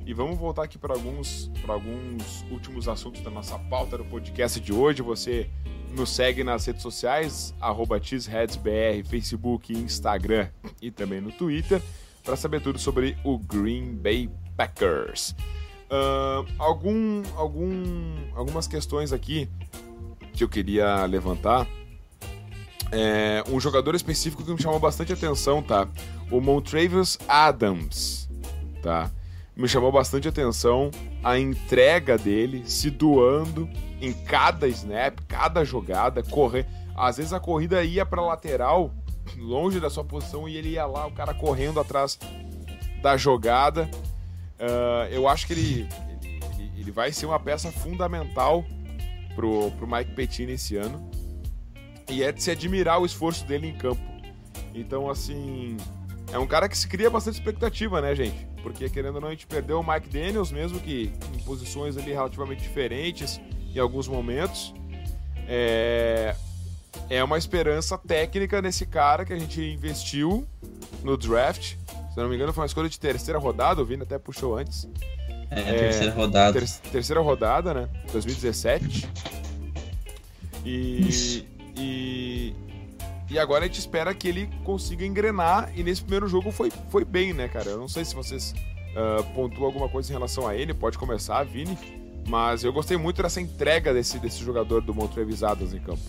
E 0.07 0.15
vamos 0.15 0.39
voltar 0.39 0.63
aqui 0.63 0.79
para 0.79 0.95
alguns, 0.95 1.51
alguns 1.67 2.45
últimos 2.49 2.87
assuntos 2.87 3.21
da 3.23 3.31
nossa 3.31 3.59
pauta 3.59 3.99
do 3.99 4.05
podcast 4.05 4.61
de 4.61 4.73
hoje. 4.73 5.03
Você 5.03 5.51
nos 5.91 6.11
segue 6.11 6.45
nas 6.45 6.65
redes 6.65 6.83
sociais, 6.83 7.53
arroba 7.61 8.01
Facebook, 9.05 9.73
Instagram 9.73 10.49
e 10.81 10.93
também 10.93 11.21
no 11.21 11.33
Twitter, 11.33 11.83
para 12.23 12.37
saber 12.37 12.61
tudo 12.61 12.79
sobre 12.79 13.17
o 13.25 13.37
Green 13.37 13.97
Bay 13.97 14.31
Packers. 14.57 15.35
Uh, 15.91 16.47
algum, 16.57 17.23
algum, 17.35 18.15
algumas 18.37 18.69
questões 18.69 19.13
aqui 19.13 19.49
que 20.33 20.45
eu 20.45 20.49
queria 20.49 21.05
levantar. 21.07 21.67
É, 22.93 23.43
um 23.49 23.59
jogador 23.59 23.95
específico 23.95 24.45
que 24.45 24.51
me 24.53 24.61
chamou 24.61 24.79
bastante 24.79 25.13
atenção, 25.13 25.63
tá? 25.63 25.89
O 26.31 26.41
Montravius 26.41 27.19
Adams, 27.29 28.29
tá? 28.83 29.11
Me 29.57 29.67
chamou 29.67 29.91
bastante 29.91 30.29
atenção 30.29 30.91
a 31.25 31.39
entrega 31.39 32.19
dele, 32.19 32.63
se 32.67 32.91
doando 32.91 33.69
em 34.01 34.13
cada 34.13 34.69
snap, 34.69 35.19
cada 35.27 35.65
jogada, 35.65 36.23
correr. 36.23 36.67
Às 36.95 37.17
vezes 37.17 37.33
a 37.33 37.41
corrida 37.41 37.83
ia 37.83 38.05
para 38.05 38.23
lateral, 38.23 38.93
longe 39.37 39.81
da 39.81 39.91
sua 39.91 40.05
posição, 40.05 40.49
e 40.49 40.57
ele 40.57 40.71
ia 40.71 40.87
lá, 40.87 41.07
o 41.07 41.13
cara 41.13 41.35
correndo 41.35 41.81
atrás 41.81 42.19
da 43.03 43.17
jogada. 43.17 43.89
Uh, 44.59 45.11
eu 45.11 45.29
acho 45.29 45.47
que 45.47 45.53
ele, 45.53 45.89
ele, 46.59 46.73
ele, 46.77 46.91
vai 46.91 47.13
ser 47.13 47.27
uma 47.27 47.39
peça 47.39 47.71
fundamental 47.71 48.65
pro, 49.35 49.71
pro 49.73 49.87
Mike 49.87 50.13
Pettine 50.13 50.53
esse 50.53 50.77
ano. 50.77 51.11
E 52.09 52.23
é 52.23 52.31
de 52.31 52.43
se 52.43 52.51
admirar 52.51 53.01
o 53.01 53.07
esforço 53.07 53.45
dele 53.45 53.69
em 53.69 53.75
campo. 53.75 54.01
Então, 54.75 55.11
assim, 55.11 55.77
é 56.33 56.39
um 56.39 56.47
cara 56.47 56.69
que 56.69 56.77
se 56.77 56.87
cria 56.87 57.11
bastante 57.11 57.35
expectativa, 57.35 58.01
né, 58.01 58.15
gente? 58.15 58.47
Porque, 58.63 58.89
querendo 58.89 59.17
ou 59.17 59.21
não, 59.21 59.29
a 59.29 59.31
gente 59.31 59.47
perdeu 59.47 59.81
o 59.81 59.87
Mike 59.87 60.09
Daniels, 60.09 60.51
mesmo 60.51 60.79
que 60.81 61.13
em 61.35 61.39
posições 61.41 61.97
ali 61.97 62.13
relativamente 62.13 62.63
diferentes 62.63 63.41
em 63.75 63.79
alguns 63.79 64.09
momentos. 64.09 64.75
É, 65.49 66.35
é 67.09 67.23
uma 67.23 67.39
esperança 67.39 67.97
técnica 67.97 68.61
nesse 68.61 68.87
cara 68.87 69.25
que 69.25 69.33
a 69.33 69.39
gente 69.39 69.61
investiu 69.61 70.47
no 71.03 71.17
draft. 71.17 71.77
Se 72.13 72.17
não 72.17 72.29
me 72.29 72.35
engano, 72.35 72.53
foi 72.53 72.63
uma 72.63 72.67
escolha 72.67 72.89
de 72.89 72.99
terceira 72.99 73.39
rodada, 73.39 73.81
o 73.81 73.85
Vini 73.85 74.03
até 74.03 74.19
puxou 74.19 74.57
antes. 74.57 74.89
É, 75.51 75.61
é 75.61 75.79
terceira 75.79 76.13
rodada. 76.13 76.61
Ter, 76.61 76.69
terceira 76.91 77.21
rodada, 77.21 77.75
né? 77.75 77.89
2017. 78.11 79.09
E, 80.65 81.47
e, 81.77 82.55
e 83.31 83.39
agora 83.39 83.65
a 83.65 83.67
gente 83.67 83.79
espera 83.79 84.15
que 84.15 84.29
ele 84.29 84.49
consiga 84.65 85.05
engrenar. 85.05 85.71
E 85.75 85.83
nesse 85.83 86.03
primeiro 86.03 86.29
jogo 86.29 86.51
foi, 86.51 86.71
foi 86.91 87.05
bem, 87.05 87.33
né, 87.33 87.49
cara? 87.49 87.71
Eu 87.71 87.79
não 87.79 87.89
sei 87.89 88.05
se 88.05 88.15
vocês 88.15 88.55
uh, 88.93 89.23
pontuam 89.35 89.67
alguma 89.67 89.89
coisa 89.89 90.11
em 90.11 90.13
relação 90.13 90.47
a 90.47 90.55
ele. 90.55 90.73
Pode 90.73 90.99
começar, 90.99 91.45
Vini. 91.45 91.77
Mas 92.29 92.65
eu 92.65 92.73
gostei 92.73 92.97
muito 92.97 93.23
dessa 93.23 93.41
entrega 93.41 93.95
desse, 93.95 94.19
desse 94.19 94.43
jogador 94.45 94.81
do 94.81 94.95
Montrevis 94.95 95.43
Adams 95.43 95.73
em 95.73 95.79
campo. 95.79 96.01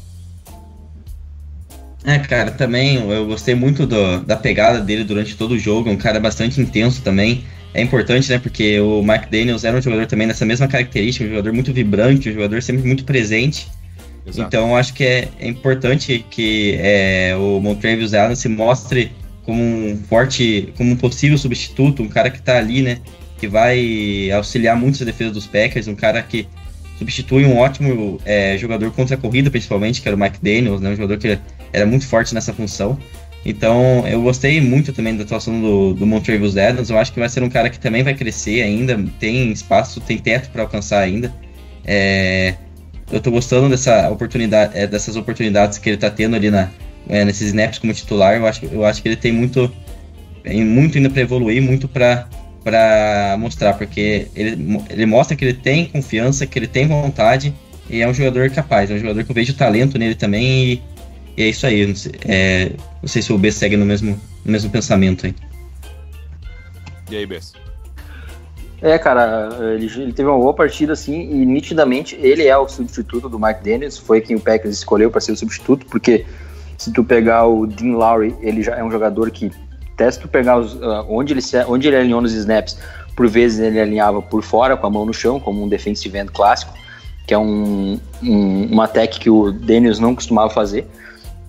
É, 2.03 2.19
cara, 2.19 2.51
também 2.51 2.95
eu 2.95 3.27
gostei 3.27 3.53
muito 3.53 3.85
do, 3.85 4.21
da 4.21 4.35
pegada 4.35 4.79
dele 4.79 5.03
durante 5.03 5.35
todo 5.35 5.51
o 5.51 5.59
jogo. 5.59 5.89
É 5.89 5.91
um 5.91 5.97
cara 5.97 6.19
bastante 6.19 6.61
intenso 6.61 7.01
também. 7.01 7.43
é 7.73 7.81
importante, 7.81 8.29
né? 8.29 8.39
Porque 8.39 8.79
o 8.79 9.03
Mike 9.03 9.29
Daniels 9.29 9.63
era 9.63 9.77
um 9.77 9.81
jogador 9.81 10.05
também 10.07 10.27
dessa 10.27 10.45
mesma 10.45 10.67
característica, 10.67 11.25
um 11.25 11.29
jogador 11.29 11.53
muito 11.53 11.73
vibrante, 11.73 12.29
um 12.29 12.33
jogador 12.33 12.61
sempre 12.63 12.87
muito 12.87 13.03
presente. 13.03 13.67
Exato. 14.27 14.47
Então 14.47 14.75
acho 14.75 14.93
que 14.93 15.03
é, 15.03 15.29
é 15.39 15.47
importante 15.47 16.25
que 16.29 16.77
é, 16.79 17.35
o 17.37 17.61
Montrevious 17.61 18.13
Adams 18.13 18.39
se 18.39 18.49
mostre 18.49 19.11
como 19.43 19.63
um 19.63 19.97
forte, 20.09 20.73
como 20.75 20.91
um 20.91 20.95
possível 20.97 21.37
substituto, 21.37 22.03
um 22.03 22.09
cara 22.09 22.29
que 22.29 22.39
está 22.39 22.57
ali, 22.57 22.81
né? 22.81 22.99
Que 23.39 23.47
vai 23.47 24.29
auxiliar 24.31 24.75
muito 24.75 25.01
a 25.01 25.05
defesa 25.05 25.31
dos 25.31 25.47
Packers, 25.47 25.87
um 25.87 25.95
cara 25.95 26.21
que 26.21 26.47
substitui 26.97 27.45
um 27.45 27.57
ótimo 27.57 28.19
é, 28.25 28.57
jogador 28.57 28.91
contra 28.91 29.15
a 29.15 29.17
corrida, 29.17 29.49
principalmente, 29.49 30.01
que 30.01 30.07
era 30.07 30.17
o 30.17 30.19
Mike 30.19 30.39
Daniels, 30.41 30.81
né? 30.81 30.89
Um 30.89 30.95
jogador 30.95 31.17
que 31.17 31.39
era 31.71 31.85
muito 31.85 32.05
forte 32.05 32.33
nessa 32.33 32.51
função. 32.51 32.99
Então, 33.45 34.05
eu 34.05 34.21
gostei 34.21 34.59
muito 34.59 34.91
também 34.91 35.15
da 35.15 35.23
atuação 35.23 35.61
do, 35.61 35.93
do 35.93 36.05
Montrevious 36.05 36.57
Adams. 36.57 36.89
Eu 36.89 36.97
acho 36.97 37.13
que 37.13 37.19
vai 37.19 37.29
ser 37.29 37.41
um 37.43 37.49
cara 37.49 37.69
que 37.69 37.79
também 37.79 38.03
vai 38.03 38.13
crescer 38.13 38.61
ainda, 38.61 39.01
tem 39.17 39.49
espaço, 39.53 40.01
tem 40.01 40.17
teto 40.17 40.49
para 40.49 40.63
alcançar 40.63 40.99
ainda. 40.99 41.33
É, 41.85 42.55
eu 43.11 43.19
tô 43.21 43.31
gostando 43.31 43.69
dessa 43.69 44.09
oportunidade, 44.09 44.77
é, 44.77 44.85
dessas 44.85 45.15
oportunidades 45.15 45.77
que 45.77 45.89
ele 45.89 45.97
tá 45.97 46.09
tendo 46.09 46.35
ali 46.35 46.51
na, 46.51 46.69
é, 47.07 47.23
nesses 47.23 47.47
snaps 47.47 47.79
como 47.79 47.93
titular. 47.93 48.35
Eu 48.35 48.45
acho, 48.45 48.65
eu 48.65 48.85
acho 48.85 49.01
que 49.01 49.07
ele 49.07 49.15
tem 49.15 49.31
muito, 49.31 49.71
muito 50.45 50.97
ainda 50.97 51.09
para 51.09 51.21
evoluir, 51.21 51.61
muito 51.61 51.87
para 51.87 52.27
para 52.63 53.37
mostrar, 53.39 53.75
porque 53.75 54.27
ele, 54.35 54.81
ele 54.89 55.05
mostra 55.05 55.37
que 55.37 55.45
ele 55.45 55.53
tem 55.53 55.85
confiança, 55.85 56.45
que 56.45 56.59
ele 56.59 56.67
tem 56.67 56.85
vontade 56.85 57.55
e 57.89 58.01
é 58.01 58.07
um 58.07 58.13
jogador 58.13 58.49
capaz, 58.49 58.91
é 58.91 58.95
um 58.95 58.99
jogador 58.99 59.23
que 59.23 59.31
eu 59.31 59.35
vejo 59.35 59.53
talento 59.53 59.97
nele 59.97 60.15
também 60.15 60.73
e, 60.73 60.83
e 61.37 61.43
é 61.43 61.47
isso 61.47 61.65
aí. 61.65 61.87
Não 61.87 61.95
sei, 61.95 62.11
é, 62.25 62.71
não 63.01 63.07
sei 63.07 63.21
se 63.21 63.31
o 63.31 63.37
B 63.37 63.53
segue 63.53 63.77
no 63.77 63.85
mesmo, 63.85 64.19
no 64.43 64.51
mesmo 64.51 64.69
pensamento 64.69 65.25
aí. 65.25 65.35
E 67.09 67.15
aí, 67.15 67.25
Bess? 67.25 67.53
É, 68.81 68.97
cara, 68.97 69.49
ele, 69.73 69.85
ele, 69.85 70.13
teve 70.13 70.29
uma 70.29 70.37
boa 70.37 70.53
partida, 70.53 70.93
assim, 70.93 71.19
e 71.19 71.45
nitidamente 71.45 72.15
ele 72.21 72.45
é 72.45 72.55
o 72.55 72.67
substituto 72.67 73.27
do 73.27 73.39
Mike 73.39 73.63
Daniels, 73.63 73.97
foi 73.97 74.21
quem 74.21 74.35
o 74.35 74.39
Packers 74.39 74.75
escolheu 74.75 75.09
para 75.09 75.19
ser 75.19 75.31
o 75.31 75.37
substituto, 75.37 75.85
porque 75.87 76.25
se 76.77 76.91
tu 76.93 77.03
pegar 77.03 77.47
o 77.47 77.65
Dean 77.65 77.97
Lowry, 77.97 78.35
ele 78.39 78.61
já 78.61 78.75
é 78.75 78.83
um 78.83 78.91
jogador 78.91 79.31
que, 79.31 79.51
até 79.93 80.11
se 80.11 80.19
tu 80.19 80.27
pegar 80.27 80.59
os, 80.59 80.75
uh, 80.75 81.05
onde, 81.09 81.33
ele, 81.33 81.41
onde 81.67 81.87
ele 81.87 81.97
alinhou 81.97 82.21
nos 82.21 82.33
snaps, 82.33 82.77
por 83.15 83.27
vezes 83.27 83.59
ele 83.59 83.79
alinhava 83.79 84.21
por 84.21 84.43
fora, 84.43 84.77
com 84.77 84.85
a 84.85 84.89
mão 84.91 85.05
no 85.05 85.13
chão, 85.13 85.39
como 85.39 85.63
um 85.63 85.67
defensive 85.67 86.15
end 86.15 86.31
clássico, 86.31 86.71
que 87.25 87.33
é 87.33 87.37
um, 87.37 87.99
um, 88.21 88.65
uma 88.71 88.87
tech 88.87 89.19
que 89.19 89.29
o 89.29 89.51
Daniels 89.51 89.97
não 89.97 90.13
costumava 90.13 90.51
fazer, 90.51 90.87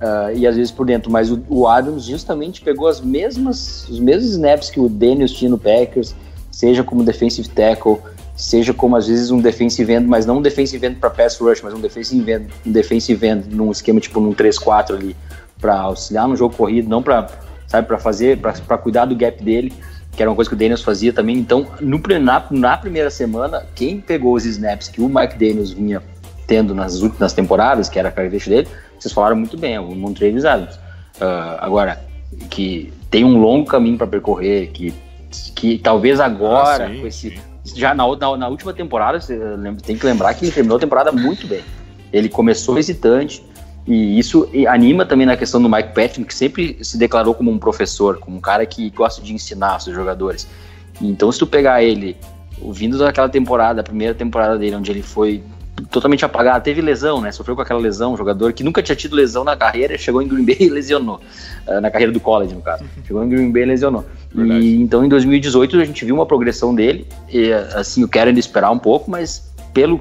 uh, 0.01 0.35
e 0.35 0.47
às 0.47 0.57
vezes 0.57 0.73
por 0.73 0.87
dentro, 0.87 1.13
mas 1.13 1.31
o, 1.31 1.45
o 1.47 1.69
Adams 1.69 2.05
justamente 2.05 2.63
pegou 2.63 2.89
as 2.89 3.03
mesmas, 3.03 3.87
os 3.87 4.01
mesmos 4.01 4.31
snaps 4.31 4.71
que 4.71 4.81
o 4.81 4.89
Daniels 4.89 5.33
tinha 5.33 5.51
no 5.51 5.59
Packers, 5.59 6.15
seja 6.59 6.83
como 6.83 7.05
defensive 7.05 7.49
tackle, 7.51 7.99
seja 8.37 8.75
como 8.75 8.97
às 8.97 9.07
vezes 9.07 9.31
um 9.31 9.41
defensive 9.41 9.93
end, 9.93 10.09
mas 10.09 10.27
não 10.27 10.39
um 10.39 10.43
defensive 10.43 10.85
end 10.85 10.97
para 10.97 11.09
pass 11.09 11.39
rush, 11.39 11.63
mas 11.63 11.73
um 11.73 11.81
defensive 11.81 12.29
end, 12.33 12.49
um 12.67 12.73
defensive 12.73 13.25
end 13.25 13.55
num 13.55 13.71
esquema 13.71 14.01
tipo 14.01 14.19
num 14.19 14.35
3-4 14.35 14.97
ali, 14.97 15.17
para 15.61 15.79
auxiliar 15.79 16.27
no 16.27 16.35
jogo 16.35 16.57
corrido, 16.57 16.89
não 16.89 17.01
para 17.01 17.29
sabe 17.69 17.87
para 17.87 17.97
fazer, 17.97 18.39
para 18.39 18.77
cuidar 18.77 19.05
do 19.05 19.15
gap 19.15 19.41
dele, 19.41 19.73
que 20.17 20.21
era 20.21 20.29
uma 20.29 20.35
coisa 20.35 20.51
que 20.51 20.57
o 20.57 20.59
Daniels 20.59 20.83
fazia 20.83 21.13
também. 21.13 21.39
Então, 21.39 21.65
no, 21.81 22.01
na, 22.21 22.45
na 22.51 22.77
primeira 22.77 23.09
semana, 23.09 23.65
quem 23.77 24.01
pegou 24.01 24.35
os 24.35 24.45
snaps 24.45 24.89
que 24.89 25.01
o 25.01 25.09
Mike 25.09 25.39
Daniels 25.39 25.71
vinha 25.71 26.03
tendo 26.49 26.75
nas 26.75 27.03
últimas 27.03 27.33
temporadas, 27.33 27.89
que 27.89 28.01
era 28.01 28.09
a 28.09 28.13
característica 28.13 28.57
dele, 28.57 28.69
vocês 28.99 29.15
falaram 29.15 29.37
muito 29.37 29.57
bem, 29.57 29.75
é 29.75 29.81
o 29.81 29.95
Montreal 29.95 30.45
Adams. 30.45 30.75
Uh, 30.75 31.55
agora, 31.61 32.01
que 32.51 32.93
tem 33.09 33.25
um 33.25 33.39
longo 33.39 33.65
caminho 33.65 33.97
para 33.97 34.09
percorrer, 34.09 34.73
que 34.73 34.93
que 35.55 35.79
talvez 35.79 36.21
agora, 36.21 36.87
ah, 36.87 36.89
sim, 36.89 37.01
com 37.01 37.07
esse, 37.07 37.41
já 37.75 37.95
na, 37.95 38.05
na, 38.17 38.37
na, 38.37 38.49
última 38.49 38.73
temporada, 38.73 39.21
você 39.21 39.39
tem 39.85 39.97
que 39.97 40.07
lembrar 40.07 40.35
que 40.35 40.45
ele 40.45 40.53
terminou 40.53 40.77
a 40.77 40.81
temporada 40.81 41.13
muito 41.13 41.47
bem. 41.47 41.63
Ele 42.13 42.29
começou 42.29 42.79
hesitante, 42.79 43.45
e 43.87 44.19
isso 44.19 44.49
anima 44.69 45.07
também 45.07 45.27
na 45.27 45.37
questão 45.37 45.63
do 45.63 45.69
Mike 45.69 45.95
Patton, 45.95 46.25
que 46.25 46.35
sempre 46.35 46.79
se 46.83 46.99
declarou 46.99 47.35
como 47.35 47.51
um 47.51 47.59
professor, 47.59 48.19
como 48.19 48.37
um 48.37 48.41
cara 48.41 48.65
que 48.67 48.91
gosta 48.91 49.23
de 49.23 49.33
ensinar 49.33 49.79
seus 49.81 49.97
jogadores. 49.97 50.49
Então, 51.01 51.31
se 51.31 51.39
tu 51.39 51.47
pegar 51.47 51.83
ele, 51.83 52.17
vindo 52.71 52.99
daquela 52.99 53.29
temporada, 53.29 53.81
a 53.81 53.85
primeira 53.85 54.15
temporada 54.15 54.59
dele, 54.59 54.77
onde 54.77 54.91
ele 54.91 55.03
foi 55.03 55.43
totalmente 55.91 56.25
apagado, 56.25 56.65
teve 56.65 56.81
lesão, 56.81 57.21
né? 57.21 57.33
Sofreu 57.33 57.55
com 57.55 57.63
aquela 57.63 57.81
lesão, 57.81 58.15
um 58.15 58.17
jogador 58.17 58.53
que 58.53 58.63
nunca 58.63 58.83
tinha 58.83 58.97
tido 58.97 59.15
lesão 59.15 59.45
na 59.45 59.57
carreira, 59.57 59.97
chegou 59.99 60.21
em 60.23 60.29
Green 60.29 60.45
Bay 60.45 60.57
e 60.61 60.69
lesionou. 60.69 61.21
Uh, 61.67 61.81
na 61.81 61.91
carreira 61.91 62.13
do 62.13 62.21
college, 62.21 62.55
no 62.55 62.61
caso. 62.61 62.85
Chegou 63.07 63.23
em 63.25 63.29
Green 63.29 63.51
Bay 63.51 63.63
e 63.63 63.67
lesionou. 63.67 64.05
Verdade. 64.35 64.61
E 64.61 64.81
então 64.81 65.05
em 65.05 65.09
2018 65.09 65.81
a 65.81 65.85
gente 65.85 66.05
viu 66.05 66.15
uma 66.15 66.27
progressão 66.27 66.75
dele. 66.75 67.07
E 67.31 67.53
assim, 67.53 68.03
eu 68.03 68.09
quero 68.09 68.29
ainda 68.29 68.41
esperar 68.41 68.71
um 68.71 68.79
pouco, 68.79 69.11
mas 69.11 69.53
pelo 69.73 70.01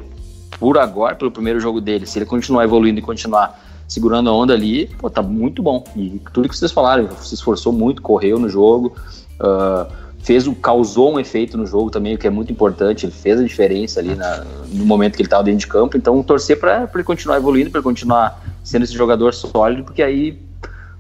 por 0.60 0.78
agora, 0.78 1.16
pelo 1.16 1.30
primeiro 1.30 1.60
jogo 1.60 1.80
dele, 1.80 2.06
se 2.06 2.18
ele 2.18 2.26
continuar 2.26 2.64
evoluindo 2.64 3.00
e 3.00 3.02
continuar 3.02 3.64
segurando 3.88 4.30
a 4.30 4.34
onda 4.34 4.54
ali, 4.54 4.88
pô, 4.98 5.10
tá 5.10 5.22
muito 5.22 5.62
bom. 5.62 5.84
E 5.96 6.20
tudo 6.34 6.50
que 6.50 6.58
vocês 6.58 6.72
falaram, 6.72 7.10
se 7.22 7.36
esforçou 7.36 7.72
muito, 7.72 8.02
correu 8.02 8.40
no 8.40 8.50
jogo. 8.50 8.96
Uh, 9.40 10.07
fez 10.20 10.48
causou 10.62 11.14
um 11.14 11.20
efeito 11.20 11.58
no 11.58 11.66
jogo 11.66 11.90
também, 11.90 12.16
o 12.16 12.18
que 12.18 12.28
é 12.28 12.30
muito 12.30 12.52
importante. 12.52 13.06
Ele 13.06 13.14
fez 13.14 13.40
a 13.40 13.44
diferença 13.44 14.00
ali 14.00 14.16
na, 14.16 14.46
no 14.72 14.86
momento 14.86 15.16
que 15.16 15.22
ele 15.22 15.28
estava 15.28 15.44
dentro 15.44 15.60
de 15.60 15.68
campo. 15.68 15.98
Então, 15.98 16.22
torcer 16.24 16.60
para 16.60 16.90
ele 16.94 17.04
continuar 17.04 17.38
evoluindo, 17.38 17.70
para 17.70 17.80
ele 17.80 17.84
continuar 17.84 18.44
sendo 18.64 18.84
esse 18.84 18.94
jogador 18.94 19.34
sólido, 19.34 19.84
porque 19.84 20.04
aí 20.04 20.40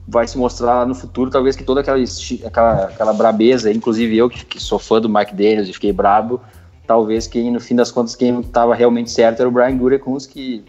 vai 0.07 0.25
se 0.25 0.37
mostrar 0.37 0.87
no 0.87 0.95
futuro, 0.95 1.29
talvez 1.29 1.55
que 1.55 1.63
toda 1.65 1.81
aquela, 1.81 1.97
aquela, 2.45 2.83
aquela 2.85 3.13
brabeza, 3.13 3.71
inclusive 3.71 4.15
eu 4.15 4.29
que, 4.29 4.45
que 4.45 4.59
sou 4.59 4.79
fã 4.79 5.01
do 5.01 5.09
Mike 5.09 5.35
Daniels 5.35 5.67
e 5.67 5.73
fiquei 5.73 5.91
brabo, 5.91 6.39
talvez 6.87 7.27
quem 7.27 7.51
no 7.51 7.59
fim 7.59 7.75
das 7.75 7.91
contas 7.91 8.15
quem 8.15 8.39
estava 8.39 8.73
realmente 8.73 9.11
certo 9.11 9.41
era 9.41 9.49
o 9.49 9.51
Brian 9.51 9.77
Gutekunst 9.77 10.31
que 10.31 10.63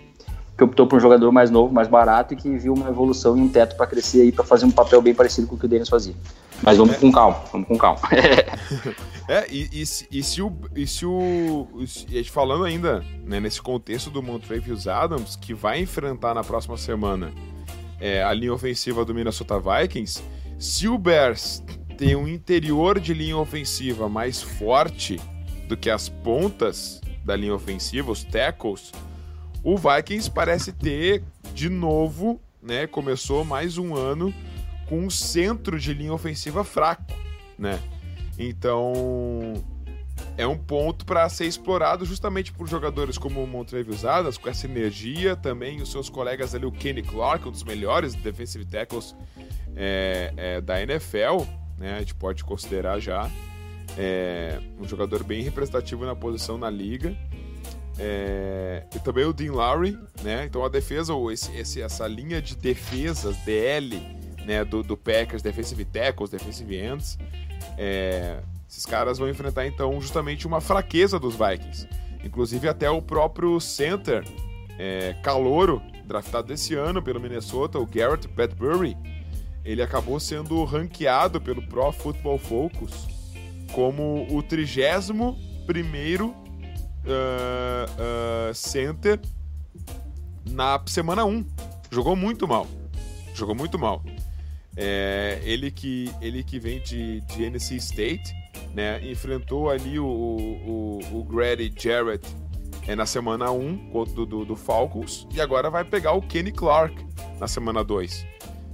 que 0.59 0.65
optou 0.65 0.89
por 0.89 0.97
um 0.97 1.01
jogador 1.01 1.31
mais 1.31 1.51
novo, 1.51 1.73
mais 1.73 1.87
barato 1.87 2.35
e 2.35 2.37
que 2.37 2.59
viu 2.59 2.75
uma 2.75 2.89
evolução 2.89 3.39
e 3.39 3.41
um 3.41 3.49
teto 3.49 3.77
para 3.77 3.87
crescer 3.87 4.23
aí 4.23 4.33
para 4.33 4.45
fazer 4.45 4.67
um 4.67 4.73
papel 4.73 5.01
bem 5.01 5.15
parecido 5.15 5.47
com 5.47 5.55
o 5.55 5.59
que 5.59 5.67
o 5.67 5.69
Dennis 5.69 5.89
fazia. 5.89 6.15
Mas 6.61 6.77
vamos 6.77 6.97
é. 6.97 6.99
com 6.99 7.13
calma, 7.13 7.41
vamos 7.53 7.69
com 7.69 7.79
calma. 7.79 8.01
é, 9.29 9.47
e, 9.49 9.69
e, 9.73 9.83
e, 9.83 10.23
se 10.25 10.43
o. 10.43 10.53
E 10.75 10.85
se 10.85 11.07
o. 11.07 11.69
E 12.11 12.15
a 12.15 12.19
gente 12.19 12.33
falando 12.33 12.65
ainda, 12.65 13.05
né, 13.25 13.39
nesse 13.39 13.63
contexto 13.63 14.11
do 14.11 14.21
Montrevious 14.21 14.89
Adams, 14.89 15.37
que 15.37 15.55
vai 15.55 15.81
enfrentar 15.81 16.35
na 16.35 16.43
próxima 16.43 16.77
semana 16.77 17.31
é, 18.01 18.25
a 18.25 18.33
linha 18.33 18.53
ofensiva 18.53 19.05
do 19.05 19.15
Minnesota 19.15 19.61
Vikings, 19.61 20.21
se 20.59 20.89
o 20.89 20.99
Bears 20.99 21.63
tem 21.97 22.17
um 22.17 22.27
interior 22.27 22.99
de 22.99 23.15
linha 23.15 23.37
ofensiva 23.37 24.09
mais 24.09 24.43
forte 24.43 25.21
do 25.69 25.77
que 25.77 25.89
as 25.89 26.09
pontas 26.09 27.01
da 27.25 27.37
linha 27.37 27.55
ofensiva, 27.55 28.11
os 28.11 28.25
tackles, 28.25 28.91
o 29.71 29.77
Vikings 29.77 30.31
parece 30.31 30.73
ter 30.73 31.23
de 31.53 31.69
novo, 31.69 32.41
né? 32.63 32.87
Começou 32.87 33.45
mais 33.45 33.77
um 33.77 33.95
ano 33.95 34.33
com 34.89 35.01
um 35.01 35.11
centro 35.11 35.79
de 35.79 35.93
linha 35.93 36.15
ofensiva 36.15 36.65
fraco, 36.65 37.13
né? 37.59 37.79
Então 38.39 39.53
é 40.39 40.47
um 40.47 40.57
ponto 40.57 41.05
para 41.05 41.29
ser 41.29 41.45
explorado 41.45 42.07
justamente 42.07 42.51
por 42.51 42.67
jogadores 42.67 43.19
como 43.19 43.45
o 43.45 43.47
Montrevious 43.47 44.07
Adams, 44.07 44.39
com 44.39 44.49
essa 44.49 44.65
energia, 44.65 45.37
também 45.37 45.83
os 45.83 45.93
seus 45.93 46.09
colegas 46.09 46.55
ali, 46.55 46.65
o 46.65 46.73
Kenny 46.73 47.03
Clark, 47.03 47.47
um 47.47 47.51
dos 47.51 47.63
melhores 47.63 48.15
defensive 48.15 48.65
tackles 48.65 49.15
é, 49.77 50.33
é, 50.35 50.61
da 50.63 50.81
NFL, 50.81 51.45
né? 51.77 51.97
A 51.97 51.99
gente 51.99 52.15
pode 52.15 52.43
considerar 52.43 53.01
já 53.01 53.31
é, 53.99 54.59
um 54.81 54.89
jogador 54.89 55.23
bem 55.23 55.43
representativo 55.43 56.07
na 56.07 56.17
posição 56.17 56.57
na 56.57 56.71
liga. 56.71 57.15
É, 57.99 58.85
e 58.95 58.99
também 59.01 59.25
o 59.25 59.33
Dean 59.33 59.53
Lowry, 59.53 59.99
né? 60.23 60.45
Então 60.45 60.65
a 60.65 60.69
defesa, 60.69 61.15
ou 61.15 61.33
esse, 61.33 61.55
esse, 61.57 61.83
essa 61.83 62.07
linha 62.07 62.41
de 62.41 62.55
defesas, 62.55 63.37
DL, 63.39 64.01
né, 64.47 64.65
do, 64.65 64.83
do 64.83 64.97
Packers, 64.97 65.43
defensive 65.43 65.85
tackles, 65.85 66.31
defensive 66.31 66.77
ends, 66.77 67.19
é, 67.77 68.39
esses 68.69 68.87
caras 68.87 69.19
vão 69.19 69.29
enfrentar 69.29 69.67
então 69.67 70.01
justamente 70.01 70.47
uma 70.47 70.61
fraqueza 70.61 71.19
dos 71.19 71.35
Vikings. 71.35 71.89
Inclusive 72.25 72.69
até 72.69 72.89
o 72.89 73.03
próprio 73.03 73.59
center, 73.61 74.25
é, 74.79 75.15
calouro, 75.23 75.83
draftado 76.07 76.53
esse 76.53 76.75
ano 76.75 77.03
pelo 77.03 77.21
Minnesota, 77.21 77.79
o 77.79 77.87
Garrett 77.87 78.29
Bradbury, 78.29 78.97
ele 79.65 79.83
acabou 79.83 80.19
sendo 80.19 80.65
ranqueado 80.65 81.41
pelo 81.41 81.63
Pro 81.63 81.93
Football 81.93 82.39
Focus 82.39 83.07
como 83.73 84.27
o 84.31 84.43
31 84.43 85.37
primeiro 85.67 86.35
uh, 87.13 88.55
center 88.55 89.21
na 90.51 90.81
semana 90.87 91.25
1. 91.25 91.45
Jogou 91.91 92.17
muito 92.17 92.47
mal. 92.47 92.67
Jogou 93.35 93.55
muito 93.55 93.79
mal. 93.79 94.03
É, 94.77 95.41
ele, 95.43 95.71
que, 95.71 96.13
ele 96.21 96.45
que 96.45 96.59
vem 96.59 96.81
de, 96.81 97.21
de 97.23 97.45
NC 97.45 97.77
State, 97.77 98.33
né, 98.73 99.01
enfrentou 99.11 99.69
ali 99.69 99.99
o, 99.99 100.07
o, 100.07 100.99
o 101.13 101.25
Grady 101.25 101.73
Jarrett 101.77 102.25
é, 102.87 102.95
na 102.95 103.05
semana 103.05 103.51
1 103.51 103.91
do, 104.15 104.25
do, 104.27 104.45
do, 104.45 104.57
Falcons 104.57 105.27
e 105.35 105.41
agora 105.41 105.69
vai 105.69 105.85
pegar 105.85 106.13
o 106.13 106.23
Kenny 106.23 106.53
Clark 106.53 106.95
na 107.41 107.49
semana 107.49 107.83
2. 107.83 108.25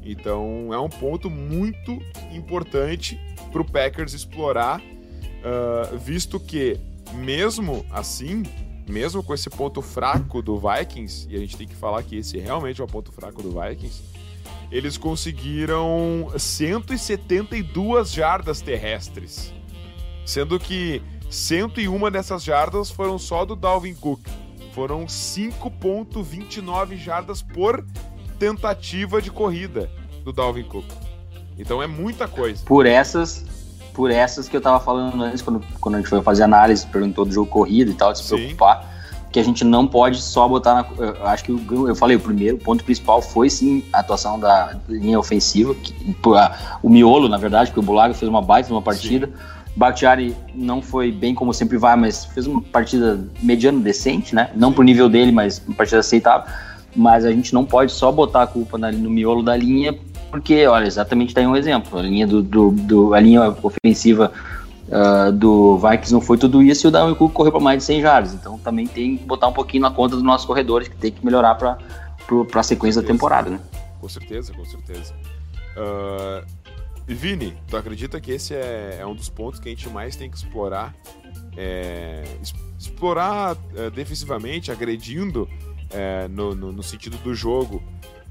Então 0.04 0.72
é 0.72 0.78
um 0.78 0.88
ponto 0.88 1.30
muito 1.30 1.98
importante 2.30 3.18
para 3.50 3.62
o 3.62 3.64
Packers 3.64 4.12
explorar 4.12 4.80
uh, 4.80 5.98
visto 5.98 6.38
que, 6.38 6.78
mesmo 7.14 7.84
assim, 7.90 8.42
mesmo 8.88 9.22
com 9.22 9.32
esse 9.34 9.48
ponto 9.48 9.80
fraco 9.80 10.42
do 10.42 10.58
Vikings, 10.58 11.26
e 11.30 11.36
a 11.36 11.38
gente 11.38 11.56
tem 11.56 11.66
que 11.66 11.74
falar 11.76 12.02
que 12.02 12.16
esse 12.16 12.38
realmente 12.38 12.80
é 12.80 12.84
o 12.84 12.86
ponto 12.86 13.12
fraco 13.12 13.42
do 13.42 13.50
Vikings, 13.50 14.02
eles 14.70 14.98
conseguiram 14.98 16.32
172 16.36 18.12
jardas 18.12 18.60
terrestres, 18.60 19.52
sendo 20.24 20.58
que 20.58 21.00
101 21.30 22.10
dessas 22.10 22.42
jardas 22.42 22.90
foram 22.90 23.18
só 23.18 23.44
do 23.44 23.54
Dalvin 23.56 23.94
Cook. 23.94 24.20
Foram 24.72 25.06
5.29 25.06 26.96
jardas 26.96 27.42
por 27.42 27.86
tentativa 28.38 29.22
de 29.22 29.30
corrida 29.30 29.90
do 30.24 30.32
Dalvin 30.32 30.64
Cook. 30.64 30.86
Então 31.56 31.82
é 31.82 31.86
muita 31.86 32.26
coisa. 32.26 32.64
Por 32.64 32.86
essas, 32.86 33.44
por 33.94 34.10
essas 34.10 34.48
que 34.48 34.56
eu 34.56 34.60
tava 34.60 34.80
falando 34.80 35.22
antes, 35.22 35.40
quando, 35.40 35.62
quando 35.80 35.94
a 35.94 35.98
gente 35.98 36.10
foi 36.10 36.20
fazer 36.20 36.42
análise, 36.42 36.84
perguntou 36.86 37.24
do 37.24 37.32
jogo 37.32 37.48
corrido 37.48 37.92
e 37.92 37.94
tal, 37.94 38.12
de 38.12 38.18
se 38.18 38.24
Sim. 38.24 38.36
preocupar, 38.36 38.92
que 39.30 39.38
a 39.38 39.42
gente 39.42 39.64
não 39.64 39.86
pode 39.86 40.20
só 40.20 40.46
botar 40.48 40.74
na. 40.74 40.86
Eu 40.98 41.26
acho 41.26 41.44
que 41.44 41.50
eu, 41.50 41.88
eu 41.88 41.94
falei, 41.94 42.16
o 42.16 42.20
primeiro 42.20 42.58
ponto 42.58 42.84
principal 42.84 43.22
foi 43.22 43.48
sim 43.48 43.84
a 43.92 44.00
atuação 44.00 44.38
da 44.38 44.76
linha 44.88 45.18
ofensiva, 45.18 45.74
que, 45.74 45.94
a, 46.36 46.78
o 46.82 46.90
miolo, 46.90 47.28
na 47.28 47.38
verdade, 47.38 47.70
porque 47.70 47.80
o 47.80 47.82
Bulaga 47.82 48.14
fez 48.14 48.28
uma 48.28 48.42
baita 48.42 48.70
uma 48.70 48.82
partida. 48.82 49.26
Sim. 49.26 49.32
Bakhtiari 49.76 50.36
não 50.54 50.80
foi 50.80 51.10
bem 51.10 51.34
como 51.34 51.52
sempre 51.52 51.76
vai, 51.76 51.96
mas 51.96 52.24
fez 52.24 52.46
uma 52.46 52.62
partida 52.62 53.26
mediana 53.42 53.80
decente, 53.80 54.34
né? 54.34 54.50
Não 54.54 54.72
pro 54.72 54.84
nível 54.84 55.08
dele, 55.08 55.32
mas 55.32 55.60
uma 55.66 55.74
partida 55.74 55.98
aceitável. 55.98 56.48
Mas 56.94 57.24
a 57.24 57.32
gente 57.32 57.52
não 57.52 57.64
pode 57.64 57.90
só 57.90 58.12
botar 58.12 58.42
a 58.42 58.46
culpa 58.46 58.78
na, 58.78 58.92
no 58.92 59.10
miolo 59.10 59.42
da 59.42 59.56
linha 59.56 59.98
porque, 60.34 60.66
olha, 60.66 60.84
exatamente 60.84 61.28
está 61.28 61.40
aí 61.40 61.46
um 61.46 61.54
exemplo. 61.54 61.96
A 61.96 62.02
linha, 62.02 62.26
do, 62.26 62.42
do, 62.42 62.72
do 62.72 63.14
a 63.14 63.20
linha 63.20 63.56
ofensiva 63.62 64.32
uh, 64.88 65.30
do 65.30 65.78
Vikings 65.78 66.12
não 66.12 66.20
foi 66.20 66.36
tudo 66.36 66.60
isso 66.60 66.84
e 66.84 66.88
o 66.88 66.90
Dalvin 66.90 67.14
Cook 67.14 67.32
correu 67.32 67.52
para 67.52 67.60
mais 67.60 67.78
de 67.78 67.84
100 67.84 68.02
jardas. 68.02 68.34
Então 68.34 68.58
também 68.58 68.84
tem 68.84 69.16
que 69.16 69.22
botar 69.22 69.46
um 69.46 69.52
pouquinho 69.52 69.82
na 69.82 69.92
conta 69.92 70.16
dos 70.16 70.24
nossos 70.24 70.44
corredores, 70.44 70.88
que 70.88 70.96
tem 70.96 71.12
que 71.12 71.24
melhorar 71.24 71.54
para 71.54 71.78
a 72.52 72.62
sequência 72.64 73.00
da 73.00 73.06
temporada, 73.06 73.48
né? 73.48 73.60
Com 74.00 74.08
certeza, 74.08 74.52
com 74.52 74.64
certeza. 74.64 75.14
Uh, 75.76 76.44
Vini, 77.06 77.54
tu 77.68 77.76
acredita 77.76 78.20
que 78.20 78.32
esse 78.32 78.54
é, 78.54 78.98
é, 79.02 79.06
um 79.06 79.14
dos 79.14 79.28
pontos 79.28 79.60
que 79.60 79.68
a 79.68 79.70
gente 79.70 79.88
mais 79.88 80.16
tem 80.16 80.28
que 80.28 80.36
explorar? 80.36 80.92
É, 81.56 82.24
explorar 82.76 83.54
uh, 83.54 83.88
defensivamente, 83.94 84.72
agredindo 84.72 85.48
é, 85.90 86.26
no, 86.26 86.56
no, 86.56 86.72
no, 86.72 86.82
sentido 86.82 87.16
do 87.18 87.36
jogo, 87.36 87.80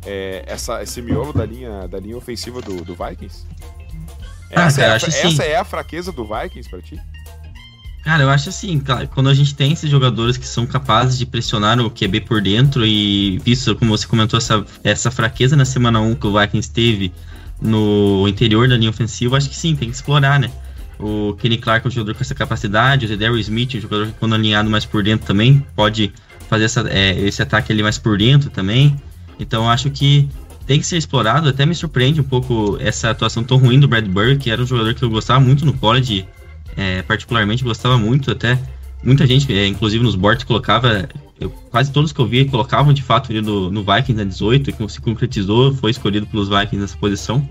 é, 0.05 0.43
essa, 0.47 0.81
esse 0.83 1.01
miolo 1.01 1.33
da 1.33 1.45
linha, 1.45 1.87
da 1.87 1.99
linha 1.99 2.17
ofensiva 2.17 2.61
do, 2.61 2.83
do 2.83 2.95
Vikings? 2.95 3.45
Ah, 4.55 4.65
essa, 4.65 4.81
cara, 4.81 4.91
é, 4.91 5.05
a, 5.05 5.27
essa 5.27 5.43
é 5.43 5.55
a 5.55 5.63
fraqueza 5.63 6.11
do 6.11 6.25
Vikings 6.25 6.69
para 6.69 6.81
ti? 6.81 6.99
Cara, 8.03 8.23
eu 8.23 8.29
acho 8.29 8.49
assim, 8.49 8.83
quando 9.13 9.29
a 9.29 9.33
gente 9.33 9.55
tem 9.55 9.71
esses 9.71 9.89
jogadores 9.89 10.35
que 10.35 10.45
são 10.45 10.65
capazes 10.65 11.17
de 11.17 11.25
pressionar 11.25 11.79
o 11.79 11.89
QB 11.89 12.21
por 12.21 12.41
dentro 12.41 12.85
e 12.85 13.39
visto, 13.39 13.73
como 13.77 13.97
você 13.97 14.05
comentou, 14.05 14.37
essa, 14.37 14.65
essa 14.83 15.09
fraqueza 15.09 15.55
na 15.55 15.63
semana 15.63 16.01
1 16.01 16.15
que 16.15 16.27
o 16.27 16.37
Vikings 16.37 16.69
teve 16.69 17.13
no 17.61 18.27
interior 18.27 18.67
da 18.67 18.75
linha 18.75 18.89
ofensiva, 18.89 19.37
acho 19.37 19.49
que 19.49 19.55
sim, 19.55 19.73
tem 19.73 19.89
que 19.89 19.95
explorar, 19.95 20.37
né? 20.37 20.51
O 20.99 21.33
Kenny 21.39 21.57
Clark 21.57 21.87
é 21.87 21.89
um 21.89 21.91
jogador 21.91 22.13
com 22.13 22.21
essa 22.21 22.35
capacidade, 22.35 23.05
o 23.05 23.07
Zedary 23.07 23.39
Smith, 23.39 23.75
um 23.75 23.79
jogador 23.79 24.07
que 24.07 24.13
quando 24.19 24.35
alinhado 24.35 24.69
mais 24.69 24.83
por 24.83 25.01
dentro 25.01 25.25
também, 25.25 25.65
pode 25.73 26.13
fazer 26.49 26.65
essa, 26.65 26.85
é, 26.89 27.17
esse 27.21 27.41
ataque 27.41 27.71
ali 27.71 27.81
mais 27.81 27.97
por 27.97 28.17
dentro 28.17 28.49
também. 28.49 29.01
Então 29.39 29.69
acho 29.69 29.89
que 29.89 30.29
tem 30.65 30.79
que 30.79 30.85
ser 30.85 30.97
explorado. 30.97 31.49
Até 31.49 31.65
me 31.65 31.75
surpreende 31.75 32.21
um 32.21 32.23
pouco 32.23 32.77
essa 32.79 33.09
atuação 33.09 33.43
tão 33.43 33.57
ruim 33.57 33.79
do 33.79 33.87
Bradbury, 33.87 34.37
que 34.37 34.49
era 34.49 34.61
um 34.61 34.65
jogador 34.65 34.93
que 34.93 35.03
eu 35.03 35.09
gostava 35.09 35.39
muito 35.39 35.65
no 35.65 35.73
college, 35.73 36.27
é, 36.75 37.01
particularmente 37.01 37.63
gostava 37.63 37.97
muito. 37.97 38.31
Até 38.31 38.59
muita 39.03 39.27
gente, 39.27 39.51
é, 39.53 39.67
inclusive 39.67 40.03
nos 40.03 40.15
boards, 40.15 40.43
colocava. 40.43 41.07
Eu, 41.39 41.49
quase 41.49 41.91
todos 41.91 42.13
que 42.13 42.19
eu 42.19 42.27
vi 42.27 42.45
colocavam 42.45 42.93
de 42.93 43.01
fato 43.01 43.31
ele 43.31 43.41
no, 43.41 43.69
no 43.69 43.83
Vikings 43.83 44.13
na 44.13 44.23
18, 44.23 44.71
que 44.71 44.89
se 44.89 45.01
concretizou, 45.01 45.73
foi 45.73 45.91
escolhido 45.91 46.25
pelos 46.27 46.47
Vikings 46.47 46.77
nessa 46.77 46.97
posição. 46.97 47.47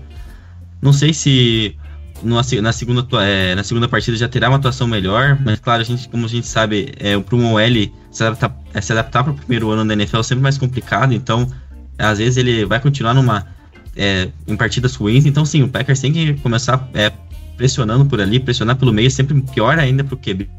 Não 0.81 0.91
sei 0.91 1.13
se 1.13 1.77
no, 2.23 2.35
na, 2.61 2.71
segunda, 2.71 3.05
é, 3.21 3.53
na 3.53 3.63
segunda 3.63 3.87
partida 3.87 4.17
já 4.17 4.27
terá 4.27 4.49
uma 4.49 4.57
atuação 4.57 4.87
melhor, 4.87 5.37
mas 5.43 5.59
claro, 5.59 5.81
a 5.81 5.85
gente, 5.85 6.07
como 6.09 6.25
a 6.25 6.29
gente 6.29 6.47
sabe, 6.47 6.93
é, 6.97 7.17
para 7.19 7.35
um 7.35 7.53
OL 7.53 7.91
se 8.11 8.23
adaptar, 8.23 8.57
é, 8.73 8.81
se 8.81 8.91
adaptar 8.91 9.23
para 9.23 9.33
o 9.33 9.35
primeiro 9.35 9.69
ano 9.69 9.85
da 9.85 9.93
NFL 9.93 10.17
é 10.17 10.23
sempre 10.23 10.41
mais 10.41 10.57
complicado, 10.57 11.13
então 11.13 11.47
às 11.97 12.17
vezes 12.17 12.37
ele 12.37 12.65
vai 12.65 12.79
continuar 12.79 13.13
numa 13.13 13.47
é, 13.95 14.29
em 14.47 14.55
partidas 14.55 14.95
ruins. 14.95 15.25
Então, 15.25 15.45
sim, 15.45 15.63
o 15.63 15.69
Packers 15.69 15.99
tem 15.99 16.11
que 16.11 16.33
começar 16.35 16.89
é, 16.93 17.11
pressionando 17.57 18.05
por 18.05 18.19
ali, 18.19 18.39
pressionar 18.39 18.75
pelo 18.75 18.93
meio, 18.93 19.09
sempre 19.09 19.39
pior 19.53 19.77
ainda 19.77 20.03
pro 20.03 20.17
QB, 20.17 20.49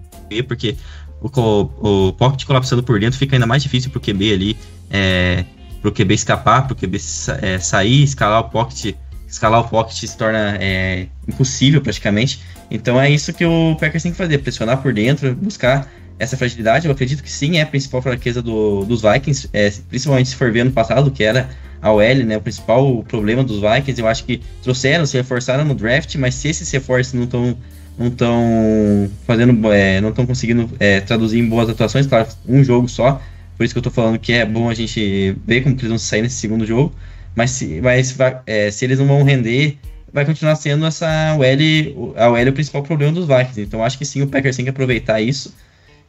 porque 0.46 0.76
o, 1.20 1.28
o, 1.28 2.08
o 2.08 2.12
pocket 2.12 2.44
colapsando 2.44 2.82
por 2.82 2.98
dentro 3.00 3.18
fica 3.18 3.36
ainda 3.36 3.46
mais 3.46 3.62
difícil 3.62 3.90
pro 3.90 4.00
QB 4.00 4.32
ali, 4.32 4.56
é, 4.90 5.44
pro 5.80 5.92
QB 5.92 6.14
escapar, 6.14 6.66
pro 6.66 6.76
QB 6.76 6.98
é, 7.42 7.58
sair, 7.58 8.02
escalar 8.02 8.40
o 8.40 8.44
pocket, 8.50 8.94
escalar 9.26 9.60
o 9.60 9.68
pocket 9.68 9.96
se 9.96 10.16
torna 10.16 10.56
é, 10.60 11.08
impossível 11.26 11.80
praticamente. 11.80 12.40
Então 12.70 13.00
é 13.00 13.10
isso 13.10 13.32
que 13.32 13.44
o 13.44 13.76
Packers 13.78 14.02
tem 14.02 14.12
que 14.12 14.18
fazer, 14.18 14.38
pressionar 14.38 14.80
por 14.80 14.92
dentro, 14.92 15.34
buscar 15.34 15.90
essa 16.18 16.36
fragilidade, 16.36 16.86
eu 16.86 16.92
acredito 16.92 17.22
que 17.22 17.30
sim 17.30 17.58
é 17.58 17.62
a 17.62 17.66
principal 17.66 18.00
fraqueza 18.00 18.40
do, 18.40 18.84
dos 18.84 19.02
Vikings, 19.02 19.48
é, 19.52 19.72
principalmente 19.88 20.28
se 20.28 20.36
for 20.36 20.50
ver 20.52 20.60
ano 20.60 20.72
passado, 20.72 21.10
que 21.10 21.24
era 21.24 21.50
a 21.82 21.92
OL, 21.92 22.24
né, 22.24 22.36
o 22.36 22.40
principal 22.40 23.02
problema 23.02 23.42
dos 23.42 23.60
Vikings, 23.60 24.00
eu 24.00 24.06
acho 24.06 24.24
que 24.24 24.40
trouxeram, 24.62 25.04
se 25.04 25.16
reforçaram 25.16 25.64
no 25.64 25.74
draft, 25.74 26.14
mas 26.16 26.34
se 26.34 26.48
esses 26.48 26.70
reforços 26.70 27.12
não 27.12 27.24
estão 27.24 27.56
não 27.96 28.08
estão 28.08 29.08
fazendo, 29.24 29.72
é, 29.72 30.00
não 30.00 30.08
estão 30.08 30.26
conseguindo 30.26 30.68
é, 30.80 31.00
traduzir 31.00 31.38
em 31.38 31.48
boas 31.48 31.68
atuações, 31.68 32.06
claro, 32.06 32.26
um 32.48 32.64
jogo 32.64 32.88
só, 32.88 33.20
por 33.56 33.64
isso 33.64 33.72
que 33.72 33.78
eu 33.78 33.80
estou 33.80 33.92
falando 33.92 34.18
que 34.18 34.32
é 34.32 34.44
bom 34.44 34.68
a 34.68 34.74
gente 34.74 35.36
ver 35.46 35.62
como 35.62 35.76
eles 35.76 35.88
vão 35.88 35.98
sair 35.98 36.22
nesse 36.22 36.36
segundo 36.36 36.66
jogo, 36.66 36.92
mas 37.36 37.50
se, 37.50 37.80
mas, 37.80 38.16
é, 38.46 38.70
se 38.70 38.84
eles 38.84 38.98
não 38.98 39.06
vão 39.06 39.22
render, 39.22 39.78
vai 40.12 40.24
continuar 40.24 40.56
sendo 40.56 40.86
essa 40.86 41.36
OL, 41.36 42.14
a 42.16 42.30
OL 42.30 42.36
é 42.36 42.48
o 42.48 42.52
principal 42.52 42.82
problema 42.82 43.12
dos 43.12 43.26
Vikings, 43.26 43.60
então 43.60 43.84
acho 43.84 43.96
que 43.96 44.04
sim, 44.04 44.22
o 44.22 44.26
Packers 44.26 44.56
tem 44.56 44.64
que 44.64 44.70
aproveitar 44.70 45.20
isso, 45.20 45.54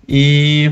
e, 0.08 0.72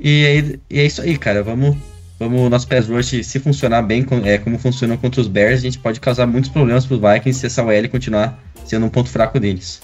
e, 0.00 0.24
é, 0.24 0.74
e 0.74 0.80
é 0.80 0.86
isso 0.86 1.02
aí, 1.02 1.16
cara. 1.16 1.42
Vamos, 1.42 1.76
vamos 2.18 2.50
nosso 2.50 2.68
pass 2.68 2.88
rush, 2.88 3.24
se 3.24 3.38
funcionar 3.38 3.82
bem, 3.82 4.06
é, 4.24 4.38
como 4.38 4.58
funciona 4.58 4.96
contra 4.96 5.20
os 5.20 5.28
Bears, 5.28 5.60
a 5.60 5.62
gente 5.62 5.78
pode 5.78 6.00
causar 6.00 6.26
muitos 6.26 6.50
problemas 6.50 6.86
para 6.86 6.94
os 6.94 7.00
Vikings 7.00 7.40
se 7.40 7.46
essa 7.46 7.64
OL 7.64 7.88
continuar 7.88 8.38
sendo 8.64 8.86
um 8.86 8.90
ponto 8.90 9.08
fraco 9.08 9.40
deles. 9.40 9.80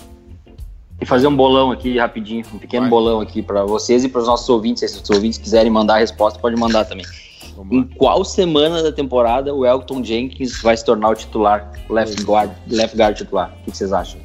E 1.00 1.06
fazer 1.06 1.26
um 1.26 1.34
bolão 1.34 1.72
aqui 1.72 1.98
rapidinho, 1.98 2.44
um 2.54 2.58
pequeno 2.58 2.82
Vai. 2.82 2.90
bolão 2.90 3.20
aqui 3.20 3.42
para 3.42 3.64
vocês 3.64 4.04
e 4.04 4.08
para 4.08 4.20
os 4.20 4.26
nossos 4.26 4.48
ouvintes. 4.48 4.88
Se 4.90 5.02
os 5.02 5.10
ouvintes 5.10 5.38
quiserem 5.38 5.70
mandar 5.70 5.94
a 5.94 5.98
resposta, 5.98 6.38
pode 6.38 6.56
mandar 6.56 6.84
também. 6.84 7.04
Em 7.70 7.82
qual 7.82 8.24
semana 8.24 8.82
da 8.82 8.92
temporada 8.92 9.54
o 9.54 9.64
Elton 9.64 10.02
Jenkins 10.02 10.60
vai 10.60 10.76
se 10.76 10.84
tornar 10.84 11.10
o 11.10 11.14
titular, 11.14 11.70
left 11.88 12.22
guard, 12.22 12.50
left 12.68 12.96
guard 12.96 13.16
titular? 13.16 13.54
O 13.62 13.70
que 13.70 13.76
vocês 13.76 13.92
acham? 13.92 14.23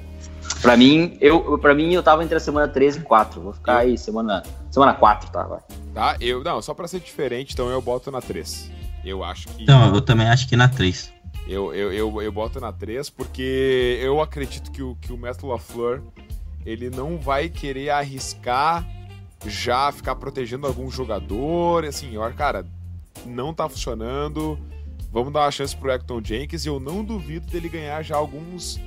Pra 0.61 0.75
mim, 0.75 1.17
eu, 1.21 1.57
pra 1.57 1.73
mim, 1.73 1.93
eu 1.93 2.03
tava 2.03 2.23
entre 2.23 2.35
a 2.35 2.39
semana 2.39 2.67
13 2.67 2.99
e 2.99 3.01
4. 3.01 3.41
Vou 3.41 3.53
ficar 3.53 3.77
aí 3.77 3.97
semana, 3.97 4.43
semana 4.69 4.93
4, 4.93 5.31
tá? 5.31 5.43
Vai. 5.43 5.59
Tá, 5.93 6.17
eu. 6.19 6.43
Não, 6.43 6.61
só 6.61 6.73
pra 6.73 6.87
ser 6.87 6.99
diferente, 6.99 7.53
então 7.53 7.69
eu 7.69 7.81
boto 7.81 8.11
na 8.11 8.21
3. 8.21 8.69
Eu 9.05 9.23
acho 9.23 9.47
que. 9.49 9.65
Não, 9.65 9.93
eu 9.93 10.01
também 10.01 10.27
acho 10.27 10.47
que 10.47 10.55
na 10.55 10.67
3. 10.67 11.13
Eu, 11.47 11.73
eu, 11.73 11.91
eu, 11.93 12.21
eu 12.21 12.31
boto 12.31 12.59
na 12.59 12.71
3 12.71 13.09
porque 13.09 13.99
eu 14.01 14.21
acredito 14.21 14.71
que 14.71 14.83
o, 14.83 14.95
que 14.95 15.11
o 15.11 15.17
Matt 15.17 15.41
LaFleur 15.41 16.01
ele 16.65 16.89
não 16.89 17.17
vai 17.17 17.49
querer 17.49 17.89
arriscar 17.89 18.85
já 19.47 19.91
ficar 19.91 20.15
protegendo 20.15 20.67
algum 20.67 20.91
jogador. 20.91 21.85
Assim, 21.85 22.17
olha, 22.17 22.33
cara, 22.33 22.65
não 23.25 23.53
tá 23.53 23.67
funcionando. 23.69 24.59
Vamos 25.11 25.33
dar 25.33 25.41
uma 25.41 25.51
chance 25.51 25.75
pro 25.75 25.89
Hector 25.89 26.21
Jenkins 26.23 26.65
e 26.65 26.67
eu 26.67 26.79
não 26.79 27.03
duvido 27.03 27.47
dele 27.47 27.69
ganhar 27.69 28.03
já 28.03 28.15
alguns 28.15 28.79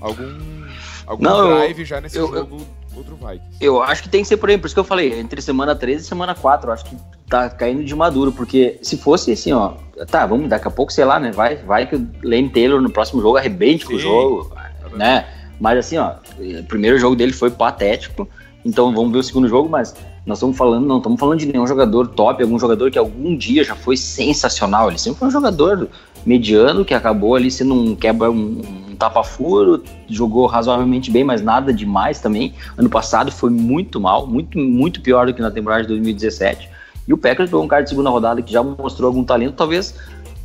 algum, 0.00 0.66
algum 1.06 1.22
não, 1.22 1.48
drive 1.56 1.80
eu, 1.80 1.84
já 1.84 2.00
nesse 2.00 2.16
eu, 2.16 2.28
jogo 2.28 2.66
outro 2.98 3.16
Vikings. 3.16 3.56
Eu 3.60 3.82
acho 3.82 4.02
que 4.02 4.08
tem 4.08 4.22
que 4.22 4.28
ser 4.28 4.36
por 4.36 4.50
aí, 4.50 4.58
por 4.58 4.66
isso 4.66 4.74
que 4.74 4.80
eu 4.80 4.84
falei, 4.84 5.18
entre 5.18 5.40
semana 5.40 5.74
13 5.74 6.04
e 6.04 6.08
semana 6.08 6.34
4, 6.34 6.68
eu 6.68 6.74
acho 6.74 6.84
que 6.84 6.96
tá 7.28 7.48
caindo 7.48 7.84
de 7.84 7.94
maduro, 7.94 8.32
porque 8.32 8.78
se 8.82 8.96
fosse 8.96 9.32
assim, 9.32 9.52
ó, 9.52 9.74
tá, 10.10 10.26
vamos, 10.26 10.48
daqui 10.48 10.68
a 10.68 10.70
pouco, 10.70 10.92
sei 10.92 11.04
lá, 11.04 11.20
né, 11.20 11.30
vai, 11.30 11.56
vai 11.56 11.86
que 11.86 11.96
o 11.96 12.08
Lane 12.22 12.48
Taylor 12.48 12.80
no 12.80 12.90
próximo 12.90 13.22
jogo 13.22 13.36
arrebente 13.36 13.84
Sim, 13.84 13.90
com 13.90 13.96
o 13.96 13.98
jogo, 13.98 14.52
né, 14.92 15.26
mas 15.60 15.78
assim, 15.78 15.98
ó, 15.98 16.14
o 16.38 16.64
primeiro 16.64 16.98
jogo 16.98 17.14
dele 17.14 17.32
foi 17.32 17.50
patético, 17.50 18.28
então 18.64 18.92
vamos 18.92 19.12
ver 19.12 19.18
o 19.18 19.22
segundo 19.22 19.48
jogo, 19.48 19.68
mas 19.68 19.94
nós 20.26 20.38
estamos 20.38 20.56
falando, 20.56 20.86
não 20.86 20.98
estamos 20.98 21.18
falando 21.18 21.38
de 21.38 21.46
nenhum 21.46 21.66
jogador 21.66 22.08
top, 22.08 22.42
algum 22.42 22.58
jogador 22.58 22.90
que 22.90 22.98
algum 22.98 23.36
dia 23.36 23.64
já 23.64 23.74
foi 23.74 23.96
sensacional, 23.96 24.88
ele 24.88 24.98
sempre 24.98 25.18
foi 25.18 25.28
um 25.28 25.30
jogador 25.30 25.88
mediano 26.24 26.84
que 26.84 26.94
acabou 26.94 27.34
ali 27.34 27.50
sendo 27.50 27.74
um 27.74 27.96
quebra, 27.96 28.30
um, 28.30 28.60
tapa-furo, 28.98 29.82
jogou 30.08 30.46
razoavelmente 30.46 31.10
bem, 31.10 31.24
mas 31.24 31.40
nada 31.40 31.72
demais 31.72 32.20
também. 32.20 32.52
Ano 32.76 32.90
passado 32.90 33.30
foi 33.30 33.50
muito 33.50 34.00
mal, 34.00 34.26
muito, 34.26 34.58
muito 34.58 35.00
pior 35.00 35.26
do 35.26 35.34
que 35.34 35.40
na 35.40 35.50
temporada 35.50 35.82
de 35.82 35.88
2017. 35.88 36.68
E 37.06 37.12
o 37.12 37.16
Packers 37.16 37.48
pegou 37.48 37.64
um 37.64 37.68
cara 37.68 37.82
de 37.82 37.88
segunda 37.88 38.10
rodada 38.10 38.42
que 38.42 38.52
já 38.52 38.62
mostrou 38.62 39.08
algum 39.08 39.24
talento, 39.24 39.54
talvez 39.54 39.94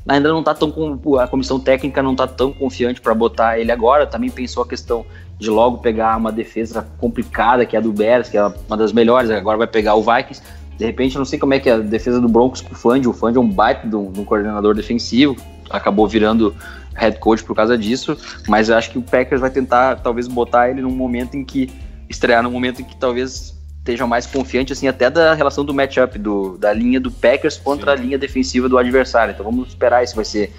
ainda 0.07 0.29
não 0.29 0.43
tá 0.43 0.53
tão 0.53 0.69
com 0.69 1.17
a 1.17 1.27
comissão 1.27 1.59
técnica 1.59 2.03
não 2.03 2.13
tá 2.13 2.27
tão 2.27 2.51
confiante 2.51 2.99
para 2.99 3.13
botar 3.13 3.57
ele 3.57 3.71
agora. 3.71 4.05
Também 4.05 4.29
pensou 4.29 4.63
a 4.63 4.67
questão 4.67 5.05
de 5.39 5.49
logo 5.49 5.77
pegar 5.79 6.17
uma 6.17 6.31
defesa 6.31 6.87
complicada, 6.99 7.65
que 7.65 7.75
é 7.75 7.79
a 7.79 7.81
do 7.81 7.91
Bears, 7.91 8.29
que 8.29 8.37
é 8.37 8.45
uma 8.67 8.77
das 8.77 8.93
melhores, 8.93 9.29
agora 9.29 9.57
vai 9.57 9.67
pegar 9.67 9.95
o 9.95 10.01
Vikings. 10.01 10.41
De 10.77 10.85
repente, 10.85 11.15
eu 11.15 11.19
não 11.19 11.25
sei 11.25 11.37
como 11.37 11.53
é 11.53 11.59
que 11.59 11.69
é 11.69 11.73
a 11.73 11.77
defesa 11.77 12.19
do 12.19 12.27
Broncos 12.27 12.61
com 12.61 12.73
o 12.73 12.75
Fund. 12.75 13.05
O 13.07 13.13
Fund 13.13 13.35
é 13.35 13.39
um 13.39 13.47
baita 13.47 13.85
um, 13.85 14.11
de 14.11 14.19
um 14.19 14.25
coordenador 14.25 14.73
defensivo, 14.73 15.35
acabou 15.73 16.07
virando 16.07 16.55
head 16.95 17.17
coach 17.19 17.43
por 17.43 17.55
causa 17.55 17.77
disso, 17.77 18.17
mas 18.47 18.69
eu 18.69 18.77
acho 18.77 18.91
que 18.91 18.97
o 18.97 19.01
Packers 19.01 19.41
vai 19.41 19.49
tentar 19.49 19.97
talvez 19.97 20.27
botar 20.27 20.69
ele 20.69 20.81
num 20.81 20.91
momento 20.91 21.35
em 21.35 21.43
que 21.43 21.69
estrear 22.09 22.43
num 22.43 22.51
momento 22.51 22.81
em 22.81 22.85
que 22.85 22.95
talvez 22.95 23.53
estejam 23.79 24.07
mais 24.07 24.25
confiante 24.25 24.71
assim 24.71 24.87
até 24.87 25.09
da 25.09 25.33
relação 25.33 25.65
do 25.65 25.73
matchup 25.73 26.17
do 26.17 26.57
da 26.57 26.71
linha 26.71 26.99
do 26.99 27.11
Packers 27.11 27.57
contra 27.57 27.97
Sim. 27.97 28.01
a 28.01 28.05
linha 28.05 28.17
defensiva 28.17 28.69
do 28.69 28.77
adversário. 28.77 29.33
Então 29.33 29.43
vamos 29.43 29.69
esperar 29.69 30.07
se 30.07 30.15
vai 30.15 30.23
ser 30.23 30.53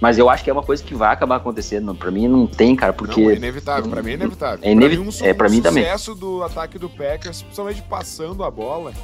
mas 0.00 0.16
eu 0.16 0.30
acho 0.30 0.42
que 0.42 0.48
é 0.48 0.52
uma 0.52 0.62
coisa 0.62 0.82
que 0.82 0.94
vai 0.94 1.12
acabar 1.12 1.36
acontecendo. 1.36 1.94
Para 1.94 2.10
mim 2.10 2.26
não 2.26 2.46
tem, 2.46 2.74
cara, 2.74 2.92
porque 2.92 3.20
não, 3.20 3.30
é 3.30 3.34
inevitável, 3.34 3.90
para 3.90 4.02
mim 4.02 4.12
é 4.12 4.14
inevitável. 4.14 4.58
É 4.62 4.72
inevitável. 4.72 5.04
Pra 5.04 5.12
mim, 5.12 5.22
um, 5.22 5.30
é 5.30 5.34
para 5.34 5.48
mim 5.50 5.60
também. 5.60 5.82
O 5.82 5.86
sucesso 5.86 6.14
do 6.14 6.42
ataque 6.42 6.78
do 6.78 6.88
Packers, 6.88 7.42
principalmente 7.42 7.82
passando 7.82 8.42
a 8.42 8.50
bola, 8.50 8.94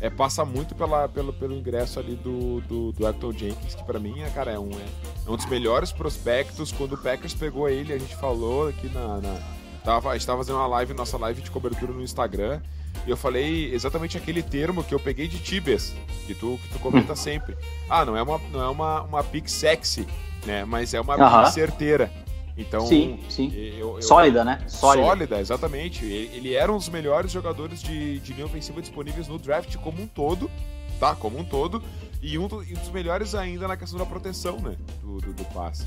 é, 0.00 0.08
passa 0.08 0.44
muito 0.44 0.74
pela, 0.74 1.08
pelo, 1.08 1.32
pelo 1.32 1.54
ingresso 1.54 1.98
ali 2.00 2.16
do, 2.16 2.60
do, 2.62 2.92
do 2.92 3.06
Acton 3.06 3.32
Jenkins, 3.32 3.74
que 3.74 3.84
para 3.84 3.98
mim, 3.98 4.22
é, 4.22 4.30
cara, 4.30 4.52
é 4.52 4.58
um, 4.58 4.70
é, 4.70 4.84
é, 5.26 5.30
um 5.30 5.36
dos 5.36 5.46
melhores 5.46 5.92
prospectos. 5.92 6.72
Quando 6.72 6.94
o 6.94 6.98
Packers 6.98 7.34
pegou 7.34 7.68
ele, 7.68 7.92
a 7.92 7.98
gente 7.98 8.16
falou 8.16 8.68
aqui 8.68 8.88
na. 8.88 9.20
na 9.20 9.38
tava, 9.84 10.10
a 10.10 10.14
gente 10.14 10.26
tava 10.26 10.38
fazendo 10.38 10.56
uma 10.56 10.66
live, 10.66 10.94
nossa 10.94 11.18
live 11.18 11.42
de 11.42 11.50
cobertura 11.50 11.92
no 11.92 12.02
Instagram. 12.02 12.60
E 13.06 13.10
eu 13.10 13.16
falei 13.16 13.72
exatamente 13.72 14.16
aquele 14.16 14.42
termo 14.42 14.82
que 14.82 14.94
eu 14.94 14.98
peguei 14.98 15.28
de 15.28 15.38
Tibes, 15.38 15.94
que 16.26 16.34
tu, 16.34 16.58
que 16.62 16.68
tu 16.70 16.78
comenta 16.78 17.14
sempre. 17.14 17.56
Ah, 17.88 18.04
não 18.04 18.16
é 18.16 18.22
uma, 18.22 18.40
não 18.50 18.62
é 18.62 18.68
uma, 18.68 19.02
uma 19.02 19.24
pick 19.24 19.48
sexy, 19.48 20.06
né? 20.46 20.64
Mas 20.64 20.94
é 20.94 21.00
uma 21.00 21.14
uh 21.14 21.44
-huh. 21.44 21.50
certeira. 21.50 22.10
Então, 22.56 22.86
sim, 22.86 23.18
sim. 23.28 23.52
Eu, 23.54 23.96
eu, 23.96 24.02
sólida, 24.02 24.44
né? 24.44 24.62
Sólida. 24.66 25.06
sólida, 25.06 25.40
exatamente. 25.40 26.04
Ele, 26.04 26.54
era 26.54 26.70
um 26.72 26.76
dos 26.76 26.88
melhores 26.88 27.30
jogadores 27.30 27.82
de, 27.82 28.18
de 28.20 28.32
linha 28.32 28.46
ofensiva 28.46 28.80
disponíveis 28.80 29.28
no 29.28 29.38
draft 29.38 29.76
como 29.76 30.02
um 30.02 30.06
todo, 30.06 30.50
tá? 30.98 31.14
Como 31.14 31.38
um 31.38 31.44
todo. 31.44 31.82
E 32.22 32.38
um, 32.38 32.48
do, 32.48 32.58
um 32.58 32.74
dos 32.74 32.90
melhores 32.90 33.34
ainda 33.34 33.66
na 33.66 33.76
questão 33.76 33.98
da 33.98 34.04
proteção, 34.04 34.58
né? 34.60 34.76
Do, 35.00 35.20
do, 35.20 35.32
do, 35.32 35.44
passe. 35.46 35.86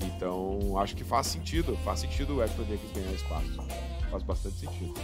Então, 0.00 0.78
acho 0.78 0.96
que 0.96 1.04
faz 1.04 1.26
sentido. 1.26 1.76
Faz 1.84 2.00
sentido 2.00 2.36
o 2.36 2.42
Hector 2.42 2.64
Jenkins 2.64 2.92
ganhar 2.92 3.12
espaço. 3.12 3.62
Faz 4.10 4.22
bastante 4.22 4.56
sentido. 4.56 4.94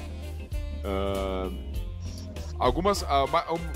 Uh, 0.84 1.82
Algumas 2.62 3.02
uh, 3.02 3.06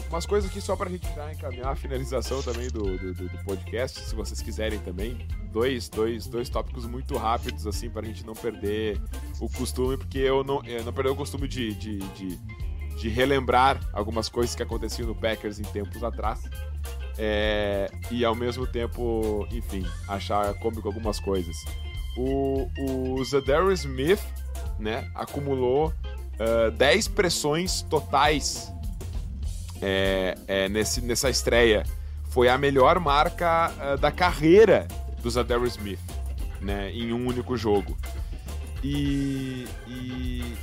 umas 0.09 0.27
coisas 0.27 0.49
aqui 0.49 0.61
só 0.61 0.77
para 0.77 0.89
a 0.89 0.93
gente 0.93 1.13
já 1.13 1.33
encaminhar 1.33 1.73
a 1.73 1.75
finalização 1.75 2.41
também 2.41 2.69
do, 2.69 2.97
do, 2.97 3.15
do, 3.15 3.45
podcast, 3.45 3.99
se 3.99 4.15
vocês 4.15 4.41
quiserem 4.41 4.79
também. 4.79 5.27
Dois, 5.57 5.89
dois, 5.89 6.27
dois 6.27 6.51
tópicos 6.51 6.85
muito 6.85 7.17
rápidos, 7.17 7.67
assim, 7.67 7.89
para 7.89 8.03
a 8.03 8.05
gente 8.05 8.27
não 8.27 8.35
perder 8.35 9.01
o 9.41 9.49
costume, 9.49 9.97
porque 9.97 10.19
eu 10.19 10.45
não, 10.45 10.63
eu 10.67 10.85
não 10.85 10.93
perder 10.93 11.09
o 11.09 11.17
costume 11.17 11.49
de, 11.49 11.73
de, 11.73 11.99
de, 11.99 12.37
de, 13.01 13.09
relembrar 13.09 13.81
algumas 13.95 14.29
coisas 14.29 14.55
que 14.55 14.63
aconteciam 14.63 15.09
no 15.09 15.15
Packers 15.15 15.59
em 15.59 15.63
tempos 15.63 16.05
atrás. 16.05 16.43
É, 17.17 17.91
e 18.11 18.23
ao 18.23 18.35
mesmo 18.35 18.67
tempo, 18.67 19.49
enfim, 19.51 19.83
achar 20.07 20.53
cômico 20.59 20.87
algumas 20.89 21.19
coisas. 21.19 21.57
O, 22.19 22.69
o 22.79 23.25
Zadarius 23.25 23.81
Smith 23.81 24.21
né, 24.79 25.11
acumulou 25.15 25.87
uh, 25.89 26.71
10 26.73 27.09
pressões 27.09 27.81
totais 27.81 28.71
é, 29.81 30.35
é, 30.47 30.69
nesse, 30.69 31.01
nessa 31.01 31.31
estreia. 31.31 31.83
Foi 32.29 32.47
a 32.47 32.59
melhor 32.59 33.01
marca 33.01 33.73
uh, 33.73 33.97
da 33.97 34.13
carreira 34.13 34.87
do 35.27 35.31
Zadarius 35.31 35.75
Smith, 35.75 35.99
né, 36.61 36.93
em 36.93 37.13
um 37.13 37.27
único 37.27 37.57
jogo. 37.57 37.97
E, 38.83 39.67
e 39.89 40.55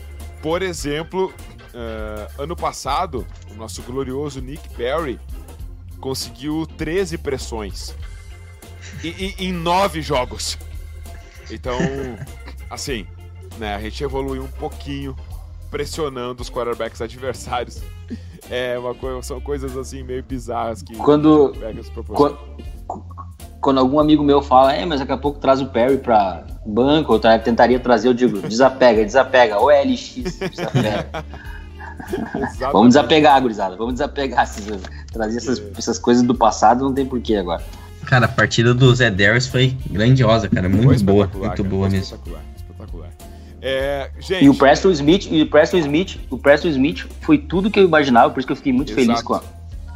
por 0.42 0.62
exemplo, 0.62 1.34
uh, 1.74 2.42
ano 2.42 2.56
passado, 2.56 3.28
o 3.52 3.56
nosso 3.56 3.82
glorioso 3.82 4.40
Nick 4.40 4.70
Perry 4.70 5.20
conseguiu 6.00 6.66
13 6.78 7.18
pressões 7.18 7.94
e, 9.04 9.36
e, 9.38 9.48
em 9.48 9.52
9 9.52 10.02
jogos. 10.02 10.58
Então, 11.52 11.78
assim, 12.72 13.06
né, 13.58 13.76
a 13.76 13.82
gente 13.82 14.02
evoluiu 14.02 14.44
um 14.44 14.52
pouquinho 14.52 15.14
pressionando 15.70 16.42
os 16.42 16.50
quarterbacks 16.50 17.02
adversários. 17.02 17.82
É 18.50 18.80
uma 18.80 18.96
coisa, 18.96 19.22
são 19.24 19.42
coisas 19.42 19.76
assim 19.76 20.04
meio 20.04 20.24
bizarras 20.24 20.82
que 20.82 20.96
quando 20.96 21.54
quando, 22.16 22.38
quando 23.64 23.80
algum 23.80 23.98
amigo 23.98 24.22
meu 24.24 24.42
fala, 24.42 24.74
é, 24.74 24.86
mas 24.86 25.00
daqui 25.00 25.14
a 25.14 25.18
pouco 25.18 25.40
traz 25.40 25.62
o 25.62 25.66
Perry 25.68 25.98
para 25.98 26.44
banco, 26.66 27.14
eu 27.14 27.40
tentaria 27.40 27.80
trazer, 27.80 28.10
eu 28.10 28.14
digo, 28.14 28.42
desapega, 28.42 29.04
desapega, 29.06 29.58
OLX, 29.58 30.16
desapega. 30.50 31.26
vamos 32.74 32.90
desapegar, 32.90 33.42
gurizada, 33.42 33.78
vamos 33.78 33.94
desapegar. 33.94 34.46
Trazer 35.12 35.38
essas, 35.38 35.60
é. 35.60 35.64
essas 35.78 35.98
coisas 35.98 36.24
do 36.24 36.36
passado 36.36 36.84
não 36.84 36.94
tem 36.94 37.06
porquê 37.06 37.38
agora. 37.38 37.64
Cara, 38.06 38.26
a 38.26 38.30
partida 38.30 38.74
do 38.74 38.94
Zé 38.94 39.10
Darius 39.10 39.48
foi 39.48 39.78
grandiosa, 39.90 40.50
cara, 40.50 40.68
muito 40.68 41.04
boa, 41.06 41.26
muito 41.26 41.50
cara, 41.50 41.64
boa 41.64 41.90
mesmo. 41.90 42.18
Espetacular. 42.58 43.10
É, 43.62 44.10
gente... 44.20 44.44
E 44.44 44.50
o 44.50 44.56
Preston 44.56 44.92
Smith, 44.92 45.26
e 45.32 45.42
o 45.42 45.50
Preston 45.50 45.78
Smith, 45.78 46.20
o 46.30 46.38
Preston 46.38 46.68
Smith 46.68 47.08
foi 47.22 47.38
tudo 47.38 47.72
que 47.72 47.80
eu 47.80 47.86
imaginava, 47.86 48.30
por 48.30 48.40
isso 48.40 48.48
que 48.48 48.52
eu 48.52 48.58
fiquei 48.58 48.74
muito 48.74 48.92
Exato. 48.92 49.06
feliz 49.06 49.22
com 49.22 49.36
a, 49.36 49.42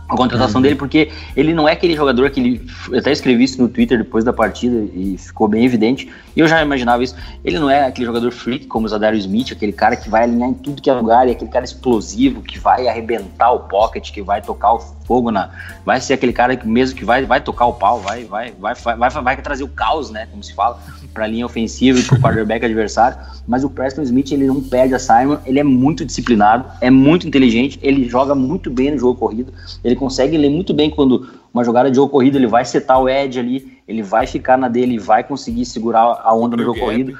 a 0.07 0.15
contratação 0.15 0.57
uhum. 0.59 0.61
dele, 0.61 0.75
porque 0.75 1.11
ele 1.35 1.53
não 1.53 1.67
é 1.67 1.73
aquele 1.73 1.95
jogador 1.95 2.29
que 2.29 2.39
ele. 2.39 2.61
Eu 2.89 2.99
até 2.99 3.11
escrevi 3.11 3.43
isso 3.43 3.61
no 3.61 3.67
Twitter 3.67 3.97
depois 3.97 4.23
da 4.23 4.31
partida 4.31 4.87
e 4.93 5.17
ficou 5.17 5.47
bem 5.47 5.65
evidente. 5.65 6.09
E 6.35 6.39
eu 6.39 6.47
já 6.47 6.61
imaginava 6.61 7.03
isso. 7.03 7.15
Ele 7.43 7.59
não 7.59 7.69
é 7.69 7.85
aquele 7.85 8.05
jogador 8.05 8.31
freak 8.31 8.67
como 8.67 8.85
o 8.85 8.89
Zadario 8.89 9.19
Smith, 9.19 9.51
aquele 9.51 9.73
cara 9.73 9.95
que 9.95 10.09
vai 10.09 10.23
alinhar 10.23 10.49
em 10.49 10.53
tudo 10.53 10.81
que 10.81 10.89
é 10.89 10.93
lugar, 10.93 11.27
e 11.27 11.31
aquele 11.31 11.51
cara 11.51 11.65
explosivo 11.65 12.41
que 12.41 12.57
vai 12.57 12.87
arrebentar 12.87 13.51
o 13.51 13.59
pocket, 13.61 14.11
que 14.11 14.21
vai 14.21 14.41
tocar 14.41 14.73
o 14.73 14.79
fogo 15.07 15.31
na. 15.31 15.49
Vai 15.85 16.01
ser 16.01 16.13
aquele 16.13 16.33
cara 16.33 16.55
que 16.55 16.67
mesmo 16.67 16.97
que 16.97 17.05
vai, 17.05 17.25
vai 17.25 17.39
tocar 17.39 17.65
o 17.65 17.73
pau, 17.73 17.99
vai, 18.01 18.25
vai, 18.25 18.51
vai, 18.59 18.75
vai, 18.75 18.95
vai, 18.97 19.09
vai 19.09 19.41
trazer 19.41 19.63
o 19.63 19.69
caos, 19.69 20.11
né? 20.11 20.27
Como 20.29 20.43
se 20.43 20.53
fala 20.53 20.79
para 21.13 21.23
a 21.23 21.27
linha 21.27 21.45
ofensiva 21.45 21.97
e 21.97 22.03
para 22.03 22.17
o 22.17 22.21
quarterback 22.21 22.63
adversário, 22.63 23.17
mas 23.47 23.63
o 23.63 23.69
Preston 23.69 24.03
Smith 24.03 24.31
ele 24.31 24.45
não 24.45 24.61
perde 24.61 24.93
a 24.93 24.99
Simon, 24.99 25.37
ele 25.45 25.59
é 25.59 25.63
muito 25.63 26.05
disciplinado, 26.05 26.65
é 26.79 26.91
muito 26.91 27.27
inteligente, 27.27 27.79
ele 27.81 28.07
joga 28.07 28.35
muito 28.35 28.69
bem 28.69 28.91
no 28.91 28.99
jogo 28.99 29.19
corrido, 29.19 29.51
ele 29.83 29.95
consegue 29.95 30.37
ler 30.37 30.49
muito 30.49 30.75
bem 30.75 30.91
quando 30.91 31.27
uma 31.51 31.63
jogada 31.63 31.89
de 31.89 31.95
jogo 31.95 32.11
corrido, 32.11 32.37
ele 32.37 32.45
vai 32.45 32.63
setar 32.65 33.01
o 33.01 33.09
edge 33.09 33.39
ali, 33.39 33.79
ele 33.87 34.03
vai 34.03 34.27
ficar 34.27 34.57
na 34.57 34.67
dele, 34.67 34.99
vai 34.99 35.23
conseguir 35.23 35.65
segurar 35.65 36.21
a 36.23 36.35
onda 36.35 36.55
no 36.55 36.63
jogo 36.63 36.79
corrido 36.79 37.17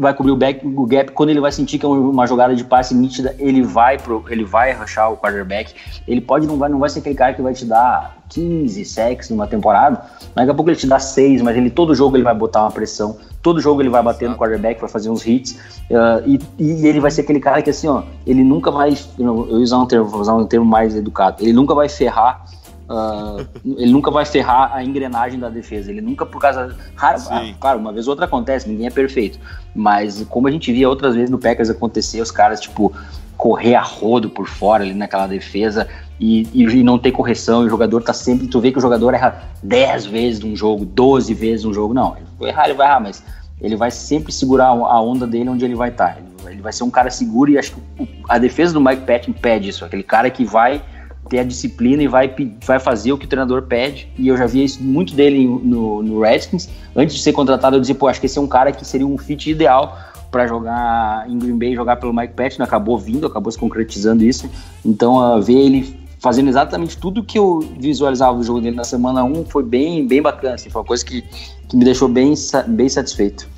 vai 0.00 0.14
cobrir 0.14 0.32
o, 0.32 0.36
back, 0.36 0.66
o 0.66 0.86
gap. 0.86 1.12
Quando 1.12 1.30
ele 1.30 1.40
vai 1.40 1.52
sentir 1.52 1.78
que 1.78 1.84
é 1.84 1.88
uma 1.88 2.26
jogada 2.26 2.54
de 2.54 2.64
passe 2.64 2.94
nítida, 2.94 3.34
ele 3.38 3.62
vai 3.62 3.98
pro, 3.98 4.24
ele 4.28 4.44
vai 4.44 4.72
rushar 4.72 5.12
o 5.12 5.16
quarterback. 5.16 5.74
Ele 6.06 6.20
pode 6.20 6.46
não 6.46 6.56
vai 6.56 6.68
não 6.68 6.78
vai 6.78 6.88
ser 6.88 7.00
aquele 7.00 7.14
cara 7.14 7.34
que 7.34 7.42
vai 7.42 7.52
te 7.52 7.64
dar 7.64 8.18
15 8.28 8.84
sacks 8.84 9.30
numa 9.30 9.46
temporada, 9.46 10.02
daqui 10.34 10.50
a 10.50 10.54
pouco 10.54 10.70
ele 10.70 10.76
te 10.76 10.86
dá 10.86 10.98
6, 10.98 11.42
mas 11.42 11.56
ele 11.56 11.70
todo 11.70 11.94
jogo 11.94 12.16
ele 12.16 12.24
vai 12.24 12.34
botar 12.34 12.62
uma 12.62 12.70
pressão, 12.70 13.16
todo 13.42 13.60
jogo 13.60 13.80
ele 13.80 13.88
vai 13.88 14.02
bater 14.02 14.28
no 14.28 14.36
quarterback, 14.36 14.80
vai 14.80 14.90
fazer 14.90 15.10
uns 15.10 15.26
hits, 15.26 15.52
uh, 15.90 16.22
e, 16.26 16.38
e, 16.58 16.86
ele 16.86 17.00
vai 17.00 17.10
ser 17.10 17.22
aquele 17.22 17.40
cara 17.40 17.62
que 17.62 17.70
assim, 17.70 17.88
ó, 17.88 18.02
ele 18.26 18.44
nunca 18.44 18.70
vai, 18.70 18.94
eu 19.18 19.34
vou 19.34 19.46
usar 19.56 19.78
um 19.78 19.86
termo, 19.86 20.16
usar 20.16 20.34
um 20.34 20.46
termo 20.46 20.66
mais 20.66 20.94
educado, 20.94 21.42
ele 21.42 21.52
nunca 21.52 21.74
vai 21.74 21.88
ferrar 21.88 22.44
Uh, 22.88 23.46
ele 23.76 23.92
nunca 23.92 24.10
vai 24.10 24.24
ferrar 24.24 24.74
a 24.74 24.82
engrenagem 24.82 25.38
da 25.38 25.50
defesa. 25.50 25.90
Ele 25.90 26.00
nunca, 26.00 26.24
por 26.24 26.40
causa. 26.40 26.74
Raro, 26.96 27.20
ah, 27.30 27.54
claro, 27.60 27.78
uma 27.78 27.92
vez 27.92 28.06
ou 28.06 28.12
outra 28.12 28.24
acontece, 28.24 28.68
ninguém 28.68 28.86
é 28.86 28.90
perfeito. 28.90 29.38
Mas 29.74 30.24
como 30.30 30.48
a 30.48 30.50
gente 30.50 30.72
via 30.72 30.88
outras 30.88 31.14
vezes 31.14 31.30
no 31.30 31.38
Packers 31.38 31.68
acontecer, 31.68 32.20
os 32.20 32.30
caras, 32.30 32.60
tipo, 32.60 32.92
correr 33.36 33.74
a 33.74 33.82
rodo 33.82 34.30
por 34.30 34.48
fora 34.48 34.82
ali 34.82 34.94
naquela 34.94 35.26
defesa 35.26 35.86
e, 36.18 36.48
e, 36.52 36.64
e, 36.64 36.82
não 36.82 36.98
ter 36.98 37.12
correção, 37.12 37.62
e 37.62 37.66
o 37.66 37.70
jogador 37.70 38.02
tá 38.02 38.12
sempre. 38.12 38.48
Tu 38.48 38.60
vê 38.60 38.72
que 38.72 38.78
o 38.78 38.80
jogador 38.80 39.14
erra 39.14 39.44
10 39.62 40.06
vezes 40.06 40.40
num 40.40 40.56
jogo, 40.56 40.84
12 40.84 41.34
vezes 41.34 41.64
num 41.64 41.74
jogo. 41.74 41.92
Não, 41.92 42.16
ele 42.16 42.26
vai 42.38 42.48
errar, 42.48 42.64
ele 42.64 42.74
vai 42.74 42.86
errar, 42.86 43.00
mas 43.00 43.22
ele 43.60 43.76
vai 43.76 43.90
sempre 43.90 44.32
segurar 44.32 44.68
a 44.68 45.00
onda 45.00 45.26
dele 45.26 45.50
onde 45.50 45.64
ele 45.64 45.74
vai 45.74 45.90
estar. 45.90 46.14
Tá. 46.14 46.20
Ele, 46.20 46.54
ele, 46.54 46.62
vai 46.62 46.72
ser 46.72 46.84
um 46.84 46.90
cara 46.90 47.10
seguro 47.10 47.50
e 47.50 47.58
acho 47.58 47.72
que 47.72 48.24
a 48.28 48.38
defesa 48.38 48.72
do 48.72 48.80
Mike 48.80 49.02
Patton 49.02 49.32
pede 49.32 49.68
isso, 49.68 49.84
aquele 49.84 50.02
cara 50.02 50.30
que 50.30 50.44
vai 50.44 50.82
ter 51.28 51.40
a 51.40 51.44
disciplina 51.44 52.02
e 52.02 52.08
vai, 52.08 52.34
vai 52.64 52.80
fazer 52.80 53.12
o 53.12 53.18
que 53.18 53.26
o 53.26 53.28
treinador 53.28 53.62
pede. 53.62 54.08
E 54.16 54.28
eu 54.28 54.36
já 54.36 54.46
vi 54.46 54.64
isso 54.64 54.82
muito 54.82 55.14
dele 55.14 55.46
no, 55.46 56.02
no 56.02 56.20
Redskins. 56.20 56.68
Antes 56.94 57.16
de 57.16 57.22
ser 57.22 57.32
contratado, 57.32 57.76
eu 57.76 57.80
dizia, 57.80 57.94
pô, 57.94 58.08
acho 58.08 58.20
que 58.20 58.26
esse 58.26 58.38
é 58.38 58.40
um 58.40 58.46
cara 58.46 58.72
que 58.72 58.84
seria 58.84 59.06
um 59.06 59.18
fit 59.18 59.50
ideal 59.50 59.98
para 60.30 60.46
jogar 60.46 61.28
em 61.28 61.38
Green 61.38 61.58
Bay, 61.58 61.74
jogar 61.74 61.96
pelo 61.96 62.12
Mike 62.12 62.34
Patton. 62.34 62.62
Acabou 62.62 62.98
vindo, 62.98 63.26
acabou 63.26 63.50
se 63.50 63.58
concretizando 63.58 64.24
isso. 64.24 64.50
Então, 64.84 65.16
uh, 65.16 65.40
ver 65.40 65.58
ele 65.58 65.98
fazendo 66.20 66.48
exatamente 66.48 66.96
tudo 66.96 67.22
que 67.22 67.38
eu 67.38 67.60
visualizava 67.78 68.36
do 68.36 68.42
jogo 68.42 68.60
dele 68.60 68.76
na 68.76 68.84
semana 68.84 69.22
1 69.22 69.44
foi 69.46 69.62
bem, 69.62 70.06
bem 70.06 70.20
bacana. 70.20 70.54
Assim, 70.54 70.70
foi 70.70 70.80
uma 70.80 70.86
coisa 70.86 71.04
que, 71.04 71.22
que 71.68 71.76
me 71.76 71.84
deixou 71.84 72.08
bem, 72.08 72.34
bem 72.68 72.88
satisfeito. 72.88 73.48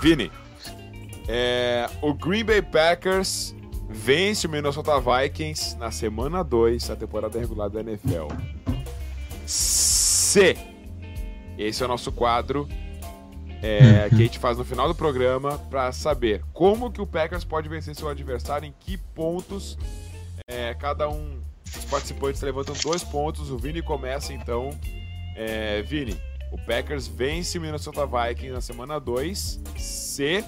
Vini, 0.00 0.30
é, 1.28 1.88
o 2.00 2.12
Green 2.14 2.44
Bay 2.44 2.62
Packers 2.62 3.54
vence 3.92 4.46
o 4.46 4.50
Minnesota 4.50 4.92
Vikings 4.98 5.76
na 5.76 5.90
semana 5.90 6.42
2 6.42 6.88
da 6.88 6.96
temporada 6.96 7.38
regular 7.38 7.68
da 7.68 7.80
NFL. 7.80 8.28
C. 9.46 10.56
Esse 11.58 11.82
é 11.82 11.86
o 11.86 11.88
nosso 11.88 12.10
quadro 12.10 12.66
é, 13.62 14.08
que 14.08 14.14
a 14.16 14.18
gente 14.18 14.38
faz 14.38 14.58
no 14.58 14.64
final 14.64 14.88
do 14.88 14.94
programa 14.94 15.58
para 15.70 15.92
saber 15.92 16.42
como 16.52 16.90
que 16.90 17.00
o 17.00 17.06
Packers 17.06 17.44
pode 17.44 17.68
vencer 17.68 17.94
seu 17.94 18.08
adversário, 18.08 18.66
em 18.66 18.74
que 18.80 18.96
pontos 18.96 19.78
é, 20.48 20.74
cada 20.74 21.08
um 21.08 21.40
dos 21.72 21.84
participantes 21.84 22.42
levantam 22.42 22.74
dois 22.82 23.04
pontos. 23.04 23.50
O 23.50 23.56
Vini 23.56 23.80
começa 23.80 24.32
então. 24.32 24.70
É, 25.36 25.82
Vini, 25.82 26.20
o 26.50 26.58
Packers 26.58 27.06
vence 27.06 27.56
o 27.56 27.60
Minnesota 27.60 28.04
Vikings 28.04 28.52
na 28.52 28.60
semana 28.60 28.98
2. 28.98 29.60
C. 29.78 30.44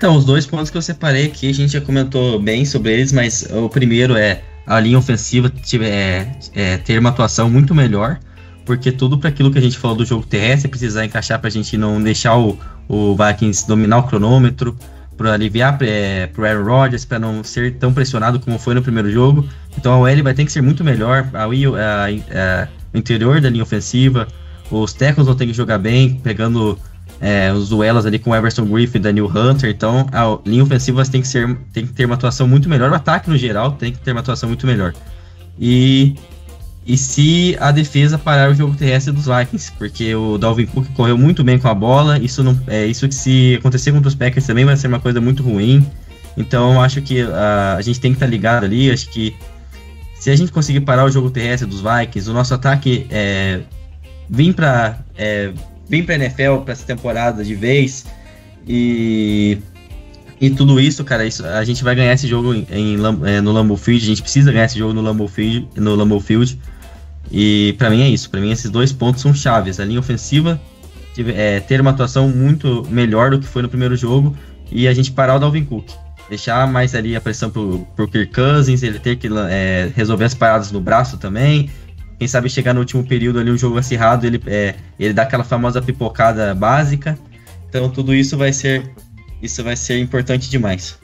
Então, 0.00 0.16
os 0.16 0.24
dois 0.24 0.46
pontos 0.46 0.70
que 0.70 0.78
eu 0.78 0.80
separei 0.80 1.26
aqui, 1.26 1.50
a 1.50 1.52
gente 1.52 1.74
já 1.74 1.80
comentou 1.82 2.40
bem 2.40 2.64
sobre 2.64 2.94
eles, 2.94 3.12
mas 3.12 3.46
o 3.52 3.68
primeiro 3.68 4.16
é 4.16 4.40
a 4.66 4.80
linha 4.80 4.96
ofensiva 4.96 5.50
tiver, 5.50 6.26
é, 6.54 6.78
ter 6.78 6.98
uma 6.98 7.10
atuação 7.10 7.50
muito 7.50 7.74
melhor 7.74 8.18
porque 8.64 8.90
tudo 8.90 9.18
para 9.18 9.28
aquilo 9.28 9.50
que 9.50 9.58
a 9.58 9.60
gente 9.60 9.76
falou 9.76 9.94
do 9.94 10.06
jogo 10.06 10.24
terrestre 10.24 10.70
precisar 10.70 11.04
encaixar 11.04 11.38
para 11.38 11.48
a 11.48 11.50
gente 11.50 11.76
não 11.76 12.02
deixar 12.02 12.34
o, 12.38 12.58
o 12.88 13.14
Vikings 13.14 13.68
dominar 13.68 13.98
o 13.98 14.04
cronômetro, 14.04 14.74
para 15.18 15.34
aliviar 15.34 15.76
é, 15.82 16.28
para 16.28 16.48
Aaron 16.48 16.64
Rodgers, 16.64 17.04
para 17.04 17.18
não 17.18 17.44
ser 17.44 17.74
tão 17.74 17.92
pressionado 17.92 18.40
como 18.40 18.58
foi 18.58 18.74
no 18.74 18.80
primeiro 18.80 19.10
jogo. 19.10 19.46
Então 19.76 19.92
a 19.92 19.98
OL 19.98 20.22
vai 20.22 20.32
ter 20.32 20.46
que 20.46 20.52
ser 20.52 20.62
muito 20.62 20.82
melhor, 20.82 21.28
a, 21.34 21.44
a, 21.44 21.46
a, 21.46 22.68
o 22.94 22.96
interior 22.96 23.38
da 23.38 23.50
linha 23.50 23.62
ofensiva, 23.62 24.26
os 24.70 24.94
tackles 24.94 25.26
vão 25.26 25.36
ter 25.36 25.46
que 25.46 25.52
jogar 25.52 25.76
bem, 25.76 26.14
pegando 26.22 26.78
é, 27.20 27.52
os 27.52 27.68
duelos 27.68 28.06
ali 28.06 28.18
com 28.18 28.30
o 28.30 28.34
Everson 28.34 28.64
Griffin 28.64 28.98
e 28.98 29.00
Daniel 29.00 29.26
Hunter. 29.26 29.70
Então 29.70 30.06
a 30.12 30.38
linha 30.48 30.62
ofensiva 30.62 31.04
tem 31.04 31.20
que, 31.20 31.28
ser, 31.28 31.56
tem 31.72 31.86
que 31.86 31.92
ter 31.92 32.06
uma 32.06 32.14
atuação 32.14 32.48
muito 32.48 32.68
melhor, 32.68 32.90
o 32.90 32.94
ataque 32.94 33.28
no 33.28 33.36
geral 33.36 33.72
tem 33.72 33.92
que 33.92 33.98
ter 33.98 34.12
uma 34.12 34.20
atuação 34.20 34.48
muito 34.48 34.66
melhor. 34.66 34.94
E 35.58 36.14
e 36.86 36.96
se 36.96 37.56
a 37.60 37.70
defesa 37.70 38.18
parar 38.18 38.50
o 38.50 38.54
jogo 38.54 38.74
terrestre 38.74 39.12
dos 39.12 39.26
Vikings, 39.26 39.70
porque 39.78 40.14
o 40.14 40.38
Dalvin 40.38 40.66
Cook 40.66 40.88
correu 40.94 41.16
muito 41.16 41.44
bem 41.44 41.58
com 41.58 41.68
a 41.68 41.74
bola, 41.74 42.18
isso 42.18 42.42
não 42.42 42.58
é 42.66 42.86
isso 42.86 43.06
que 43.06 43.14
se 43.14 43.56
acontecer 43.58 43.92
contra 43.92 44.08
os 44.08 44.14
Packers 44.14 44.46
também 44.46 44.64
vai 44.64 44.76
ser 44.76 44.88
uma 44.88 44.98
coisa 44.98 45.20
muito 45.20 45.42
ruim. 45.42 45.86
Então 46.36 46.82
acho 46.82 47.02
que 47.02 47.20
a, 47.20 47.76
a 47.76 47.82
gente 47.82 48.00
tem 48.00 48.12
que 48.12 48.16
estar 48.16 48.26
tá 48.26 48.30
ligado 48.30 48.64
ali, 48.64 48.90
acho 48.90 49.08
que 49.10 49.36
se 50.18 50.30
a 50.30 50.36
gente 50.36 50.50
conseguir 50.50 50.80
parar 50.80 51.04
o 51.04 51.10
jogo 51.10 51.30
terrestre 51.30 51.68
dos 51.68 51.80
Vikings, 51.80 52.28
o 52.30 52.32
nosso 52.32 52.54
ataque 52.54 53.06
é, 53.10 53.60
vir 54.28 54.54
para 54.54 54.98
é, 55.16 55.52
vir 55.90 56.06
para 56.06 56.14
NFL 56.14 56.58
para 56.64 56.72
essa 56.72 56.86
temporada 56.86 57.44
de 57.44 57.54
vez 57.54 58.06
e 58.66 59.58
e 60.40 60.48
tudo 60.48 60.80
isso, 60.80 61.04
cara, 61.04 61.26
isso, 61.26 61.44
a 61.44 61.62
gente 61.64 61.84
vai 61.84 61.94
ganhar 61.94 62.14
esse 62.14 62.26
jogo 62.26 62.54
em, 62.54 62.66
em 62.70 62.96
é, 63.26 63.42
no 63.42 63.52
Lambeau 63.52 63.76
Field. 63.76 64.02
A 64.02 64.06
gente 64.06 64.22
precisa 64.22 64.50
ganhar 64.50 64.64
esse 64.64 64.78
jogo 64.78 64.94
no 64.94 65.02
Lambeau 65.02 65.28
Field. 65.28 65.68
No 65.76 65.94
Lambeau 65.94 66.18
Field. 66.18 66.58
E 67.30 67.74
para 67.76 67.90
mim 67.90 68.00
é 68.00 68.08
isso. 68.08 68.30
Para 68.30 68.40
mim 68.40 68.50
esses 68.50 68.70
dois 68.70 68.90
pontos 68.90 69.20
são 69.20 69.34
chaves. 69.34 69.78
A 69.78 69.84
linha 69.84 70.00
ofensiva 70.00 70.58
é, 71.36 71.60
ter 71.60 71.78
uma 71.82 71.90
atuação 71.90 72.26
muito 72.30 72.86
melhor 72.88 73.32
do 73.32 73.38
que 73.38 73.46
foi 73.46 73.60
no 73.60 73.68
primeiro 73.68 73.94
jogo 73.96 74.34
e 74.72 74.88
a 74.88 74.94
gente 74.94 75.12
parar 75.12 75.36
o 75.36 75.38
Dalvin 75.38 75.64
Cook. 75.64 75.90
Deixar 76.30 76.66
mais 76.66 76.94
ali 76.94 77.14
a 77.14 77.20
pressão 77.20 77.50
pro, 77.50 77.86
pro 77.94 78.08
Kirk 78.08 78.32
Cousins, 78.32 78.82
ele 78.82 78.98
ter 78.98 79.16
que 79.16 79.28
é, 79.50 79.92
resolver 79.94 80.24
as 80.24 80.32
paradas 80.32 80.72
no 80.72 80.80
braço 80.80 81.18
também. 81.18 81.68
Quem 82.20 82.28
sabe 82.28 82.50
chegar 82.50 82.74
no 82.74 82.80
último 82.80 83.02
período 83.02 83.38
ali, 83.38 83.50
um 83.50 83.56
jogo 83.56 83.78
acirrado, 83.78 84.26
ele, 84.26 84.42
é, 84.46 84.74
ele 84.98 85.14
dá 85.14 85.22
aquela 85.22 85.42
famosa 85.42 85.80
pipocada 85.80 86.54
básica. 86.54 87.18
Então 87.66 87.88
tudo 87.88 88.14
isso 88.14 88.36
vai 88.36 88.52
ser 88.52 88.92
isso 89.40 89.64
vai 89.64 89.74
ser 89.74 89.98
importante 89.98 90.50
demais. 90.50 90.98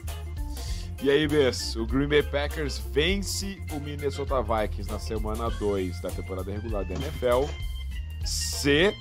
E 1.01 1.09
aí, 1.09 1.27
Bess, 1.27 1.75
o 1.75 1.87
Green 1.87 2.07
Bay 2.07 2.21
Packers 2.21 2.79
vence 2.93 3.57
o 3.71 3.79
Minnesota 3.79 4.43
Vikings 4.43 4.91
na 4.91 4.99
semana 4.99 5.49
2 5.49 5.99
da 6.01 6.11
temporada 6.11 6.51
regular 6.51 6.85
da 6.85 6.93
NFL. 6.93 7.45
C. 8.23 8.93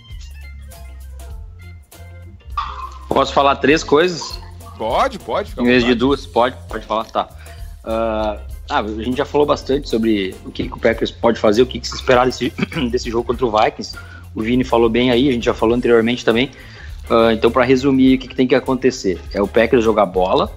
Posso 3.08 3.34
falar 3.34 3.56
três 3.56 3.84
coisas? 3.84 4.40
Pode, 4.78 5.18
pode. 5.18 5.52
Em 5.58 5.64
vez 5.64 5.84
de 5.84 5.94
duas, 5.94 6.24
pode, 6.26 6.56
pode 6.66 6.86
falar, 6.86 7.04
tá. 7.04 7.28
Uh, 7.84 8.55
ah, 8.68 8.80
a 8.80 9.02
gente 9.02 9.16
já 9.16 9.24
falou 9.24 9.46
bastante 9.46 9.88
sobre 9.88 10.34
o 10.44 10.50
que, 10.50 10.68
que 10.68 10.74
o 10.74 10.78
Packers 10.78 11.10
pode 11.10 11.38
fazer, 11.38 11.62
o 11.62 11.66
que, 11.66 11.78
que 11.78 11.86
se 11.86 11.94
esperar 11.94 12.26
desse, 12.26 12.52
desse 12.90 13.10
jogo 13.10 13.24
contra 13.24 13.46
o 13.46 13.50
Vikings. 13.50 13.96
O 14.34 14.42
Vini 14.42 14.64
falou 14.64 14.90
bem 14.90 15.10
aí, 15.10 15.28
a 15.28 15.32
gente 15.32 15.44
já 15.44 15.54
falou 15.54 15.74
anteriormente 15.74 16.24
também. 16.24 16.50
Uh, 17.08 17.30
então, 17.30 17.50
para 17.50 17.64
resumir, 17.64 18.16
o 18.16 18.18
que, 18.18 18.28
que, 18.28 18.34
tem 18.34 18.46
que 18.46 18.54
acontecer? 18.54 19.20
É 19.32 19.40
o 19.40 19.46
Packers 19.46 19.84
jogar 19.84 20.06
bola, 20.06 20.52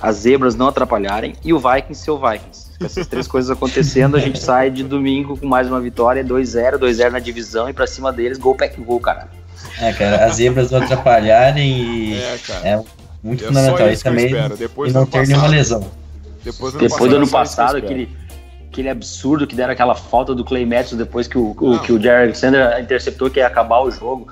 as 0.00 0.16
zebras 0.16 0.54
não 0.54 0.68
atrapalharem 0.68 1.34
e 1.44 1.52
o 1.52 1.58
Vikings 1.58 2.02
ser 2.02 2.10
o 2.10 2.18
Vikings. 2.18 2.70
Com 2.78 2.86
essas 2.86 3.06
três 3.06 3.28
coisas 3.28 3.50
acontecendo, 3.50 4.16
a 4.16 4.20
gente 4.20 4.38
sai 4.38 4.70
de 4.70 4.82
domingo 4.82 5.36
com 5.36 5.46
mais 5.46 5.68
uma 5.68 5.80
vitória, 5.80 6.24
2-0, 6.24 6.78
2-0 6.78 7.10
na 7.10 7.18
divisão 7.18 7.68
e 7.68 7.74
para 7.74 7.86
cima 7.86 8.10
deles, 8.10 8.38
gol, 8.38 8.54
pack, 8.54 8.80
gol, 8.80 8.98
cara. 8.98 9.28
É, 9.78 9.92
cara, 9.92 10.24
as 10.24 10.36
zebras 10.36 10.70
não 10.70 10.82
atrapalharem 10.82 11.70
e 11.70 12.14
é, 12.14 12.38
cara. 12.46 12.68
é 12.68 12.82
muito 13.22 13.44
é 13.44 13.46
fundamental. 13.48 13.90
Isso 13.90 14.02
também 14.02 14.30
e 14.30 14.92
não 14.92 15.06
ter 15.06 15.26
nenhuma 15.26 15.46
lesão. 15.46 16.01
Depois 16.44 16.72
do, 16.72 16.78
depois 16.78 17.10
do 17.10 17.16
ano 17.16 17.28
passado, 17.28 17.76
aquele, 17.76 18.08
aquele 18.68 18.88
absurdo 18.88 19.46
que 19.46 19.54
deram 19.54 19.72
aquela 19.72 19.94
falta 19.94 20.34
do 20.34 20.44
Clay 20.44 20.66
Matthews 20.66 20.96
depois 20.96 21.28
que 21.28 21.38
o, 21.38 21.50
o 21.50 21.78
que 21.80 21.92
o 21.92 22.00
Jerry 22.00 22.24
Alexander 22.24 22.80
interceptou 22.80 23.30
que 23.30 23.38
ia 23.38 23.46
acabar 23.46 23.80
o 23.80 23.90
jogo 23.90 24.26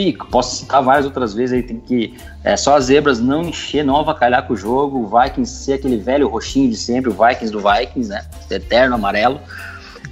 e 0.00 0.12
posso 0.12 0.56
citar 0.56 0.82
várias 0.82 1.04
outras 1.04 1.34
vezes 1.34 1.52
aí, 1.52 1.62
tem 1.62 1.78
que. 1.78 2.14
É, 2.42 2.56
só 2.56 2.76
as 2.76 2.86
zebras 2.86 3.20
não 3.20 3.42
encher, 3.42 3.84
não 3.84 3.96
avacalhar 3.96 4.46
com 4.46 4.54
o 4.54 4.56
jogo, 4.56 4.98
o 4.98 5.20
Vikings 5.20 5.52
ser 5.52 5.74
aquele 5.74 5.96
velho 5.96 6.28
roxinho 6.28 6.68
de 6.68 6.76
sempre, 6.76 7.10
o 7.10 7.12
Vikings 7.12 7.52
do 7.52 7.60
Vikings, 7.60 8.08
né? 8.08 8.24
Eterno 8.50 8.96
amarelo. 8.96 9.40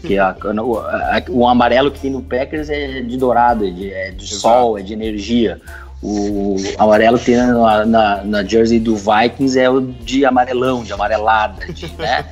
Que 0.03 0.19
a, 0.19 0.35
o, 0.45 0.79
a, 0.79 1.23
o, 1.29 1.47
amarelo 1.47 1.91
que 1.91 2.01
tem 2.01 2.11
no 2.11 2.23
Packers 2.23 2.69
é 2.69 3.03
de 3.03 3.17
dourado, 3.17 3.65
é 3.65 3.71
de, 3.71 3.93
é 3.93 4.11
de 4.11 4.27
sol, 4.27 4.77
é 4.77 4.83
de 4.83 4.93
energia. 4.93 5.61
O 6.03 6.57
amarelo 6.79 7.17
que 7.17 7.27
tem 7.27 7.37
na, 7.37 7.87
na, 7.87 8.25
na, 8.25 8.45
jersey 8.45 8.81
do 8.81 8.97
Vikings 8.97 9.57
é 9.57 9.71
o 9.71 9.81
de 9.81 10.25
amarelão, 10.25 10.83
de 10.83 10.93
amarelada, 10.93 11.65
de, 11.73 11.87
né? 11.97 12.25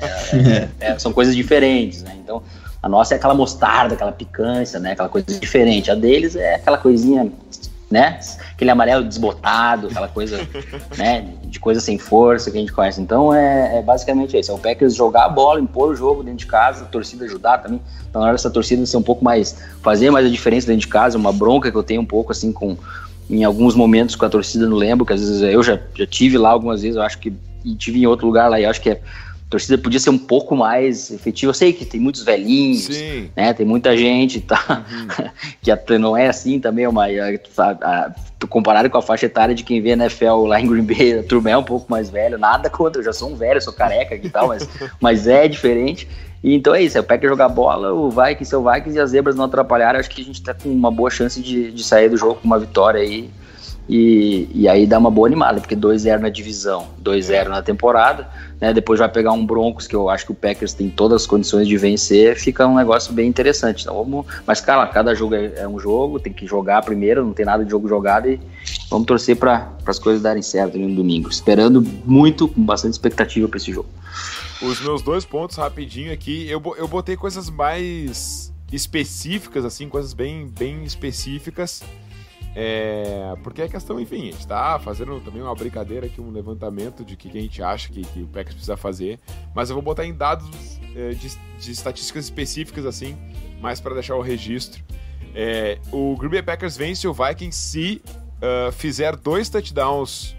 É, 0.81 0.89
é, 0.89 0.99
são 0.99 1.13
coisas 1.13 1.37
diferentes, 1.37 2.03
né? 2.03 2.17
Então, 2.21 2.43
a 2.83 2.89
nossa 2.89 3.15
é 3.15 3.17
aquela 3.17 3.33
mostarda, 3.33 3.95
aquela 3.95 4.11
picância, 4.11 4.81
né? 4.81 4.93
Aquela 4.93 5.09
coisa 5.09 5.39
diferente. 5.39 5.89
A 5.89 5.95
deles 5.95 6.35
é 6.35 6.57
aquela 6.57 6.79
coisinha, 6.79 7.31
né? 7.89 8.19
Aquele 8.53 8.73
amarelo 8.73 9.05
desbotado, 9.05 9.87
aquela 9.87 10.09
coisa, 10.09 10.39
né? 10.99 11.29
De 11.45 11.61
coisa 11.61 11.81
sem 11.81 11.97
força 11.97 12.51
que 12.51 12.57
a 12.57 12.61
gente 12.61 12.73
conhece. 12.73 13.01
Então 13.01 13.33
é, 13.33 13.79
é 13.79 13.83
basicamente 13.83 14.37
isso. 14.37 14.51
É 14.51 14.55
o 14.55 14.59
Packers 14.59 14.97
jogar 14.97 15.27
a 15.27 15.29
bola, 15.29 15.61
impor 15.61 15.91
o 15.91 15.95
jogo 15.95 16.25
dentro 16.25 16.39
de 16.39 16.47
casa, 16.47 16.83
a 16.83 16.87
torcida 16.89 17.25
ajudar 17.25 17.59
também. 17.59 17.81
Então 18.09 18.21
na 18.21 18.27
hora 18.27 18.37
dessa 18.37 18.51
torcida 18.51 18.85
ser 18.85 18.97
um 18.97 19.03
pouco 19.03 19.23
mais, 19.23 19.57
fazer 19.81 20.11
mais 20.11 20.27
a 20.27 20.29
diferença 20.29 20.67
dentro 20.67 20.81
de 20.81 20.89
casa, 20.89 21.17
uma 21.17 21.33
bronca 21.33 21.71
que 21.71 21.77
eu 21.77 21.85
tenho 21.85 22.01
um 22.01 22.07
pouco 22.07 22.33
assim 22.33 22.53
com 22.53 22.77
em 23.31 23.45
alguns 23.45 23.75
momentos 23.75 24.17
com 24.17 24.27
a 24.27 24.29
torcida 24.29 24.67
no 24.67 24.77
Lembo, 24.77 25.07
que 25.07 25.13
às 25.13 25.21
vezes 25.21 25.41
eu 25.41 25.63
já, 25.63 25.79
já 25.95 26.07
tive 26.07 26.37
lá 26.37 26.51
algumas 26.51 26.83
vezes, 26.83 26.97
eu 26.97 27.03
acho 27.03 27.19
que 27.19 27.33
e 27.65 27.75
tive 27.75 28.01
em 28.01 28.07
outro 28.07 28.27
lugar 28.27 28.49
lá, 28.49 28.59
e 28.59 28.65
eu 28.65 28.71
acho 28.71 28.81
que 28.81 28.91
é 28.91 29.01
torcida 29.51 29.77
podia 29.77 29.99
ser 29.99 30.11
um 30.11 30.19
pouco 30.19 30.57
mais 30.57 31.11
efetiva. 31.11 31.51
Eu 31.51 31.55
sei 31.55 31.73
que 31.73 31.85
tem 31.85 32.01
muitos 32.01 32.23
velhinhos, 32.23 32.85
Sim. 32.85 33.31
né? 33.37 33.53
Tem 33.53 33.67
muita 33.67 33.97
gente 33.97 34.41
tá, 34.41 34.85
uhum. 34.89 35.29
que 35.61 35.73
até 35.73 35.99
não 35.99 36.17
é 36.17 36.29
assim 36.29 36.61
também, 36.61 36.87
uma, 36.87 37.07
a, 37.07 37.71
a, 37.71 38.15
comparado 38.49 38.89
com 38.89 38.97
a 38.97 39.03
faixa 39.03 39.27
etária 39.27 39.55
de 39.55 39.65
quem 39.65 39.83
vê 39.83 39.91
NFL 39.91 40.47
lá 40.47 40.61
em 40.61 40.69
Green 40.69 40.85
Bay, 40.85 41.19
a 41.19 41.23
turma 41.25 41.51
é 41.51 41.57
um 41.57 41.65
pouco 41.65 41.91
mais 41.91 42.09
velho, 42.09 42.39
nada 42.39 42.71
contra, 42.71 43.01
eu 43.01 43.05
já 43.05 43.13
sou 43.13 43.31
um 43.31 43.35
velho, 43.35 43.61
sou 43.61 43.73
careca 43.73 44.15
e 44.15 44.31
tal, 44.31 44.49
mas, 44.49 44.69
mas 45.01 45.27
é 45.27 45.49
diferente. 45.49 46.09
E 46.43 46.55
então 46.55 46.75
é 46.75 46.83
isso, 46.83 46.97
é 46.97 47.01
o 47.01 47.05
Packers 47.05 47.31
jogar 47.31 47.49
bola, 47.49 47.93
o 47.93 48.11
Vikings 48.11 48.47
ser 48.47 48.57
o 48.57 48.63
Vikings 48.63 48.97
e 48.97 49.01
as 49.01 49.11
zebras 49.11 49.37
não 49.37 49.45
atrapalharem, 49.45 50.01
acho 50.01 50.09
que 50.09 50.23
a 50.23 50.25
gente 50.25 50.43
tá 50.43 50.55
com 50.55 50.71
uma 50.71 50.91
boa 50.91 51.11
chance 51.11 51.41
de, 51.41 51.71
de 51.71 51.85
sair 51.85 52.09
do 52.09 52.17
jogo 52.17 52.37
com 52.37 52.47
uma 52.47 52.59
vitória 52.59 53.01
aí. 53.01 53.31
E, 53.89 54.49
e 54.55 54.69
aí 54.69 54.87
dá 54.87 54.99
uma 54.99 55.11
boa 55.11 55.27
animada, 55.27 55.61
porque 55.61 55.75
2-0 55.75 56.21
na 56.21 56.29
divisão, 56.29 56.87
2-0 57.03 57.49
na 57.49 57.61
temporada 57.61 58.29
né? 58.61 58.75
Depois 58.75 58.99
vai 58.99 59.09
pegar 59.09 59.33
um 59.33 59.45
Broncos, 59.45 59.87
que 59.87 59.97
eu 59.97 60.11
acho 60.11 60.27
que 60.27 60.33
o 60.33 60.35
Packers 60.35 60.75
tem 60.75 60.91
todas 60.91 61.23
as 61.23 61.27
condições 61.27 61.67
de 61.67 61.77
vencer, 61.77 62.39
fica 62.39 62.67
um 62.67 62.77
negócio 62.77 63.13
bem 63.13 63.27
interessante. 63.27 63.83
Então 63.83 63.97
vamos, 63.97 64.27
mas, 64.47 64.61
cara, 64.61 64.87
cada 64.87 65.15
jogo 65.15 65.35
é, 65.35 65.53
é 65.57 65.67
um 65.67 65.81
jogo, 65.81 66.21
tem 66.21 66.33
que 66.33 66.47
jogar 66.47 66.83
primeiro, 66.83 67.25
não 67.25 67.33
tem 67.33 67.47
nada 67.47 67.65
de 67.65 67.71
jogo 67.71 67.89
jogado 67.89 68.29
e 68.29 68.39
vamos 68.91 69.07
torcer 69.07 69.37
para 69.37 69.73
as 69.87 69.99
coisas 69.99 70.21
darem 70.21 70.43
certo 70.43 70.79
no 70.79 70.95
domingo. 70.95 71.31
Esperando 71.31 71.85
muito, 72.05 72.47
com 72.47 72.63
bastante 72.63 72.93
expectativa 72.93 73.49
para 73.49 73.57
esse 73.57 73.73
jogo. 73.73 73.89
Os 74.63 74.81
meus 74.81 75.03
dois 75.03 75.25
pontos 75.25 75.57
rapidinho 75.57 76.13
aqui, 76.13 76.47
eu, 76.49 76.63
eu 76.77 76.87
botei 76.87 77.17
coisas 77.17 77.49
mais 77.49 78.53
específicas, 78.71 79.65
assim, 79.65 79.89
coisas 79.89 80.13
bem, 80.13 80.47
bem 80.49 80.85
específicas. 80.85 81.83
É, 82.55 83.35
porque 83.45 83.63
é 83.63 83.69
questão, 83.69 84.01
enfim, 84.01 84.29
a 84.29 84.33
gente 84.33 84.47
tá 84.47 84.79
fazendo 84.81 85.21
também 85.21 85.41
uma 85.41 85.55
brincadeira 85.55 86.07
aqui, 86.07 86.21
um 86.21 86.31
levantamento 86.31 87.05
de 87.05 87.17
que, 87.17 87.31
que 87.31 87.39
a 87.39 87.41
gente 87.41 87.63
acha 87.63 87.89
que, 87.89 88.03
que 88.03 88.23
o 88.23 88.27
Packers 88.27 88.55
precisa 88.55 88.77
fazer, 88.77 89.21
mas 89.55 89.71
eu 89.71 89.77
vou 89.77 89.83
botar 89.83 90.05
em 90.05 90.13
dados 90.13 90.49
é, 90.97 91.11
de, 91.11 91.31
de, 91.59 91.71
estatísticas 91.71 92.25
específicas, 92.25 92.87
assim, 92.87 93.17
mais 93.61 93.81
para 93.81 93.95
deixar 93.95 94.17
o 94.17 94.21
registro. 94.21 94.83
É, 95.33 95.79
o 95.93 96.17
Green 96.17 96.31
Bay 96.31 96.43
Packers 96.43 96.77
vence 96.77 97.07
o 97.07 97.15
Vikings 97.15 97.57
se 97.57 98.03
uh, 98.07 98.73
fizer 98.73 99.15
dois 99.15 99.49
touchdowns 99.49 100.37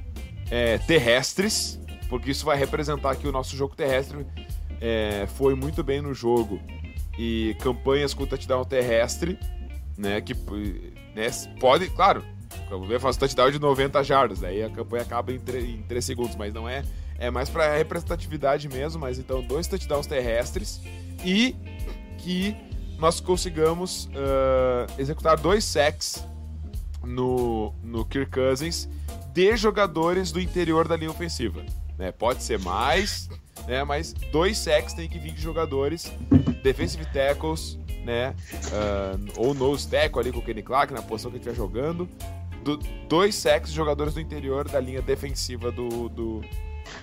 é, 0.49 0.77
terrestres, 0.79 1.79
porque 2.11 2.29
isso 2.29 2.43
vai 2.43 2.57
representar 2.57 3.15
que 3.15 3.25
o 3.25 3.31
nosso 3.31 3.55
jogo 3.55 3.73
terrestre 3.73 4.27
é, 4.81 5.25
foi 5.37 5.55
muito 5.55 5.81
bem 5.81 6.01
no 6.01 6.13
jogo 6.13 6.59
e 7.17 7.55
campanhas 7.61 8.13
com 8.13 8.25
touchdown 8.25 8.65
terrestre, 8.65 9.39
né, 9.97 10.19
que 10.19 10.33
né? 11.15 11.27
Pode, 11.57 11.89
claro, 11.91 12.21
O 12.69 12.81
Cleo 12.81 12.99
faz 12.99 13.15
touchdown 13.15 13.49
de 13.49 13.59
90 13.59 14.03
jardas, 14.03 14.43
aí 14.43 14.61
a 14.61 14.69
campanha 14.69 15.03
acaba 15.03 15.31
em 15.31 15.39
3, 15.39 15.63
em 15.63 15.81
3 15.83 16.03
segundos, 16.03 16.35
mas 16.35 16.53
não 16.53 16.67
é. 16.67 16.83
É 17.17 17.31
mais 17.31 17.49
para 17.49 17.77
representatividade 17.77 18.67
mesmo, 18.67 18.99
mas 18.99 19.17
então 19.17 19.41
dois 19.41 19.65
touchdowns 19.67 20.05
terrestres 20.05 20.81
e 21.23 21.55
que 22.17 22.57
nós 22.99 23.21
consigamos 23.21 24.05
uh, 24.07 24.99
executar 24.99 25.39
dois 25.39 25.63
sacks 25.63 26.25
no, 27.03 27.73
no 27.81 28.03
Kirk 28.03 28.31
Cousins 28.31 28.89
de 29.33 29.55
jogadores 29.55 30.31
do 30.31 30.41
interior 30.41 30.89
da 30.89 30.97
linha 30.97 31.09
ofensiva. 31.09 31.63
Né? 32.01 32.11
Pode 32.11 32.41
ser 32.41 32.57
mais, 32.57 33.29
né? 33.67 33.83
mas 33.83 34.11
dois 34.31 34.57
sacks 34.57 34.91
tem 34.91 35.07
que 35.07 35.19
vir 35.19 35.33
de 35.33 35.39
jogadores, 35.39 36.11
defensive 36.63 37.05
tackles, 37.13 37.77
né? 38.03 38.33
Uh, 38.71 39.33
ou 39.37 39.53
nose 39.53 39.87
tackle 39.87 40.19
ali 40.19 40.31
com 40.31 40.39
o 40.39 40.41
Kenny 40.41 40.63
Clark 40.63 40.91
na 40.91 41.03
posição 41.03 41.29
que 41.29 41.37
ele 41.37 41.43
estiver 41.43 41.55
jogando. 41.55 42.09
Do, 42.63 42.77
dois 43.07 43.35
sacks 43.35 43.69
de 43.69 43.75
jogadores 43.75 44.15
do 44.15 44.19
interior 44.19 44.67
da 44.67 44.79
linha 44.79 44.99
defensiva 44.99 45.71
do, 45.71 46.09
do, 46.09 46.41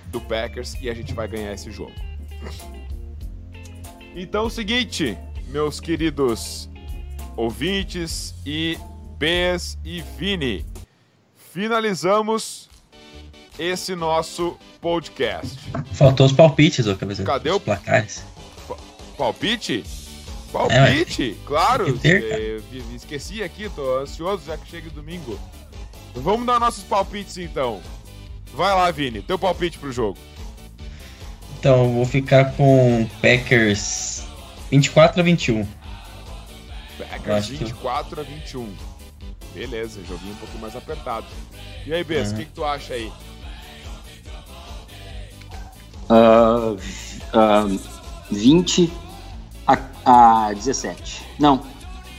do 0.07 0.19
Packers 0.19 0.75
e 0.81 0.89
a 0.89 0.93
gente 0.93 1.13
vai 1.13 1.29
ganhar 1.29 1.53
esse 1.53 1.71
jogo. 1.71 1.93
Então, 4.13 4.47
o 4.47 4.49
seguinte, 4.49 5.17
meus 5.47 5.79
queridos 5.79 6.69
ouvintes 7.37 8.35
e 8.45 8.77
Bs 9.17 9.77
e 9.85 10.01
Vini, 10.17 10.65
finalizamos 11.35 12.68
esse 13.59 13.93
nosso 13.95 14.57
podcast. 14.81 15.59
Faltou 15.91 16.25
os 16.25 16.31
palpites, 16.31 16.87
ô 16.87 16.95
cabeça. 16.95 17.23
Cadê 17.23 17.49
os 17.49 17.57
o 17.57 17.59
placares? 17.59 18.23
Palpite? 19.17 19.83
Palpite? 20.51 21.37
É, 21.39 21.47
claro, 21.47 21.97
ter, 21.99 22.63
esqueci 22.95 23.43
aqui, 23.43 23.69
tô 23.69 23.99
ansioso 23.99 24.45
já 24.45 24.57
que 24.57 24.69
chega 24.69 24.89
domingo. 24.89 25.37
Vamos 26.15 26.47
dar 26.47 26.59
nossos 26.59 26.83
palpites 26.83 27.37
então. 27.37 27.81
Vai 28.53 28.73
lá, 28.73 28.89
Vini, 28.89 29.21
teu 29.21 29.37
palpite 29.37 29.77
pro 29.77 29.91
jogo. 29.91 30.17
Então, 31.59 31.83
eu 31.83 31.93
vou 31.93 32.05
ficar 32.05 32.53
com 32.53 33.07
Packers 33.21 34.23
24 34.71 35.19
a 35.19 35.23
21. 35.23 35.67
Packers 36.97 37.47
24 37.49 38.15
que... 38.15 38.21
a 38.21 38.23
21. 38.23 38.73
Beleza, 39.53 39.99
joguinho 40.07 40.33
um 40.33 40.37
pouco 40.37 40.57
mais 40.59 40.75
apertado. 40.75 41.27
E 41.85 41.93
aí, 41.93 42.03
Bess, 42.03 42.29
o 42.29 42.31
uhum. 42.31 42.37
que, 42.39 42.45
que, 42.45 42.51
tu 42.51 42.63
acha 42.63 42.93
aí? 42.93 43.11
Uh, 46.09 46.75
uh, 47.33 47.79
20 48.31 48.91
a, 49.67 49.77
a 50.47 50.53
17. 50.53 51.25
Não, 51.39 51.61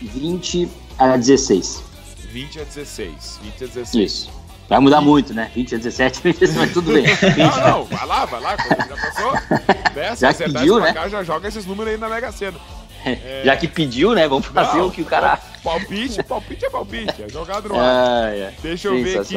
20 0.00 0.68
a 0.98 1.16
16. 1.16 1.82
20 2.30 2.60
a 2.60 2.64
16. 2.64 3.40
20 3.42 3.64
a 3.64 3.66
16. 3.66 3.94
Isso. 3.94 4.40
Vai 4.68 4.78
mudar 4.78 5.00
muito, 5.00 5.34
né? 5.34 5.50
20 5.52 5.74
a 5.74 5.78
17, 5.78 6.20
mas 6.56 6.72
tudo 6.72 6.92
bem. 6.92 7.04
20, 7.04 7.36
não, 7.36 7.68
não, 7.68 7.84
vai 7.84 8.06
lá, 8.06 8.24
vai 8.24 8.40
lá. 8.40 8.56
Já 8.56 8.96
passou? 8.96 9.32
Dessa, 9.92 10.32
já 10.32 10.44
pediu, 10.44 10.78
né? 10.78 10.92
Cá, 10.92 11.08
já 11.08 11.24
joga 11.24 11.48
esses 11.48 11.66
números 11.66 11.92
aí 11.92 11.98
na 11.98 12.08
Mega 12.08 12.30
Sena. 12.30 12.58
É... 13.04 13.42
Já 13.44 13.56
que 13.56 13.66
pediu, 13.66 14.14
né? 14.14 14.28
Vamos 14.28 14.46
fazer 14.46 14.78
não, 14.78 14.88
o 14.88 14.90
que 14.92 15.02
o 15.02 15.06
cara. 15.06 15.40
Palpite, 15.64 16.22
palpite 16.22 16.66
é 16.66 16.70
palpite. 16.70 17.22
É 17.22 17.28
jogado 17.28 17.68
no 17.68 17.74
ar. 17.74 17.82
Ah, 17.82 18.28
é. 18.28 18.54
Deixa 18.62 18.88
eu 18.88 19.02
ver 19.02 19.18
aqui. 19.18 19.34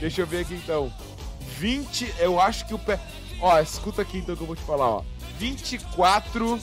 Deixa 0.00 0.20
eu 0.22 0.26
ver 0.26 0.40
aqui 0.40 0.54
então. 0.54 0.90
20, 1.58 2.14
eu 2.18 2.40
acho 2.40 2.66
que 2.66 2.72
o 2.72 2.78
pé. 2.78 2.98
Ó, 3.40 3.58
escuta 3.60 4.02
aqui 4.02 4.18
então 4.18 4.36
que 4.36 4.42
eu 4.42 4.46
vou 4.46 4.56
te 4.56 4.62
falar, 4.62 4.88
ó. 4.88 5.02
24. 5.38 6.60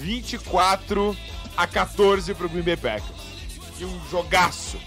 24 0.00 1.16
a 1.56 1.66
14 1.66 2.34
pro 2.34 2.48
Green 2.48 2.62
Bay 2.62 2.76
Packers. 2.76 3.18
E 3.80 3.84
um 3.84 4.00
jogaço 4.10 4.78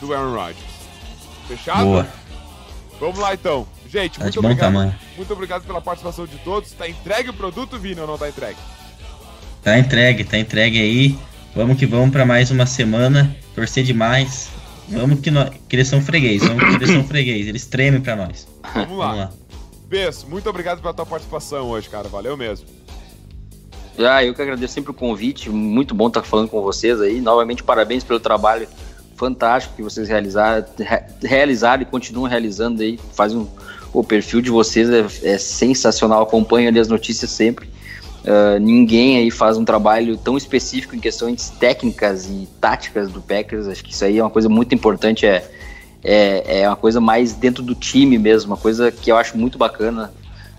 do 0.00 0.12
Aaron 0.12 0.34
Rodgers. 0.34 0.58
Fechado? 1.48 1.84
Boa. 1.84 2.08
Vamos 3.00 3.18
lá 3.18 3.34
então. 3.34 3.66
Gente, 3.90 4.18
tá 4.18 4.24
muito 4.24 4.38
obrigado. 4.38 4.60
Tamanho. 4.60 4.94
Muito 5.16 5.32
obrigado 5.32 5.64
pela 5.64 5.80
participação 5.80 6.26
de 6.26 6.36
todos. 6.38 6.72
Tá 6.72 6.88
entregue 6.88 7.30
o 7.30 7.34
produto, 7.34 7.78
Vini, 7.78 8.00
ou 8.00 8.06
não 8.06 8.18
tá 8.18 8.28
entregue? 8.28 8.58
Tá 9.62 9.78
entregue, 9.78 10.24
tá 10.24 10.38
entregue 10.38 10.80
aí. 10.80 11.18
Vamos 11.54 11.78
que 11.78 11.86
vamos 11.86 12.10
para 12.10 12.24
mais 12.24 12.50
uma 12.50 12.66
semana. 12.66 13.34
Torcer 13.54 13.84
demais. 13.84 14.50
Vamos 14.88 15.20
que, 15.20 15.30
nós, 15.30 15.50
que 15.68 15.76
eles 15.76 15.88
são 15.88 16.02
freguês, 16.02 16.42
vamos 16.42 16.62
que 16.62 16.74
eles 16.74 16.90
são 16.90 17.04
freguês. 17.04 17.46
Eles 17.46 17.66
tremem 17.66 18.00
para 18.00 18.16
nós. 18.16 18.46
Vamos 18.74 18.98
lá. 18.98 19.06
Vamos 19.06 19.18
lá. 19.20 19.32
Bess, 19.86 20.24
muito 20.24 20.48
obrigado 20.48 20.80
pela 20.80 20.94
tua 20.94 21.06
participação 21.06 21.68
hoje, 21.68 21.88
cara. 21.88 22.08
Valeu 22.08 22.36
mesmo. 22.36 22.66
Ah, 23.98 24.24
eu 24.24 24.34
que 24.34 24.42
agradeço 24.42 24.74
sempre 24.74 24.90
o 24.90 24.94
convite. 24.94 25.50
Muito 25.50 25.94
bom 25.94 26.08
estar 26.08 26.22
falando 26.22 26.48
com 26.48 26.60
vocês 26.62 27.00
aí. 27.00 27.20
Novamente, 27.20 27.62
parabéns 27.62 28.02
pelo 28.02 28.18
trabalho 28.18 28.66
fantástico 29.16 29.76
que 29.76 29.82
vocês 29.82 30.08
realizaram, 30.08 30.64
realizaram 31.22 31.82
e 31.82 31.86
continuam 31.86 32.28
realizando 32.28 32.82
aí. 32.82 32.98
Faz 33.12 33.34
um, 33.34 33.46
o 33.92 34.02
perfil 34.02 34.40
de 34.40 34.50
vocês 34.50 34.90
é, 34.90 35.06
é 35.22 35.38
sensacional. 35.38 36.22
Acompanho 36.22 36.68
ali 36.68 36.80
as 36.80 36.88
notícias 36.88 37.30
sempre. 37.30 37.68
Uh, 38.24 38.58
ninguém 38.58 39.18
aí 39.18 39.30
faz 39.30 39.58
um 39.58 39.64
trabalho 39.64 40.16
tão 40.16 40.36
específico 40.36 40.96
em 40.96 40.98
questões 40.98 41.50
técnicas 41.50 42.26
e 42.26 42.48
táticas 42.60 43.10
do 43.10 43.20
Packers. 43.20 43.68
Acho 43.68 43.84
que 43.84 43.92
isso 43.92 44.04
aí 44.04 44.18
é 44.18 44.22
uma 44.22 44.30
coisa 44.30 44.48
muito 44.48 44.74
importante. 44.74 45.24
É, 45.26 45.48
é, 46.04 46.60
é 46.60 46.68
uma 46.68 46.76
coisa 46.76 47.00
mais 47.00 47.32
dentro 47.32 47.62
do 47.62 47.74
time 47.74 48.18
mesmo, 48.18 48.52
uma 48.52 48.60
coisa 48.60 48.92
que 48.92 49.10
eu 49.10 49.16
acho 49.16 49.36
muito 49.38 49.56
bacana. 49.56 50.12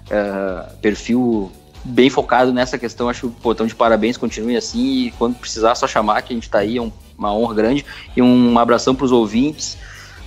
Uh, 0.06 0.78
perfil 0.78 1.52
bem 1.84 2.10
focado 2.10 2.52
nessa 2.52 2.78
questão. 2.78 3.08
Acho 3.08 3.22
que 3.22 3.28
o 3.28 3.30
botão 3.30 3.68
de 3.68 3.76
parabéns 3.76 4.18
continue 4.18 4.58
assim 4.58 5.06
e 5.06 5.12
quando 5.12 5.36
precisar, 5.36 5.76
só 5.76 5.88
chamar 5.88 6.24
que 6.24 6.34
a 6.34 6.36
gente 6.36 6.44
está 6.44 6.60
aí. 6.60 6.78
É 6.78 6.82
um, 6.82 6.92
uma 7.18 7.34
honra 7.34 7.54
grande. 7.54 7.86
E 8.18 8.22
um 8.22 8.58
abração 8.58 8.96
para 8.96 9.06
os 9.06 9.12
ouvintes. 9.12 9.78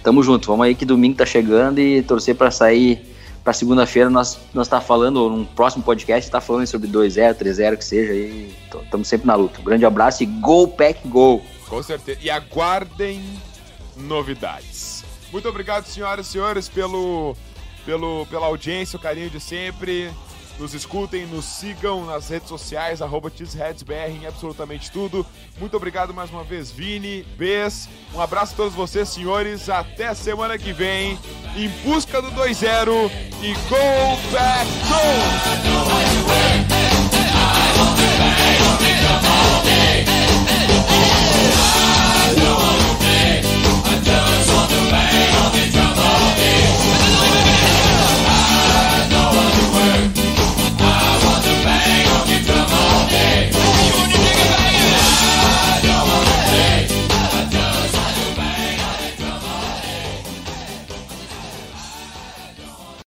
Tamo 0.03 0.23
junto. 0.23 0.47
Vamos 0.47 0.66
aí 0.66 0.75
que 0.75 0.85
domingo 0.85 1.16
tá 1.16 1.27
chegando 1.27 1.81
e 1.81 2.03
torcer 2.03 2.37
para 2.37 2.51
sair 2.51 3.14
para 3.43 3.53
segunda-feira 3.55 4.11
nós 4.11 4.39
nós 4.53 4.69
tá 4.69 4.79
falando 4.79 5.31
num 5.31 5.45
próximo 5.45 5.83
podcast 5.83 6.31
tá 6.31 6.39
falando 6.39 6.66
sobre 6.66 6.87
2-0, 6.87 7.35
3-0 7.35 7.77
que 7.79 7.85
seja 7.85 8.12
e 8.12 8.55
estamos 8.85 9.09
sempre 9.09 9.27
na 9.27 9.35
luta. 9.35 9.61
Grande 9.62 9.87
abraço 9.87 10.23
e 10.23 10.27
go 10.27 10.69
pack 10.69 11.07
go. 11.09 11.41
Com 11.66 11.83
certeza. 11.83 12.19
E 12.23 12.31
aguardem 12.31 13.23
novidades. 13.97 14.97
Muito 15.33 15.49
obrigado, 15.49 15.87
senhoras 15.87 16.26
e 16.26 16.31
senhores, 16.33 16.68
pelo 16.68 17.37
pelo 17.85 18.26
pela 18.26 18.47
audiência, 18.47 18.97
o 18.97 19.01
carinho 19.01 19.31
de 19.31 19.41
sempre. 19.41 20.11
Nos 20.59 20.74
escutem, 20.74 21.24
nos 21.26 21.45
sigam 21.45 22.05
nas 22.05 22.29
redes 22.29 22.49
sociais, 22.49 23.01
arroba 23.01 23.31
em 24.11 24.26
absolutamente 24.26 24.91
tudo. 24.91 25.24
Muito 25.57 25.76
obrigado 25.76 26.12
mais 26.12 26.31
uma 26.31 26.43
vez, 26.43 26.68
Vini, 26.68 27.22
Bess. 27.37 27.89
Um 28.12 28.20
abraço 28.20 28.55
a 28.55 28.57
todos 28.57 28.74
vocês, 28.74 29.09
senhores. 29.09 29.68
Até 29.68 30.12
semana 30.14 30.59
que 30.59 30.72
vem, 30.72 31.16
em 31.57 31.68
busca 31.85 32.20
do 32.20 32.33
2-0 32.33 33.09
e 33.41 33.55
Go 33.55 33.76
Back 34.33 34.68
Go! 34.89 34.99